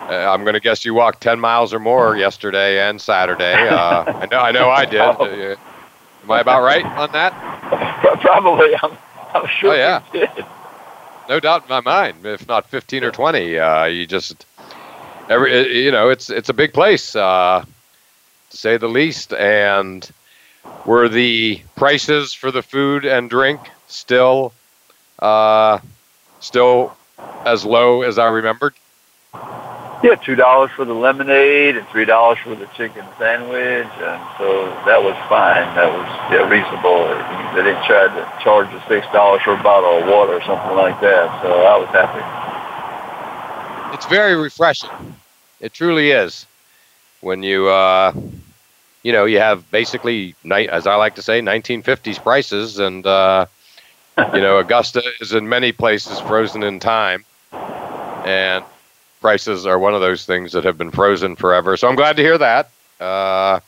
Uh, 0.00 0.04
I'm 0.04 0.42
going 0.42 0.54
to 0.54 0.60
guess 0.60 0.84
you 0.84 0.94
walked 0.94 1.20
10 1.22 1.40
miles 1.40 1.74
or 1.74 1.80
more 1.80 2.16
yesterday 2.16 2.88
and 2.88 3.00
Saturday. 3.00 3.54
Uh, 3.68 4.04
I 4.06 4.26
know. 4.26 4.38
I 4.38 4.52
know. 4.52 4.70
I 4.70 4.84
did. 4.84 5.00
Uh, 6.20 6.24
am 6.24 6.30
I 6.32 6.40
about 6.40 6.62
right 6.62 6.84
on 6.84 7.10
that? 7.12 7.32
Probably. 8.20 8.74
I'm, 8.82 8.98
I'm 9.32 9.46
sure. 9.46 9.72
Oh 9.72 9.74
yeah. 9.74 10.02
No 11.28 11.40
doubt 11.40 11.62
in 11.62 11.68
my 11.68 11.80
mind. 11.80 12.26
If 12.26 12.46
not 12.46 12.68
15 12.68 13.04
or 13.04 13.10
20, 13.10 13.58
uh, 13.58 13.84
you 13.84 14.06
just 14.06 14.44
every. 15.28 15.84
You 15.84 15.92
know, 15.92 16.08
it's 16.08 16.30
it's 16.30 16.48
a 16.48 16.54
big 16.54 16.72
place, 16.72 17.14
uh, 17.14 17.64
to 18.50 18.56
say 18.56 18.76
the 18.76 18.88
least, 18.88 19.32
and 19.32 20.08
were 20.84 21.08
the 21.08 21.60
prices 21.76 22.32
for 22.32 22.50
the 22.50 22.62
food 22.62 23.04
and 23.04 23.28
drink 23.28 23.60
still 23.88 24.52
uh, 25.18 25.78
still 26.40 26.96
as 27.44 27.64
low 27.64 28.02
as 28.02 28.18
I 28.18 28.28
remembered? 28.28 28.74
Yeah, 30.02 30.14
two 30.14 30.36
dollars 30.36 30.70
for 30.76 30.84
the 30.84 30.94
lemonade 30.94 31.76
and 31.76 31.86
three 31.88 32.04
dollars 32.04 32.38
for 32.44 32.54
the 32.54 32.66
chicken 32.76 33.04
sandwich, 33.18 33.90
and 33.98 34.22
so 34.38 34.70
that 34.86 35.02
was 35.02 35.18
fine. 35.28 35.66
That 35.74 35.90
was 35.90 36.06
yeah, 36.30 36.46
reasonable. 36.46 37.02
They 37.56 37.66
didn't 37.66 37.82
try 37.82 38.06
to 38.06 38.22
charge 38.44 38.68
us 38.68 38.82
six 38.86 39.04
dollars 39.12 39.42
for 39.42 39.54
a 39.54 39.62
bottle 39.62 39.98
of 39.98 40.06
water 40.06 40.34
or 40.34 40.42
something 40.46 40.76
like 40.76 41.00
that, 41.00 41.42
so 41.42 41.50
I 41.50 41.76
was 41.76 41.88
happy. 41.90 42.47
It's 43.98 44.06
very 44.06 44.36
refreshing. 44.36 45.16
It 45.60 45.72
truly 45.72 46.12
is. 46.12 46.46
When 47.20 47.42
you, 47.42 47.66
uh, 47.68 48.12
you 49.02 49.10
know, 49.10 49.24
you 49.24 49.40
have 49.40 49.68
basically, 49.72 50.36
as 50.48 50.86
I 50.86 50.94
like 50.94 51.16
to 51.16 51.22
say, 51.22 51.40
1950s 51.40 52.22
prices, 52.22 52.78
and 52.78 53.04
uh, 53.04 53.46
you 54.32 54.40
know, 54.40 54.58
Augusta 54.60 55.02
is 55.20 55.32
in 55.32 55.48
many 55.48 55.72
places 55.72 56.20
frozen 56.20 56.62
in 56.62 56.78
time, 56.78 57.24
and 57.52 58.64
prices 59.20 59.66
are 59.66 59.80
one 59.80 59.94
of 59.94 60.00
those 60.00 60.24
things 60.24 60.52
that 60.52 60.62
have 60.62 60.78
been 60.78 60.92
frozen 60.92 61.34
forever. 61.34 61.76
So 61.76 61.88
I'm 61.88 61.96
glad 61.96 62.16
to 62.18 62.22
hear 62.22 62.38
that. 62.38 62.70
Uh, 63.00 63.58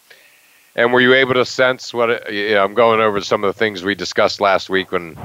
and 0.76 0.92
were 0.92 1.00
you 1.00 1.12
able 1.14 1.34
to 1.34 1.44
sense 1.44 1.92
what? 1.92 2.10
It, 2.10 2.32
you 2.32 2.54
know, 2.54 2.62
I'm 2.62 2.74
going 2.74 3.00
over 3.00 3.20
some 3.20 3.42
of 3.42 3.52
the 3.52 3.58
things 3.58 3.82
we 3.82 3.96
discussed 3.96 4.40
last 4.40 4.70
week 4.70 4.92
when 4.92 5.18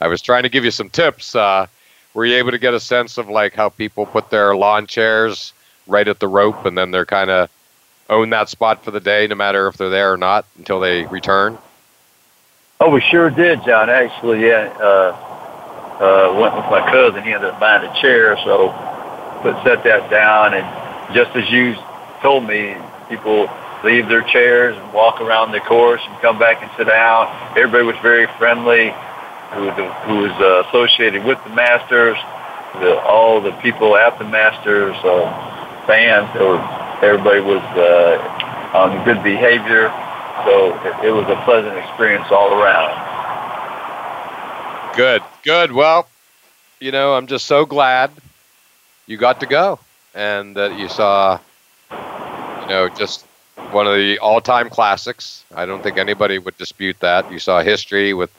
I 0.00 0.08
was 0.08 0.20
trying 0.20 0.42
to 0.42 0.48
give 0.48 0.64
you 0.64 0.72
some 0.72 0.90
tips. 0.90 1.36
Uh, 1.36 1.68
were 2.14 2.24
you 2.24 2.36
able 2.36 2.50
to 2.50 2.58
get 2.58 2.74
a 2.74 2.80
sense 2.80 3.18
of 3.18 3.28
like 3.28 3.54
how 3.54 3.68
people 3.68 4.06
put 4.06 4.30
their 4.30 4.54
lawn 4.54 4.86
chairs 4.86 5.52
right 5.86 6.06
at 6.06 6.20
the 6.20 6.28
rope 6.28 6.64
and 6.66 6.76
then 6.76 6.90
they're 6.90 7.06
kind 7.06 7.30
of 7.30 7.50
own 8.08 8.30
that 8.30 8.48
spot 8.48 8.84
for 8.84 8.90
the 8.90 9.00
day, 9.00 9.26
no 9.26 9.34
matter 9.34 9.66
if 9.68 9.76
they're 9.76 9.90
there 9.90 10.12
or 10.12 10.16
not, 10.16 10.44
until 10.58 10.80
they 10.80 11.06
return? 11.06 11.58
Oh, 12.80 12.90
we 12.90 13.00
sure 13.00 13.30
did, 13.30 13.64
John. 13.64 13.88
Actually, 13.88 14.46
yeah. 14.46 14.74
Uh, 14.78 15.28
uh, 16.02 16.34
went 16.40 16.54
with 16.56 16.64
my 16.66 16.80
cousin. 16.90 17.22
He 17.22 17.32
ended 17.32 17.50
up 17.50 17.60
buying 17.60 17.88
a 17.88 18.00
chair, 18.00 18.36
so 18.44 18.70
put 19.42 19.54
set 19.62 19.84
that 19.84 20.10
down. 20.10 20.54
And 20.54 21.14
just 21.14 21.34
as 21.36 21.48
you 21.50 21.76
told 22.20 22.46
me, 22.46 22.74
people 23.08 23.48
leave 23.84 24.08
their 24.08 24.22
chairs 24.22 24.76
and 24.76 24.92
walk 24.92 25.20
around 25.20 25.52
the 25.52 25.60
course 25.60 26.00
and 26.04 26.20
come 26.20 26.38
back 26.38 26.62
and 26.62 26.70
sit 26.76 26.88
down. 26.88 27.28
Everybody 27.56 27.84
was 27.84 27.96
very 28.02 28.26
friendly. 28.38 28.92
Who, 29.54 29.70
who 29.70 30.16
was 30.22 30.32
uh, 30.40 30.68
associated 30.68 31.24
with 31.24 31.42
the 31.44 31.50
Masters, 31.50 32.16
the, 32.80 32.98
all 33.02 33.40
the 33.40 33.52
people 33.60 33.96
at 33.96 34.18
the 34.18 34.24
Masters, 34.24 34.96
uh, 35.04 35.86
fans, 35.86 36.32
were, 36.34 36.56
everybody 37.02 37.40
was 37.40 37.62
uh, 37.76 38.72
on 38.74 39.04
good 39.04 39.22
behavior. 39.22 39.92
So 40.44 40.74
it, 40.84 41.08
it 41.08 41.12
was 41.12 41.28
a 41.28 41.36
pleasant 41.44 41.76
experience 41.76 42.26
all 42.30 42.52
around. 42.52 42.96
Good, 44.96 45.22
good. 45.42 45.72
Well, 45.72 46.08
you 46.80 46.90
know, 46.90 47.14
I'm 47.14 47.26
just 47.26 47.46
so 47.46 47.64
glad 47.66 48.10
you 49.06 49.16
got 49.16 49.40
to 49.40 49.46
go 49.46 49.78
and 50.14 50.56
that 50.56 50.78
you 50.78 50.88
saw, 50.88 51.38
you 51.90 52.68
know, 52.68 52.88
just 52.96 53.26
one 53.70 53.86
of 53.86 53.94
the 53.94 54.18
all-time 54.18 54.70
classics. 54.70 55.44
I 55.54 55.66
don't 55.66 55.82
think 55.82 55.98
anybody 55.98 56.38
would 56.38 56.56
dispute 56.58 56.98
that. 57.00 57.30
You 57.30 57.38
saw 57.38 57.62
history 57.62 58.14
with 58.14 58.30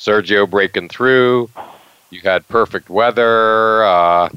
Sergio 0.00 0.48
breaking 0.48 0.88
through. 0.88 1.50
You 2.08 2.20
had 2.22 2.48
perfect 2.48 2.88
weather. 2.88 3.84
Uh, 3.84 4.30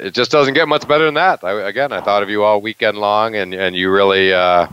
it 0.00 0.14
just 0.14 0.30
doesn't 0.30 0.54
get 0.54 0.66
much 0.66 0.88
better 0.88 1.04
than 1.04 1.14
that. 1.14 1.44
I, 1.44 1.68
again, 1.68 1.92
I 1.92 2.00
thought 2.00 2.22
of 2.22 2.30
you 2.30 2.42
all 2.42 2.60
weekend 2.60 2.96
long, 2.98 3.36
and 3.36 3.54
and 3.54 3.76
you 3.76 3.90
really, 3.90 4.32
uh, 4.32 4.66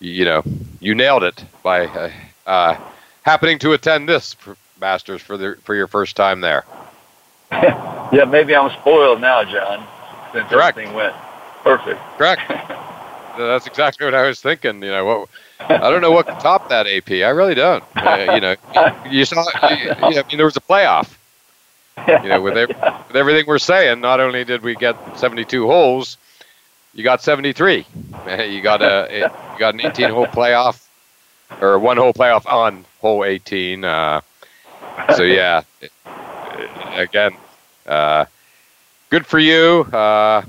you 0.00 0.24
know, 0.24 0.42
you 0.80 0.94
nailed 0.94 1.22
it 1.22 1.42
by 1.62 1.86
uh, 1.86 2.10
uh 2.46 2.76
happening 3.22 3.58
to 3.60 3.72
attend 3.72 4.08
this 4.08 4.36
Masters 4.80 5.22
for 5.22 5.36
the 5.36 5.56
for 5.62 5.74
your 5.74 5.86
first 5.86 6.16
time 6.16 6.40
there. 6.40 6.64
yeah, 7.52 8.24
maybe 8.28 8.54
I'm 8.54 8.70
spoiled 8.80 9.20
now, 9.20 9.44
John, 9.44 9.86
since 10.32 10.48
Correct. 10.48 10.76
everything 10.76 10.94
went 10.94 11.14
perfect. 11.62 12.00
Correct. 12.18 12.42
That's 13.38 13.66
exactly 13.66 14.04
what 14.04 14.14
I 14.14 14.26
was 14.26 14.40
thinking. 14.40 14.82
You 14.82 14.90
know, 14.90 15.04
what 15.04 15.28
I 15.60 15.90
don't 15.90 16.00
know 16.00 16.12
what 16.12 16.26
could 16.26 16.40
top 16.40 16.68
that 16.68 16.86
AP. 16.86 17.10
I 17.10 17.28
really 17.30 17.54
don't. 17.54 17.84
Uh, 17.96 18.32
you 18.34 18.40
know, 18.40 18.56
you, 19.10 19.24
saw. 19.24 19.44
You, 19.68 19.92
I 20.00 20.24
mean, 20.28 20.36
there 20.36 20.46
was 20.46 20.56
a 20.56 20.60
playoff. 20.60 21.14
You 22.06 22.28
know, 22.28 22.40
with, 22.40 22.56
every, 22.56 22.74
with 22.74 23.16
everything 23.16 23.44
we're 23.46 23.58
saying, 23.58 24.00
not 24.00 24.20
only 24.20 24.44
did 24.44 24.62
we 24.62 24.76
get 24.76 24.96
72 25.18 25.66
holes, 25.66 26.16
you 26.94 27.02
got 27.02 27.22
73. 27.22 27.84
You 28.48 28.62
got 28.62 28.82
a 28.82 29.08
you 29.12 29.58
got 29.58 29.74
an 29.74 29.80
18 29.80 30.10
hole 30.10 30.26
playoff, 30.26 30.86
or 31.60 31.78
one 31.78 31.96
hole 31.96 32.12
playoff 32.12 32.50
on 32.50 32.84
hole 33.00 33.24
18. 33.24 33.84
Uh, 33.84 34.20
so 35.16 35.22
yeah, 35.22 35.62
again, 36.94 37.32
uh, 37.86 38.24
good 39.10 39.26
for 39.26 39.38
you. 39.38 39.82
Uh, 39.92 40.42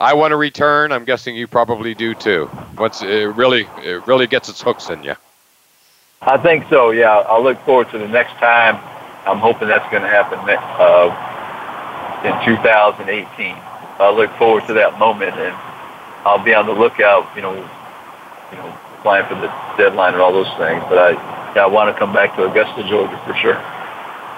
I 0.00 0.14
want 0.14 0.30
to 0.32 0.36
return. 0.36 0.92
I'm 0.92 1.04
guessing 1.04 1.34
you 1.36 1.46
probably 1.46 1.94
do 1.94 2.14
too. 2.14 2.48
Once 2.76 3.02
it 3.02 3.34
really, 3.34 3.66
it 3.82 4.06
really 4.06 4.26
gets 4.26 4.48
its 4.48 4.60
hooks 4.60 4.90
in 4.90 5.02
you. 5.02 5.14
I 6.22 6.36
think 6.38 6.68
so. 6.68 6.90
Yeah, 6.90 7.10
I'll 7.10 7.42
look 7.42 7.58
forward 7.60 7.90
to 7.90 7.98
the 7.98 8.08
next 8.08 8.32
time. 8.34 8.76
I'm 9.26 9.38
hoping 9.38 9.68
that's 9.68 9.88
going 9.90 10.02
to 10.02 10.08
happen 10.08 10.38
uh, 10.38 11.10
in 12.24 12.54
2018. 12.54 13.56
I 14.00 14.10
look 14.10 14.30
forward 14.36 14.66
to 14.68 14.74
that 14.74 14.98
moment, 14.98 15.34
and 15.34 15.54
I'll 16.24 16.42
be 16.42 16.54
on 16.54 16.66
the 16.66 16.72
lookout. 16.72 17.28
You 17.34 17.42
know, 17.42 17.54
you 17.54 18.58
know, 18.58 18.78
applying 18.98 19.26
for 19.26 19.34
the 19.34 19.52
deadline 19.76 20.14
and 20.14 20.22
all 20.22 20.32
those 20.32 20.52
things. 20.56 20.82
But 20.88 20.98
I, 20.98 21.10
yeah, 21.54 21.64
I 21.64 21.66
want 21.66 21.94
to 21.94 21.98
come 21.98 22.12
back 22.12 22.36
to 22.36 22.44
Augusta, 22.44 22.88
Georgia 22.88 23.20
for 23.26 23.34
sure. 23.34 23.58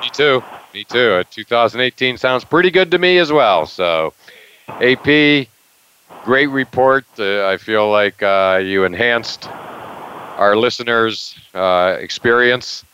Me 0.00 0.08
too. 0.10 0.42
Me 0.72 0.84
too. 0.84 1.20
Uh, 1.20 1.24
2018 1.30 2.16
sounds 2.16 2.44
pretty 2.44 2.70
good 2.70 2.90
to 2.92 2.98
me 2.98 3.18
as 3.18 3.32
well. 3.32 3.66
So, 3.66 4.14
AP, 4.80 5.48
great 6.24 6.46
report. 6.46 7.04
Uh, 7.18 7.46
I 7.46 7.56
feel 7.56 7.90
like 7.90 8.22
uh, 8.22 8.60
you 8.62 8.84
enhanced 8.84 9.48
our 9.48 10.56
listeners' 10.56 11.34
uh, 11.54 11.96
experience 11.98 12.84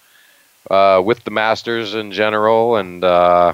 uh, 0.71 1.03
with 1.05 1.23
the 1.25 1.31
Masters 1.31 1.95
in 1.95 2.13
general, 2.13 2.77
and 2.77 3.05
uh, 3.05 3.53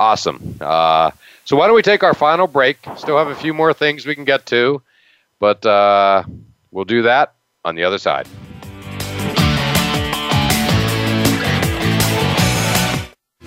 awesome. 0.00 0.56
Uh, 0.60 1.10
so, 1.44 1.56
why 1.56 1.66
don't 1.66 1.76
we 1.76 1.82
take 1.82 2.02
our 2.02 2.14
final 2.14 2.46
break? 2.46 2.78
Still 2.96 3.18
have 3.18 3.28
a 3.28 3.34
few 3.34 3.54
more 3.54 3.72
things 3.72 4.06
we 4.06 4.14
can 4.14 4.24
get 4.24 4.46
to, 4.46 4.82
but 5.38 5.64
we'll 6.70 6.84
do 6.84 7.02
that 7.02 7.34
on 7.64 7.74
the 7.74 7.84
other 7.84 7.98
side. 7.98 8.26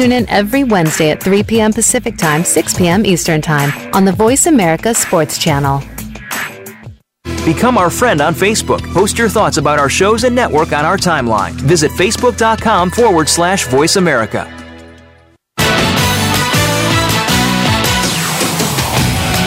Tune 0.00 0.12
in 0.12 0.26
every 0.30 0.64
Wednesday 0.64 1.10
at 1.10 1.22
3 1.22 1.42
p.m. 1.42 1.74
Pacific 1.74 2.16
Time, 2.16 2.42
6 2.42 2.78
p.m. 2.78 3.04
Eastern 3.04 3.42
Time 3.42 3.70
on 3.94 4.06
the 4.06 4.12
Voice 4.12 4.46
America 4.46 4.94
Sports 4.94 5.36
Channel. 5.36 5.82
Become 7.44 7.76
our 7.76 7.90
friend 7.90 8.22
on 8.22 8.32
Facebook. 8.32 8.80
Post 8.94 9.18
your 9.18 9.28
thoughts 9.28 9.58
about 9.58 9.78
our 9.78 9.90
shows 9.90 10.24
and 10.24 10.34
network 10.34 10.72
on 10.72 10.86
our 10.86 10.96
timeline. 10.96 11.52
Visit 11.52 11.90
facebook.com 11.90 12.90
forward 12.90 13.28
slash 13.28 13.66
voice 13.66 13.96
America. 13.96 14.48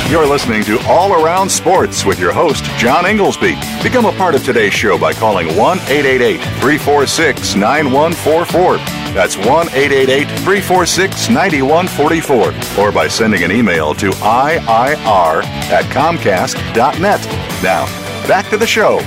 You're 0.07 0.27
listening 0.27 0.63
to 0.65 0.79
All 0.85 1.13
Around 1.13 1.49
Sports 1.49 2.05
with 2.05 2.19
your 2.19 2.31
host, 2.31 2.63
John 2.77 3.07
Inglesby. 3.07 3.55
Become 3.81 4.05
a 4.05 4.11
part 4.11 4.35
of 4.35 4.45
today's 4.45 4.71
show 4.71 4.99
by 4.99 5.13
calling 5.13 5.47
1 5.57 5.79
888 5.79 6.37
346 6.37 7.55
9144. 7.55 9.02
That's 9.13 9.37
1 9.37 9.45
888 9.45 10.25
346 10.39 11.29
9144 11.29 12.83
or 12.83 12.91
by 12.91 13.07
sending 13.07 13.43
an 13.43 13.51
email 13.51 13.93
to 13.93 14.09
IIR 14.09 15.43
at 15.43 15.85
Comcast.net. 15.93 17.21
Now, 17.61 17.85
back 18.27 18.49
to 18.49 18.57
the 18.57 18.65
show. 18.65 18.97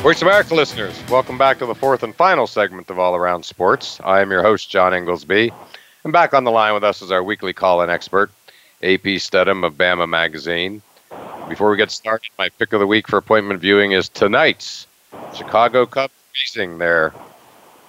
Voice 0.00 0.22
America 0.22 0.54
listeners, 0.54 0.98
welcome 1.10 1.36
back 1.36 1.58
to 1.58 1.66
the 1.66 1.74
fourth 1.74 2.02
and 2.02 2.14
final 2.14 2.46
segment 2.46 2.88
of 2.88 2.98
All 2.98 3.14
Around 3.16 3.44
Sports. 3.44 4.00
I 4.02 4.22
am 4.22 4.30
your 4.30 4.42
host, 4.42 4.70
John 4.70 4.94
Inglesby. 4.94 5.52
And 6.04 6.12
back 6.12 6.32
on 6.32 6.44
the 6.44 6.50
line 6.50 6.72
with 6.72 6.84
us 6.84 7.02
is 7.02 7.12
our 7.12 7.22
weekly 7.22 7.52
call 7.52 7.82
in 7.82 7.90
expert, 7.90 8.30
AP 8.82 9.18
Stedham 9.18 9.62
of 9.62 9.74
Bama 9.74 10.08
Magazine. 10.08 10.80
Before 11.50 11.70
we 11.70 11.76
get 11.76 11.90
started, 11.90 12.30
my 12.38 12.48
pick 12.48 12.72
of 12.72 12.80
the 12.80 12.86
week 12.86 13.08
for 13.08 13.18
appointment 13.18 13.60
viewing 13.60 13.92
is 13.92 14.08
tonight's 14.08 14.86
Chicago 15.34 15.84
Cubs 15.84 16.14
facing 16.32 16.78
their 16.78 17.12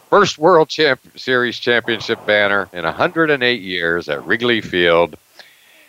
first 0.09 0.37
World 0.37 0.69
Champ- 0.69 1.17
Series 1.17 1.57
championship 1.57 2.25
banner 2.25 2.69
in 2.73 2.83
108 2.85 3.61
years 3.61 4.09
at 4.09 4.25
Wrigley 4.25 4.61
Field. 4.61 5.15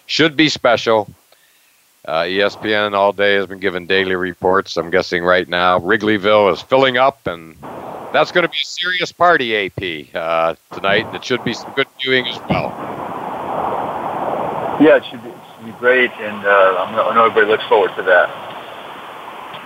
Should 0.07 0.37
be 0.37 0.49
special. 0.49 1.09
Uh, 2.05 2.23
ESPN 2.23 2.95
all 2.95 3.13
day 3.13 3.35
has 3.35 3.47
been 3.47 3.59
given 3.59 3.87
daily 3.87 4.15
reports. 4.15 4.77
I'm 4.77 4.91
guessing 4.91 5.25
right 5.25 5.49
now 5.49 5.81
Wrigleyville 5.81 6.53
is 6.53 6.63
filling 6.63 6.97
up, 6.97 7.27
and 7.27 7.57
that's 8.13 8.31
going 8.31 8.47
to 8.47 8.49
be 8.49 8.59
a 8.63 8.65
serious 8.65 9.11
party, 9.11 9.57
AP, 9.57 10.15
uh, 10.15 10.55
tonight. 10.73 11.13
It 11.15 11.25
should 11.25 11.43
be 11.43 11.53
some 11.53 11.73
good 11.73 11.89
viewing 12.01 12.27
as 12.29 12.39
well. 12.49 12.73
Yeah, 14.81 14.97
it 14.97 15.05
should 15.11 15.23
be, 15.25 15.31
it 15.31 15.35
should 15.57 15.67
be 15.67 15.73
great, 15.73 16.11
and 16.13 16.47
uh, 16.47 16.85
I 16.87 17.15
know 17.15 17.25
everybody 17.25 17.47
looks 17.51 17.65
forward 17.65 17.95
to 17.97 18.03
that. 18.05 18.29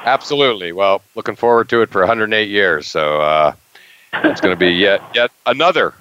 Absolutely. 0.07 0.73
Well, 0.73 1.03
looking 1.15 1.37
forward 1.37 1.69
to 1.69 1.83
it 1.83 1.91
for 1.91 2.01
108 2.01 2.49
years. 2.49 2.87
So 2.87 3.21
uh, 3.21 3.53
it's 4.13 4.41
going 4.41 4.55
to 4.55 4.59
be 4.59 4.71
yet 4.71 5.03
yet 5.15 5.31
another 5.47 5.95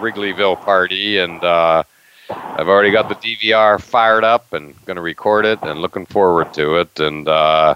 Wrigleyville 0.00 0.60
party, 0.62 1.18
and 1.18 1.42
uh, 1.42 1.82
I've 2.30 2.68
already 2.68 2.90
got 2.90 3.08
the 3.08 3.14
DVR 3.14 3.80
fired 3.80 4.24
up 4.24 4.52
and 4.52 4.74
going 4.86 4.96
to 4.96 5.02
record 5.02 5.44
it 5.44 5.58
and 5.62 5.80
looking 5.80 6.06
forward 6.06 6.52
to 6.54 6.76
it. 6.76 7.00
And 7.00 7.28
uh, 7.28 7.74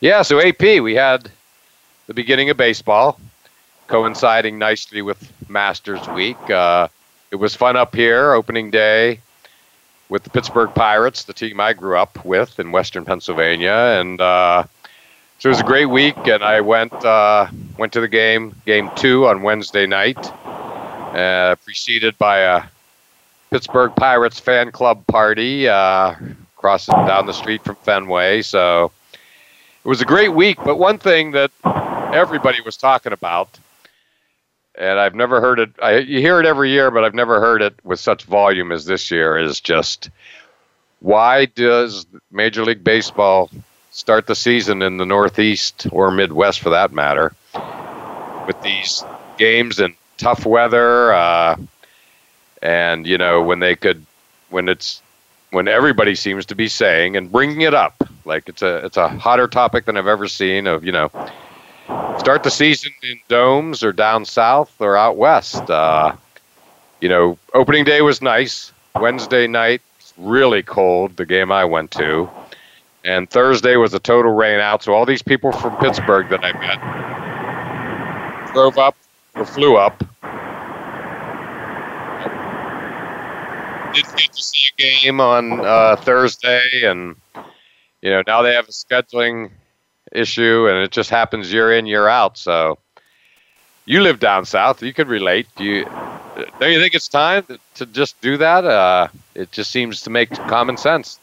yeah, 0.00 0.22
so 0.22 0.40
AP, 0.40 0.60
we 0.60 0.94
had 0.94 1.30
the 2.06 2.14
beginning 2.14 2.50
of 2.50 2.56
baseball 2.56 3.18
coinciding 3.88 4.58
nicely 4.58 5.02
with 5.02 5.32
Masters 5.48 6.06
Week. 6.08 6.50
Uh, 6.50 6.88
it 7.30 7.36
was 7.36 7.54
fun 7.54 7.76
up 7.76 7.94
here, 7.94 8.32
opening 8.32 8.70
day 8.70 9.20
with 10.08 10.22
the 10.22 10.30
Pittsburgh 10.30 10.74
Pirates, 10.74 11.24
the 11.24 11.32
team 11.32 11.58
I 11.60 11.72
grew 11.72 11.96
up 11.96 12.24
with 12.24 12.60
in 12.60 12.70
Western 12.70 13.04
Pennsylvania, 13.04 13.96
and 13.98 14.20
uh, 14.20 14.64
so 15.42 15.48
it 15.48 15.54
was 15.54 15.60
a 15.60 15.64
great 15.64 15.86
week. 15.86 16.16
And 16.28 16.44
I 16.44 16.60
went 16.60 16.92
uh, 16.92 17.48
went 17.76 17.92
to 17.94 18.00
the 18.00 18.06
game, 18.06 18.54
game 18.64 18.88
two 18.94 19.26
on 19.26 19.42
Wednesday 19.42 19.86
night, 19.86 20.16
uh, 20.24 21.56
preceded 21.64 22.16
by 22.16 22.38
a 22.38 22.62
Pittsburgh 23.50 23.92
Pirates 23.96 24.38
fan 24.38 24.70
club 24.70 25.04
party 25.08 25.68
uh, 25.68 26.14
crossing 26.54 26.94
down 27.06 27.26
the 27.26 27.32
street 27.32 27.64
from 27.64 27.74
Fenway. 27.74 28.42
So 28.42 28.92
it 29.84 29.88
was 29.88 30.00
a 30.00 30.04
great 30.04 30.28
week. 30.28 30.58
But 30.64 30.76
one 30.76 30.98
thing 30.98 31.32
that 31.32 31.50
everybody 32.14 32.60
was 32.60 32.76
talking 32.76 33.12
about, 33.12 33.58
and 34.76 35.00
I've 35.00 35.16
never 35.16 35.40
heard 35.40 35.58
it. 35.58 35.70
I, 35.82 35.96
you 35.98 36.20
hear 36.20 36.38
it 36.38 36.46
every 36.46 36.70
year, 36.70 36.92
but 36.92 37.02
I've 37.02 37.14
never 37.14 37.40
heard 37.40 37.62
it 37.62 37.74
with 37.82 37.98
such 37.98 38.22
volume 38.26 38.70
as 38.70 38.84
this 38.84 39.10
year. 39.10 39.36
Is 39.38 39.60
just 39.60 40.08
why 41.00 41.46
does 41.46 42.06
Major 42.30 42.64
League 42.64 42.84
Baseball 42.84 43.50
start 43.92 44.26
the 44.26 44.34
season 44.34 44.82
in 44.82 44.96
the 44.96 45.06
Northeast 45.06 45.86
or 45.92 46.10
Midwest, 46.10 46.60
for 46.60 46.70
that 46.70 46.92
matter, 46.92 47.32
with 48.46 48.60
these 48.62 49.04
games 49.38 49.78
in 49.78 49.94
tough 50.18 50.44
weather? 50.44 51.12
Uh, 51.12 51.56
and 52.62 53.06
you 53.06 53.18
know 53.18 53.42
when 53.42 53.58
they 53.58 53.74
could 53.76 54.04
when 54.50 54.68
it's 54.68 55.02
when 55.50 55.68
everybody 55.68 56.14
seems 56.14 56.46
to 56.46 56.54
be 56.54 56.68
saying 56.68 57.16
and 57.16 57.30
bringing 57.30 57.62
it 57.62 57.74
up 57.74 57.94
like 58.24 58.48
it's 58.48 58.62
a 58.62 58.76
it's 58.86 58.96
a 58.96 59.08
hotter 59.08 59.48
topic 59.48 59.84
than 59.84 59.96
I've 59.96 60.06
ever 60.06 60.28
seen 60.28 60.66
of 60.66 60.84
you 60.84 60.92
know 60.92 61.10
start 62.18 62.44
the 62.44 62.50
season 62.50 62.92
in 63.02 63.18
domes 63.28 63.82
or 63.82 63.92
down 63.92 64.24
south 64.24 64.80
or 64.80 64.96
out 64.96 65.16
west 65.16 65.68
uh, 65.68 66.14
you 67.00 67.08
know 67.08 67.36
opening 67.52 67.84
day 67.84 68.00
was 68.00 68.22
nice 68.22 68.72
Wednesday 68.94 69.46
night 69.46 69.82
really 70.16 70.62
cold 70.62 71.16
the 71.16 71.26
game 71.26 71.50
I 71.50 71.64
went 71.64 71.90
to 71.92 72.30
and 73.04 73.28
Thursday 73.30 73.76
was 73.76 73.94
a 73.94 73.98
total 73.98 74.32
rain 74.32 74.60
out 74.60 74.82
so 74.82 74.92
all 74.94 75.06
these 75.06 75.22
people 75.22 75.52
from 75.52 75.76
Pittsburgh 75.78 76.28
that 76.28 76.44
I 76.44 76.52
met 76.52 76.78
drove 78.52 78.78
up 78.78 78.96
or 79.34 79.46
flew 79.46 79.76
up 79.76 80.04
Didn't 83.92 84.16
get 84.16 84.32
to 84.32 84.42
see 84.42 84.72
a 84.78 84.82
game 84.82 85.20
on 85.20 85.60
uh, 85.60 85.96
Thursday, 85.96 86.82
and 86.84 87.14
you 88.00 88.10
know 88.10 88.22
now 88.26 88.40
they 88.40 88.54
have 88.54 88.66
a 88.66 88.72
scheduling 88.72 89.50
issue, 90.10 90.66
and 90.68 90.78
it 90.78 90.90
just 90.90 91.10
happens 91.10 91.52
year 91.52 91.72
in 91.72 91.84
year 91.84 92.08
out. 92.08 92.38
So 92.38 92.78
you 93.84 94.00
live 94.00 94.18
down 94.18 94.46
south, 94.46 94.82
you 94.82 94.94
could 94.94 95.08
relate. 95.08 95.46
Do 95.56 95.64
you 95.64 95.84
don't 95.84 96.72
you 96.72 96.80
think 96.80 96.94
it's 96.94 97.08
time 97.08 97.44
to 97.74 97.84
just 97.84 98.18
do 98.22 98.38
that? 98.38 98.64
Uh, 98.64 99.08
it 99.34 99.52
just 99.52 99.70
seems 99.70 100.00
to 100.02 100.10
make 100.10 100.30
common 100.30 100.78
sense. 100.78 101.18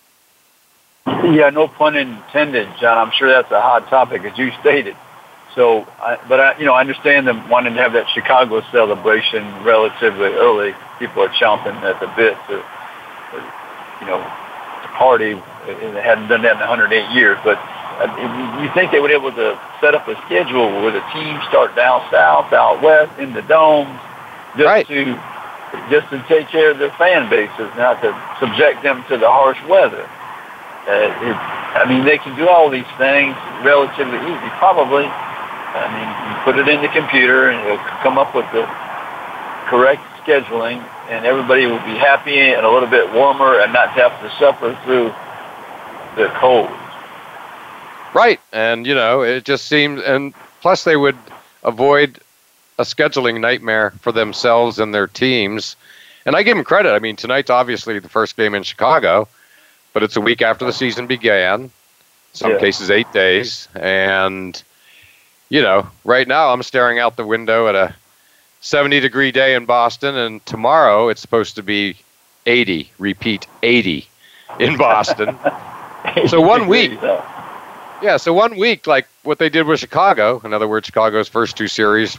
Yeah, 1.36 1.50
no 1.50 1.68
pun 1.68 1.96
intended, 1.96 2.68
John. 2.80 2.98
I'm 2.98 3.12
sure 3.12 3.30
that's 3.30 3.52
a 3.52 3.62
hot 3.62 3.88
topic, 3.90 4.24
as 4.24 4.38
you 4.38 4.52
stated. 4.62 4.96
So, 5.56 5.88
I, 6.00 6.18
but 6.28 6.40
I, 6.40 6.58
you 6.60 6.66
know, 6.66 6.74
I 6.74 6.82
understand 6.82 7.28
them 7.28 7.50
wanting 7.50 7.74
to 7.74 7.82
have 7.82 7.94
that 7.94 8.08
Chicago 8.14 8.62
celebration 8.72 9.44
relatively 9.64 10.32
early. 10.38 10.74
People 11.00 11.24
are 11.24 11.30
chomping 11.30 11.76
at 11.82 12.00
the 12.00 12.08
bit 12.16 12.38
to, 12.48 12.56
you 14.02 14.08
know, 14.08 14.22
to 14.22 14.88
party. 14.96 15.32
And 15.32 15.96
they 15.96 16.02
hadn't 16.02 16.28
done 16.28 16.44
that 16.44 16.54
in 16.54 16.60
108 16.60 17.12
years. 17.12 17.38
But 17.44 17.58
uh, 17.58 18.62
you 18.62 18.72
think 18.74 18.92
they 18.92 19.00
would 19.00 19.10
be 19.10 19.14
able 19.14 19.34
to 19.34 19.60
set 19.82 19.96
up 19.96 20.08
a 20.08 20.16
schedule 20.26 20.70
where 20.82 20.92
the 20.92 21.04
teams 21.12 21.44
start 21.50 21.76
down 21.76 22.06
south, 22.12 22.54
out 22.54 22.82
west, 22.82 23.18
in 23.20 23.34
the 23.34 23.42
domes, 23.44 24.00
just 24.56 24.66
right. 24.66 24.88
to 24.88 25.20
just 25.90 26.10
to 26.10 26.24
take 26.28 26.48
care 26.48 26.72
of 26.72 26.80
their 26.80 26.92
fan 26.98 27.30
bases, 27.30 27.70
not 27.78 28.02
to 28.02 28.10
subject 28.40 28.82
them 28.82 29.04
to 29.10 29.18
the 29.18 29.30
harsh 29.30 29.62
weather. 29.68 30.10
Uh, 30.90 31.30
it, 31.30 31.38
I 31.78 31.86
mean, 31.88 32.04
they 32.04 32.18
can 32.18 32.36
do 32.36 32.50
all 32.50 32.70
these 32.70 32.90
things 32.98 33.38
relatively 33.62 34.18
easy, 34.18 34.50
probably 34.58 35.06
I 35.74 35.86
mean, 35.94 36.10
you 36.34 36.44
put 36.44 36.58
it 36.58 36.68
in 36.68 36.82
the 36.82 36.88
computer 36.88 37.50
and 37.50 37.60
it'll 37.66 37.78
come 38.02 38.18
up 38.18 38.34
with 38.34 38.46
the 38.52 38.66
correct 39.68 40.02
scheduling, 40.24 40.84
and 41.10 41.26
everybody 41.26 41.66
will 41.68 41.84
be 41.86 41.98
happy 41.98 42.40
and 42.40 42.66
a 42.66 42.72
little 42.72 42.90
bit 42.90 43.12
warmer 43.14 43.60
and 43.60 43.72
not 43.72 43.90
have 43.90 44.20
to 44.22 44.30
suffer 44.38 44.78
through 44.84 45.14
the 46.16 46.30
cold. 46.40 46.70
Right, 48.14 48.40
and 48.52 48.88
you 48.88 48.96
know, 48.96 49.22
it 49.22 49.46
just 49.46 49.68
seems, 49.68 50.02
and 50.02 50.34
plus 50.62 50.84
they 50.84 50.98
would 50.98 51.18
avoid 51.64 52.20
a 52.80 52.84
scheduling 52.84 53.40
nightmare 53.40 53.92
for 54.02 54.12
themselves 54.12 54.80
and 54.80 54.94
their 54.94 55.08
teams. 55.08 55.76
And 56.26 56.36
I 56.36 56.42
give 56.42 56.58
them 56.58 56.66
credit. 56.66 56.94
I 56.94 57.00
mean, 57.00 57.16
tonight's 57.16 57.52
obviously 57.52 58.00
the 58.00 58.10
first 58.10 58.36
game 58.36 58.56
in 58.56 58.64
Chicago, 58.64 59.28
but 59.94 60.04
it's 60.04 60.16
a 60.16 60.22
week 60.22 60.42
after 60.42 60.66
the 60.66 60.74
season 60.74 61.08
began. 61.08 61.72
Some 62.34 62.52
yeah. 62.52 62.60
cases 62.60 62.92
eight 62.92 63.12
days, 63.12 63.68
and 63.74 64.62
you 65.50 65.62
know, 65.62 65.90
right 66.06 66.28
now 66.28 66.54
I'm 66.54 66.62
staring 66.62 67.00
out 67.00 67.16
the 67.16 67.26
window 67.26 67.68
at 67.68 67.76
a 67.76 67.96
70 68.62 69.00
degree 69.00 69.32
day 69.32 69.56
in 69.56 69.66
Boston, 69.66 70.16
and 70.16 70.46
tomorrow 70.46 71.10
it's 71.10 71.22
supposed 71.22 71.56
to 71.56 71.64
be 71.64 71.98
80. 72.46 72.92
Repeat, 73.00 73.48
80 73.64 74.08
in 74.60 74.78
Boston. 74.78 75.38
so 76.28 76.40
one 76.40 76.68
week. 76.68 76.92
Yeah, 78.02 78.18
so 78.18 78.34
one 78.34 78.58
week, 78.58 78.88
like 78.88 79.08
what 79.24 79.40
they 79.40 79.50
did 79.50 79.66
with 79.66 79.80
Chicago. 79.80 80.42
In 80.44 80.54
other 80.54 80.68
words, 80.68 80.86
Chicago's 80.86 81.28
first 81.28 81.58
two 81.58 81.68
series 81.68 82.18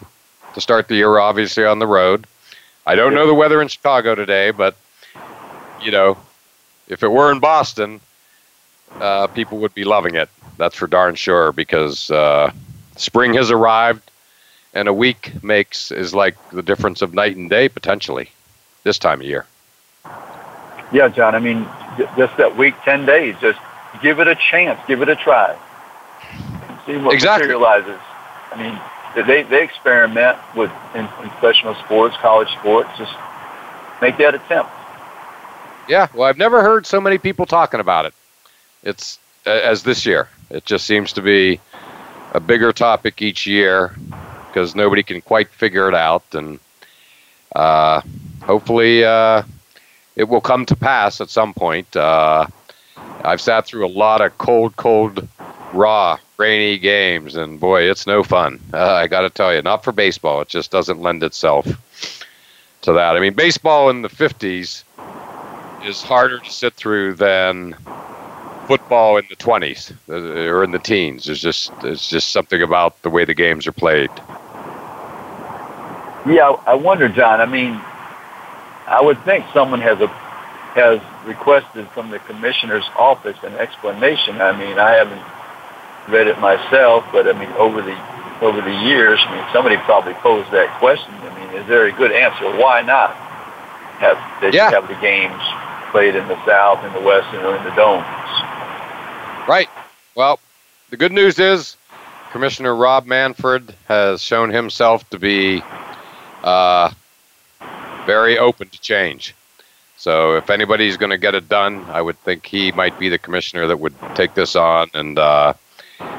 to 0.55 0.61
start 0.61 0.89
the 0.89 0.97
year, 0.97 1.19
obviously 1.19 1.65
on 1.65 1.79
the 1.79 1.87
road. 1.87 2.27
I 2.87 2.97
don't 2.97 3.15
know 3.15 3.27
the 3.27 3.35
weather 3.35 3.63
in 3.63 3.69
Chicago 3.69 4.15
today, 4.15 4.51
but 4.51 4.77
you 5.81 5.91
know, 5.91 6.19
if 6.91 7.03
it 7.03 7.09
were 7.09 7.33
in 7.33 7.39
Boston, 7.39 8.01
uh, 9.01 9.29
people 9.29 9.59
would 9.59 9.75
be 9.75 9.85
loving 9.85 10.17
it. 10.17 10.29
That's 10.59 10.75
for 10.75 10.87
darn 10.87 11.15
sure 11.15 11.53
because 11.53 12.11
uh, 12.11 12.53
spring 12.97 13.35
has 13.35 13.51
arrived, 13.51 14.11
and 14.75 14.89
a 14.89 14.93
week 14.93 15.43
makes 15.43 15.91
is 15.91 16.13
like 16.13 16.37
the 16.51 16.63
difference 16.63 17.01
of 17.01 17.15
night 17.15 17.37
and 17.37 17.49
day 17.49 17.69
potentially 17.69 18.31
this 18.83 18.99
time 18.99 19.21
of 19.21 19.27
year. 19.27 19.47
Yeah, 20.93 21.09
John. 21.09 21.35
I 21.35 21.39
mean, 21.39 21.67
just 22.17 22.37
that 22.37 22.57
week, 22.57 22.75
ten 22.85 23.07
days. 23.07 23.37
Just 23.41 23.61
give 24.03 24.19
it 24.19 24.27
a 24.27 24.35
chance. 24.35 24.81
Give 24.89 25.01
it 25.03 25.09
a 25.09 25.17
try. 25.17 25.57
See 26.87 26.97
what 26.97 27.15
exactly. 27.15 27.47
materializes. 27.47 28.01
I 28.53 28.57
mean, 28.59 29.27
they 29.27 29.45
they 29.45 29.63
experiment 29.63 30.37
with 30.57 30.73
in, 30.95 31.05
in 31.05 31.31
professional 31.31 31.77
sports, 31.77 32.17
college 32.17 32.51
sports. 32.59 32.91
Just 32.99 33.15
make 34.03 34.19
that 34.19 34.35
attempt. 34.35 34.73
Yeah. 35.91 36.07
Well, 36.15 36.29
I've 36.29 36.39
never 36.39 36.63
heard 36.63 36.87
so 36.87 37.01
many 37.01 37.19
people 37.19 37.47
talking 37.47 37.81
about 37.81 38.07
it. 38.07 38.15
It's 38.85 39.19
as 39.45 39.83
this 39.83 40.07
year. 40.07 40.29
It 40.49 40.65
just 40.65 40.87
seems 40.87 41.13
to 41.15 41.21
be 41.21 41.61
a 42.33 42.39
bigger 42.39 42.73
topic 42.73 43.21
each 43.21 43.45
year. 43.45 43.93
because 44.47 44.75
nobody 44.77 45.03
can 45.03 45.21
quite 45.21 45.49
figure 45.49 45.89
it 45.89 45.95
out, 45.95 46.23
and 46.33 46.59
uh, 47.57 48.03
hopefully 48.43 49.05
uh, 49.05 49.43
it 50.17 50.25
will 50.25 50.41
come 50.41 50.65
to 50.67 50.77
pass 50.77 51.21
at 51.21 51.29
some 51.31 51.55
point. 51.55 51.97
Uh, 51.97 52.47
I've 53.25 53.41
sat 53.41 53.67
through 53.67 53.87
a 53.87 53.89
lot 53.89 54.21
of 54.21 54.37
cold, 54.39 54.77
cold, 54.77 55.27
raw, 55.73 56.19
rainy 56.37 56.79
games, 56.79 57.37
and 57.37 57.59
boy, 57.61 57.83
it's 57.83 58.07
no 58.07 58.23
fun. 58.23 58.61
Uh, 58.73 58.93
I 58.95 59.09
got 59.09 59.23
to 59.23 59.31
tell 59.31 59.53
you, 59.55 59.63
not 59.63 59.83
for 59.85 59.93
baseball. 59.93 60.41
It 60.41 60.49
just 60.49 60.71
doesn't 60.71 61.01
lend 61.01 61.23
itself 61.23 61.67
to 62.83 62.93
that. 62.93 63.17
I 63.17 63.21
mean, 63.21 63.35
baseball 63.35 63.91
in 63.91 64.03
the 64.03 64.09
50s 64.09 64.85
is 65.81 66.03
harder 66.03 66.41
to 66.41 66.51
sit 66.51 66.75
through 66.75 67.15
than 67.15 67.77
football 68.67 69.17
in 69.19 69.27
the 69.29 69.37
20s 69.37 69.93
uh, 70.09 70.15
or 70.51 70.65
in 70.65 70.71
the 70.73 70.79
teens. 70.79 71.27
There's 71.27 71.41
just 71.41 71.73
there's 71.81 72.07
just 72.07 72.31
something 72.31 72.63
about 72.63 73.03
the 73.03 73.11
way 73.11 73.25
the 73.25 73.35
games 73.35 73.67
are 73.67 73.73
played. 73.73 74.11
Yeah, 76.27 76.57
I 76.67 76.75
wonder, 76.75 77.09
John. 77.09 77.41
I 77.41 77.47
mean, 77.47 77.81
I 78.87 79.01
would 79.03 79.23
think 79.25 79.47
someone 79.55 79.81
has 79.81 80.01
a 80.01 80.09
has 80.75 81.01
requested 81.27 81.89
from 81.91 82.11
the 82.11 82.19
commissioner's 82.21 82.89
office 82.97 83.37
an 83.43 83.55
explanation. 83.57 84.41
I 84.41 84.53
mean, 84.53 84.79
I 84.79 84.91
haven't 84.93 85.23
read 86.13 86.27
it 86.29 86.39
myself, 86.39 87.05
but 87.13 87.29
I 87.29 87.33
mean, 87.39 87.51
over 87.53 87.83
the 87.83 87.97
over 88.43 88.61
the 88.61 88.75
years, 88.85 89.21
I 89.27 89.37
mean, 89.37 89.45
somebody 89.53 89.77
probably 89.79 90.15
posed 90.15 90.51
that 90.53 90.79
question. 90.79 91.13
I 91.15 91.35
mean, 91.39 91.57
is 91.63 91.67
there 91.69 91.87
a 91.87 91.93
good 91.93 92.13
answer? 92.13 92.45
Why 92.59 92.83
not 92.83 93.15
have 93.99 94.19
they 94.41 94.53
Yeah. 94.53 94.71
have 94.71 94.89
the 94.89 94.95
games 94.97 95.41
played 95.91 96.17
in 96.17 96.27
the 96.29 96.45
South, 96.47 96.85
in 96.85 96.93
the 96.93 97.01
West, 97.01 97.27
and 97.35 97.47
in 97.47 97.65
the 97.65 97.75
domes? 97.75 98.07
Right. 99.49 99.69
Well, 100.15 100.39
the 100.91 100.97
good 100.97 101.13
news 101.13 101.39
is 101.39 101.77
Commissioner 102.33 102.75
Rob 102.75 103.07
Manfred 103.07 103.75
has 103.89 104.23
shown 104.23 104.51
himself 104.51 105.09
to 105.11 105.19
be 105.19 105.63
uh, 106.43 106.93
very 108.07 108.39
open 108.39 108.69
to 108.69 108.81
change. 108.81 109.35
So 109.97 110.37
if 110.37 110.49
anybody's 110.49 110.97
going 110.97 111.11
to 111.11 111.19
get 111.19 111.35
it 111.35 111.49
done, 111.49 111.85
I 111.91 112.01
would 112.01 112.19
think 112.21 112.47
he 112.47 112.73
might 112.73 112.99
be 112.99 113.09
the 113.09 113.19
commissioner 113.19 113.67
that 113.67 113.79
would 113.79 113.95
take 114.15 114.35
this 114.35 114.57
on, 114.57 114.89
and 114.95 115.19
uh, 115.19 115.53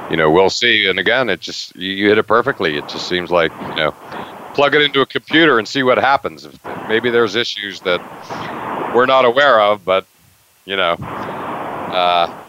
you 0.09 0.17
know 0.17 0.29
we'll 0.29 0.51
see. 0.51 0.87
And 0.87 0.99
again, 0.99 1.29
it 1.29 1.39
just 1.39 1.75
you, 1.75 2.09
hit 2.09 2.19
it 2.19 2.27
perfectly. 2.27 2.77
It 2.77 2.87
just 2.89 3.07
seems 3.07 3.31
like 3.31 3.51
you 3.51 3.75
know 3.75 3.91
plug 4.53 4.75
it 4.75 4.81
into 4.81 5.01
a 5.01 5.05
computer 5.05 5.57
and 5.57 5.67
see 5.67 5.81
what 5.81 5.97
happens. 5.97 6.47
Maybe 6.87 7.09
there's 7.09 7.35
issues 7.35 7.79
that 7.81 7.99
we're 8.93 9.05
not 9.05 9.25
aware 9.25 9.59
of, 9.61 9.83
but 9.85 10.05
you 10.65 10.75
know. 10.75 10.93
Uh, 10.93 12.41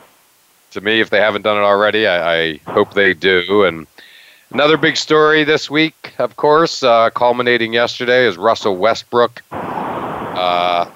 to 0.72 0.80
me, 0.80 1.00
if 1.00 1.10
they 1.10 1.18
haven't 1.18 1.42
done 1.42 1.56
it 1.56 1.60
already, 1.60 2.06
I, 2.06 2.34
I 2.34 2.60
hope 2.66 2.94
they 2.94 3.14
do. 3.14 3.64
And 3.64 3.86
another 4.50 4.76
big 4.76 4.96
story 4.96 5.44
this 5.44 5.70
week, 5.70 6.14
of 6.18 6.36
course, 6.36 6.82
uh, 6.82 7.10
culminating 7.10 7.72
yesterday, 7.72 8.26
is 8.26 8.36
Russell 8.36 8.76
Westbrook 8.76 9.42
uh, 9.50 10.90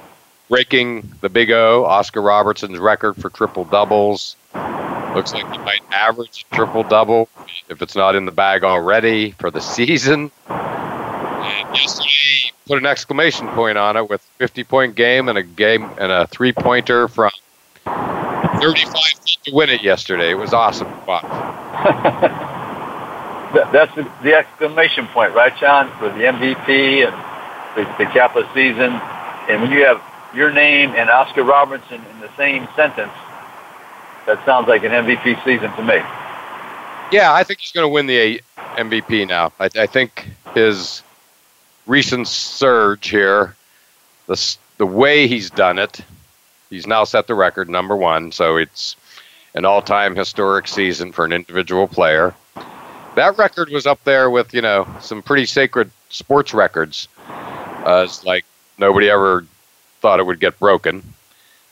breaking 0.48 1.08
the 1.20 1.28
Big 1.28 1.50
O, 1.50 1.84
Oscar 1.84 2.22
Robertson's 2.22 2.78
record 2.78 3.16
for 3.16 3.28
triple 3.30 3.64
doubles. 3.64 4.36
Looks 5.14 5.32
like 5.32 5.50
he 5.50 5.58
might 5.58 5.82
average 5.90 6.46
triple 6.52 6.82
double 6.82 7.28
if 7.68 7.82
it's 7.82 7.96
not 7.96 8.14
in 8.16 8.24
the 8.24 8.32
bag 8.32 8.64
already 8.64 9.32
for 9.32 9.50
the 9.50 9.60
season. 9.76 10.30
And 10.48 11.76
yesterday, 11.76 12.35
put 12.66 12.78
an 12.78 12.86
exclamation 12.86 13.48
point 13.48 13.78
on 13.78 13.96
it 13.96 14.08
with 14.08 14.20
50 14.38 14.64
point 14.64 14.96
game 14.96 15.28
and 15.28 15.38
a 15.38 15.42
game 15.42 15.88
and 15.98 16.10
a 16.10 16.26
three 16.26 16.52
pointer 16.52 17.08
from 17.08 17.30
35 17.84 18.92
feet 19.24 19.38
to 19.44 19.54
win 19.54 19.70
it 19.70 19.82
yesterday. 19.82 20.30
It 20.30 20.34
was 20.34 20.52
awesome 20.52 20.88
to 20.88 21.04
watch. 21.06 21.22
That's 23.72 23.94
the, 23.94 24.10
the 24.22 24.34
exclamation 24.34 25.06
point, 25.08 25.34
right, 25.34 25.56
John, 25.58 25.90
for 25.98 26.08
the 26.08 26.24
MVP 26.24 27.06
and 27.06 27.14
the, 27.76 27.84
the 27.98 28.10
Kappa 28.10 28.48
season. 28.52 28.92
And 29.48 29.62
when 29.62 29.70
you 29.70 29.84
have 29.84 30.02
your 30.34 30.52
name 30.52 30.90
and 30.90 31.08
Oscar 31.08 31.44
Robertson 31.44 32.02
in 32.12 32.20
the 32.20 32.30
same 32.36 32.68
sentence, 32.74 33.12
that 34.26 34.44
sounds 34.44 34.66
like 34.66 34.82
an 34.82 34.90
MVP 34.90 35.42
season 35.44 35.72
to 35.76 35.82
me. 35.82 36.02
Yeah, 37.12 37.32
I 37.32 37.44
think 37.44 37.60
he's 37.60 37.70
going 37.70 37.84
to 37.84 37.88
win 37.88 38.06
the 38.06 38.42
MVP 38.76 39.28
now. 39.28 39.52
I, 39.60 39.70
I 39.76 39.86
think 39.86 40.28
his 40.54 41.02
recent 41.86 42.28
surge 42.28 43.08
here, 43.08 43.54
the 44.26 44.56
the 44.78 44.86
way 44.86 45.26
he's 45.26 45.50
done 45.50 45.78
it, 45.78 46.00
he's 46.70 46.86
now 46.86 47.04
set 47.04 47.26
the 47.26 47.34
record 47.34 47.68
number 47.68 47.96
one. 47.96 48.32
So 48.32 48.56
it's 48.56 48.96
an 49.54 49.64
all-time 49.64 50.14
historic 50.14 50.68
season 50.68 51.12
for 51.12 51.24
an 51.24 51.32
individual 51.32 51.88
player. 51.88 52.34
That 53.14 53.38
record 53.38 53.70
was 53.70 53.86
up 53.86 54.02
there 54.04 54.28
with 54.28 54.52
you 54.52 54.60
know 54.60 54.86
some 55.00 55.22
pretty 55.22 55.46
sacred 55.46 55.90
sports 56.10 56.52
records. 56.52 57.08
Uh, 57.28 58.02
it's 58.04 58.24
like 58.24 58.44
nobody 58.78 59.08
ever 59.08 59.46
thought 60.00 60.20
it 60.20 60.26
would 60.26 60.40
get 60.40 60.58
broken, 60.58 61.02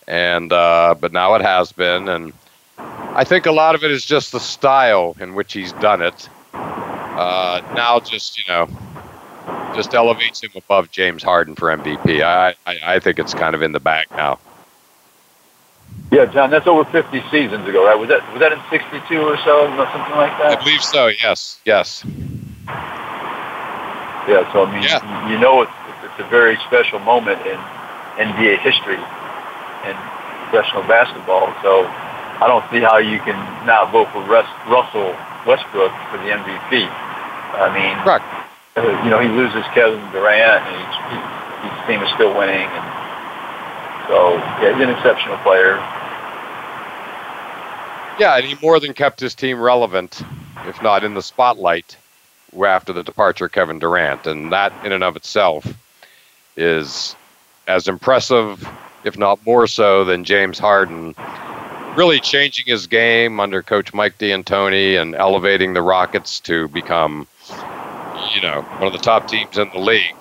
and 0.09 0.53
uh, 0.53 0.95
but 0.99 1.12
now 1.12 1.35
it 1.35 1.43
has 1.43 1.73
been, 1.73 2.09
and 2.09 2.33
I 2.79 3.25
think 3.25 3.47
a 3.47 3.53
lot 3.53 3.75
of 3.75 3.85
it 3.85 3.91
is 3.91 4.05
just 4.05 4.33
the 4.33 4.41
style 4.41 5.17
in 5.21 5.35
which 5.35 5.53
he's 5.53 5.73
done 5.75 6.01
it. 6.01 6.29
Uh, 6.55 7.61
now, 7.77 8.01
just 8.01 8.39
you 8.39 8.45
know, 8.49 8.69
just 9.75 9.95
elevates 9.95 10.43
him 10.43 10.51
above 10.57 10.91
James 10.91 11.22
Harden 11.22 11.55
for 11.55 11.68
MVP. 11.77 12.22
I, 12.22 12.55
I 12.66 12.95
I 12.97 12.99
think 13.01 13.18
it's 13.18 13.35
kind 13.35 13.55
of 13.55 13.62
in 13.62 13.72
the 13.72 13.81
bag 13.81 14.07
now. 14.12 14.39
Yeah, 16.12 16.27
John, 16.27 16.51
that's 16.51 16.66
over 16.66 16.85
50 16.91 17.22
seasons 17.31 17.68
ago, 17.68 17.85
right? 17.87 17.99
Was 17.99 18.09
that 18.09 18.22
was 18.33 18.41
that 18.41 18.53
in 18.53 18.61
62 18.70 19.18
or 19.20 19.37
so, 19.39 19.66
or 19.66 19.87
something 19.93 20.16
like 20.16 20.37
that? 20.39 20.59
I 20.59 20.62
believe 20.62 20.83
so. 20.83 21.09
Yes, 21.22 21.61
yes. 21.64 22.05
Yeah, 24.29 24.51
so 24.53 24.64
I 24.64 24.72
mean, 24.72 24.83
Yeah. 24.83 25.29
you 25.29 25.39
know, 25.39 25.62
it's, 25.62 25.72
it's 26.05 26.20
a 26.20 26.29
very 26.31 26.57
special 26.66 26.99
moment 27.01 27.41
in 27.47 27.59
NBA 28.16 28.59
history 28.61 28.97
and 28.97 29.97
professional 30.49 30.83
basketball. 30.85 31.53
So 31.62 31.85
I 32.41 32.47
don't 32.49 32.64
see 32.70 32.81
how 32.81 32.99
you 32.99 33.18
can 33.20 33.37
not 33.66 33.91
vote 33.93 34.09
for 34.12 34.22
Russell 34.25 35.12
Westbrook 35.47 35.93
for 36.11 36.16
the 36.18 36.31
MVP. 36.33 36.89
I 36.89 37.68
mean, 37.75 37.97
Correct. 38.03 38.25
Uh, 38.77 39.03
you 39.05 39.11
know, 39.11 39.20
he 39.20 39.29
loses 39.29 39.64
Kevin 39.75 40.01
Durant, 40.11 40.64
and 40.66 41.70
his 41.70 41.87
team 41.87 42.03
is 42.03 42.12
still 42.14 42.37
winning, 42.37 42.68
and 42.68 44.09
so 44.09 44.35
yeah, 44.61 44.72
he's 44.72 44.83
an 44.83 44.91
exceptional 44.91 45.37
player. 45.39 45.77
Yeah, 48.18 48.37
and 48.37 48.45
he 48.45 48.57
more 48.62 48.79
than 48.79 48.95
kept 48.95 49.20
his 49.20 49.35
team 49.35 49.61
relevant, 49.61 50.22
if 50.66 50.81
not 50.83 51.05
in 51.05 51.14
the 51.14 51.22
spotlight, 51.22 51.97
after 52.64 52.93
the 52.93 53.03
departure 53.03 53.47
of 53.47 53.53
Kevin 53.53 53.79
Durant, 53.79 54.27
and 54.27 54.53
that 54.53 54.72
in 54.85 54.93
and 54.93 55.03
of 55.03 55.16
itself 55.16 55.66
is 56.57 57.16
as 57.66 57.89
impressive, 57.89 58.68
if 59.05 59.18
not 59.18 59.45
more 59.45 59.66
so, 59.66 60.05
than 60.05 60.25
James 60.25 60.59
Harden 60.59 61.14
really 61.97 62.18
changing 62.20 62.64
his 62.66 62.87
game 62.87 63.39
under 63.39 63.62
Coach 63.62 63.95
Mike 63.95 64.18
D'Antoni 64.18 65.01
and 65.01 65.14
elevating 65.14 65.75
the 65.75 65.83
Rockets 65.83 66.41
to 66.41 66.68
become, 66.68 67.27
you 68.35 68.41
know, 68.43 68.62
one 68.62 68.87
of 68.87 68.93
the 68.93 68.99
top 68.99 69.29
teams 69.29 69.59
in 69.59 69.68
the 69.70 69.79
league. 69.79 70.16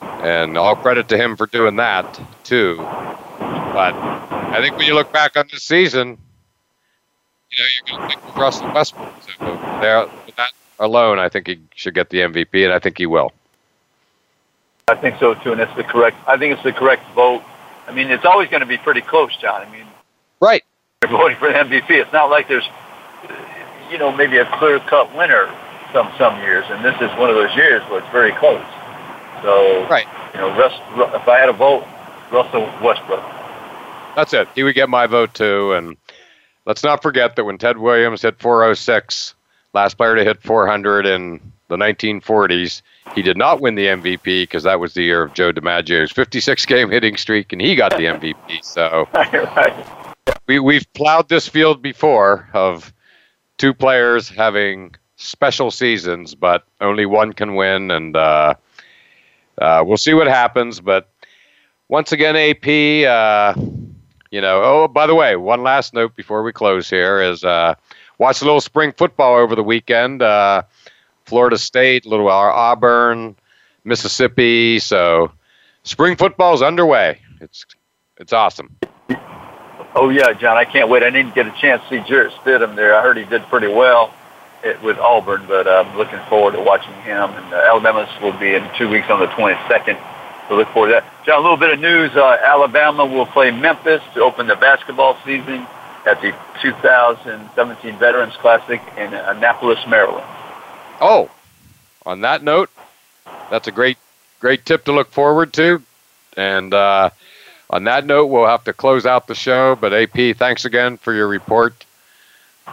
And 0.00 0.56
all 0.56 0.76
credit 0.76 1.08
to 1.08 1.16
him 1.16 1.36
for 1.36 1.46
doing 1.46 1.76
that 1.76 2.20
too. 2.44 2.76
But 2.78 3.94
I 3.94 4.60
think 4.60 4.76
when 4.76 4.86
you 4.86 4.94
look 4.94 5.12
back 5.12 5.36
on 5.36 5.46
this 5.50 5.62
season, 5.62 6.18
you 7.50 7.62
know, 7.62 7.68
you're 7.76 7.98
going 7.98 8.10
to 8.10 8.16
think 8.16 8.28
of 8.28 8.36
Russell 8.36 8.72
Westbrook. 8.72 9.14
So 9.22 9.78
there, 9.80 10.06
with 10.26 10.36
that 10.36 10.52
alone, 10.78 11.18
I 11.18 11.28
think 11.28 11.46
he 11.46 11.60
should 11.74 11.94
get 11.94 12.10
the 12.10 12.18
MVP, 12.18 12.64
and 12.64 12.72
I 12.72 12.78
think 12.78 12.98
he 12.98 13.06
will. 13.06 13.32
I 14.88 14.94
think 14.94 15.18
so 15.18 15.34
too, 15.34 15.52
and 15.52 15.60
it's 15.60 15.74
the 15.76 15.84
correct. 15.84 16.16
I 16.26 16.36
think 16.36 16.54
it's 16.54 16.62
the 16.62 16.72
correct 16.72 17.02
vote. 17.14 17.42
I 17.86 17.92
mean, 17.92 18.10
it's 18.10 18.24
always 18.24 18.48
going 18.48 18.60
to 18.60 18.66
be 18.66 18.78
pretty 18.78 19.00
close, 19.00 19.36
John. 19.36 19.62
I 19.62 19.70
mean, 19.70 19.84
Right. 20.40 20.64
you're 21.02 21.10
voting 21.10 21.36
for 21.36 21.48
the 21.48 21.54
MVP. 21.58 21.90
It's 21.90 22.12
not 22.12 22.30
like 22.30 22.48
there's, 22.48 22.68
you 23.90 23.98
know, 23.98 24.12
maybe 24.12 24.38
a 24.38 24.46
clear-cut 24.58 25.14
winner 25.16 25.52
some 25.92 26.10
some 26.18 26.38
years, 26.40 26.64
and 26.68 26.84
this 26.84 26.94
is 27.00 27.10
one 27.18 27.30
of 27.30 27.36
those 27.36 27.54
years 27.56 27.82
where 27.90 28.00
it's 28.00 28.10
very 28.10 28.32
close. 28.32 28.64
So, 29.42 29.86
Right. 29.88 30.06
you 30.34 30.40
know, 30.40 30.56
Russ, 30.56 30.74
if 31.14 31.28
I 31.28 31.38
had 31.38 31.48
a 31.48 31.52
vote, 31.52 31.84
Russell 32.30 32.68
Westbrook. 32.82 33.22
That's 34.16 34.32
it. 34.34 34.48
He 34.54 34.62
would 34.64 34.74
get 34.74 34.88
my 34.88 35.06
vote 35.06 35.32
too. 35.34 35.72
And 35.74 35.96
let's 36.66 36.82
not 36.82 37.02
forget 37.02 37.36
that 37.36 37.44
when 37.44 37.56
Ted 37.58 37.78
Williams 37.78 38.22
hit 38.22 38.38
406, 38.40 39.34
last 39.74 39.94
player 39.94 40.16
to 40.16 40.24
hit 40.24 40.42
400 40.42 41.06
in 41.06 41.40
the 41.68 41.76
1940s, 41.76 42.82
he 43.14 43.22
did 43.22 43.36
not 43.36 43.60
win 43.60 43.74
the 43.76 43.86
MVP 43.86 44.42
because 44.42 44.64
that 44.64 44.80
was 44.80 44.94
the 44.94 45.02
year 45.02 45.22
of 45.22 45.34
Joe 45.34 45.52
DiMaggio's 45.52 46.10
56 46.10 46.66
game 46.66 46.90
hitting 46.90 47.16
streak, 47.16 47.52
and 47.52 47.60
he 47.62 47.76
got 47.76 47.92
the 47.92 48.04
MVP. 48.06 48.64
So 48.64 49.08
right. 49.14 49.86
we, 50.46 50.58
we've 50.58 50.90
plowed 50.94 51.28
this 51.28 51.46
field 51.48 51.80
before 51.80 52.48
of 52.52 52.92
two 53.56 53.72
players 53.72 54.28
having 54.28 54.94
special 55.18 55.70
seasons, 55.70 56.34
but 56.34 56.64
only 56.80 57.04
one 57.04 57.32
can 57.34 57.54
win, 57.54 57.90
and 57.90 58.16
uh, 58.16 58.54
uh, 59.60 59.82
we'll 59.86 59.98
see 59.98 60.14
what 60.14 60.28
happens. 60.28 60.80
But 60.80 61.10
once 61.88 62.12
again, 62.12 62.36
AP, 62.36 62.66
uh, 63.06 63.60
you 64.30 64.40
know. 64.40 64.62
Oh, 64.62 64.88
by 64.88 65.06
the 65.06 65.14
way, 65.14 65.36
one 65.36 65.62
last 65.62 65.92
note 65.92 66.16
before 66.16 66.42
we 66.42 66.52
close 66.52 66.88
here 66.88 67.20
is 67.20 67.44
uh, 67.44 67.74
watch 68.16 68.40
a 68.40 68.44
little 68.44 68.60
spring 68.60 68.92
football 68.96 69.36
over 69.36 69.54
the 69.54 69.62
weekend. 69.62 70.22
Uh, 70.22 70.62
Florida 71.26 71.58
State, 71.58 72.06
little 72.06 72.28
Auburn, 72.28 73.36
Mississippi. 73.84 74.78
So 74.78 75.32
spring 75.82 76.16
football's 76.16 76.62
underway. 76.62 77.20
It's 77.40 77.66
it's 78.18 78.32
awesome. 78.32 78.76
Oh 79.94 80.10
yeah, 80.10 80.32
John, 80.32 80.56
I 80.56 80.64
can't 80.64 80.88
wait. 80.88 81.02
I 81.02 81.10
didn't 81.10 81.34
get 81.34 81.46
a 81.46 81.54
chance 81.60 81.82
to 81.82 81.88
see 81.88 82.08
Jarrett 82.08 82.32
Stidham 82.34 82.76
there. 82.76 82.94
I 82.94 83.02
heard 83.02 83.16
he 83.16 83.24
did 83.24 83.42
pretty 83.46 83.66
well 83.66 84.14
it, 84.64 84.82
with 84.82 84.98
Auburn, 84.98 85.44
but 85.46 85.66
I'm 85.68 85.96
looking 85.96 86.18
forward 86.28 86.52
to 86.52 86.60
watching 86.60 86.94
him. 87.02 87.30
And 87.30 87.54
uh, 87.54 87.64
Alabama 87.68 88.08
will 88.22 88.38
be 88.38 88.54
in 88.54 88.68
two 88.76 88.88
weeks 88.88 89.08
on 89.10 89.20
the 89.20 89.26
22nd. 89.26 89.98
So 90.48 90.56
look 90.56 90.68
forward 90.68 90.88
to 90.88 90.92
that. 90.94 91.24
John, 91.24 91.40
a 91.40 91.42
little 91.42 91.56
bit 91.56 91.70
of 91.70 91.80
news. 91.80 92.14
Uh, 92.16 92.38
Alabama 92.42 93.04
will 93.04 93.26
play 93.26 93.50
Memphis 93.50 94.02
to 94.14 94.22
open 94.22 94.46
the 94.46 94.56
basketball 94.56 95.16
season 95.24 95.66
at 96.06 96.20
the 96.22 96.34
2017 96.62 97.98
Veterans 97.98 98.34
Classic 98.36 98.80
in 98.96 99.12
Annapolis, 99.12 99.78
Maryland. 99.86 100.26
Oh, 101.00 101.30
on 102.06 102.22
that 102.22 102.42
note, 102.42 102.70
that's 103.50 103.68
a 103.68 103.72
great, 103.72 103.98
great 104.40 104.64
tip 104.64 104.84
to 104.86 104.92
look 104.92 105.10
forward 105.10 105.52
to. 105.54 105.82
And 106.36 106.72
uh, 106.72 107.10
on 107.68 107.84
that 107.84 108.06
note, 108.06 108.26
we'll 108.26 108.46
have 108.46 108.64
to 108.64 108.72
close 108.72 109.04
out 109.04 109.26
the 109.26 109.34
show. 109.34 109.76
But 109.76 109.92
AP, 109.92 110.36
thanks 110.36 110.64
again 110.64 110.96
for 110.96 111.12
your 111.12 111.28
report 111.28 111.84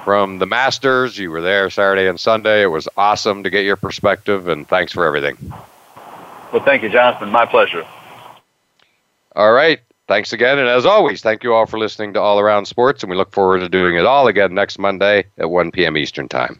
from 0.03 0.39
the 0.39 0.45
Masters. 0.45 1.17
You 1.17 1.31
were 1.31 1.41
there 1.41 1.69
Saturday 1.69 2.07
and 2.07 2.19
Sunday. 2.19 2.63
It 2.63 2.67
was 2.67 2.87
awesome 2.97 3.43
to 3.43 3.49
get 3.49 3.65
your 3.65 3.75
perspective, 3.75 4.47
and 4.47 4.67
thanks 4.67 4.91
for 4.91 5.05
everything. 5.05 5.37
Well, 6.51 6.63
thank 6.63 6.83
you, 6.83 6.89
Jonathan. 6.89 7.29
My 7.29 7.45
pleasure. 7.45 7.85
All 9.35 9.51
right. 9.51 9.79
Thanks 10.07 10.33
again. 10.33 10.59
And 10.59 10.67
as 10.69 10.85
always, 10.85 11.21
thank 11.21 11.43
you 11.43 11.53
all 11.53 11.65
for 11.65 11.79
listening 11.79 12.13
to 12.13 12.21
All 12.21 12.39
Around 12.39 12.65
Sports, 12.65 13.03
and 13.03 13.09
we 13.09 13.17
look 13.17 13.31
forward 13.31 13.59
to 13.59 13.69
doing 13.69 13.95
it 13.95 14.05
all 14.05 14.27
again 14.27 14.53
next 14.53 14.77
Monday 14.77 15.25
at 15.37 15.49
1 15.49 15.71
p.m. 15.71 15.97
Eastern 15.97 16.27
Time. 16.27 16.59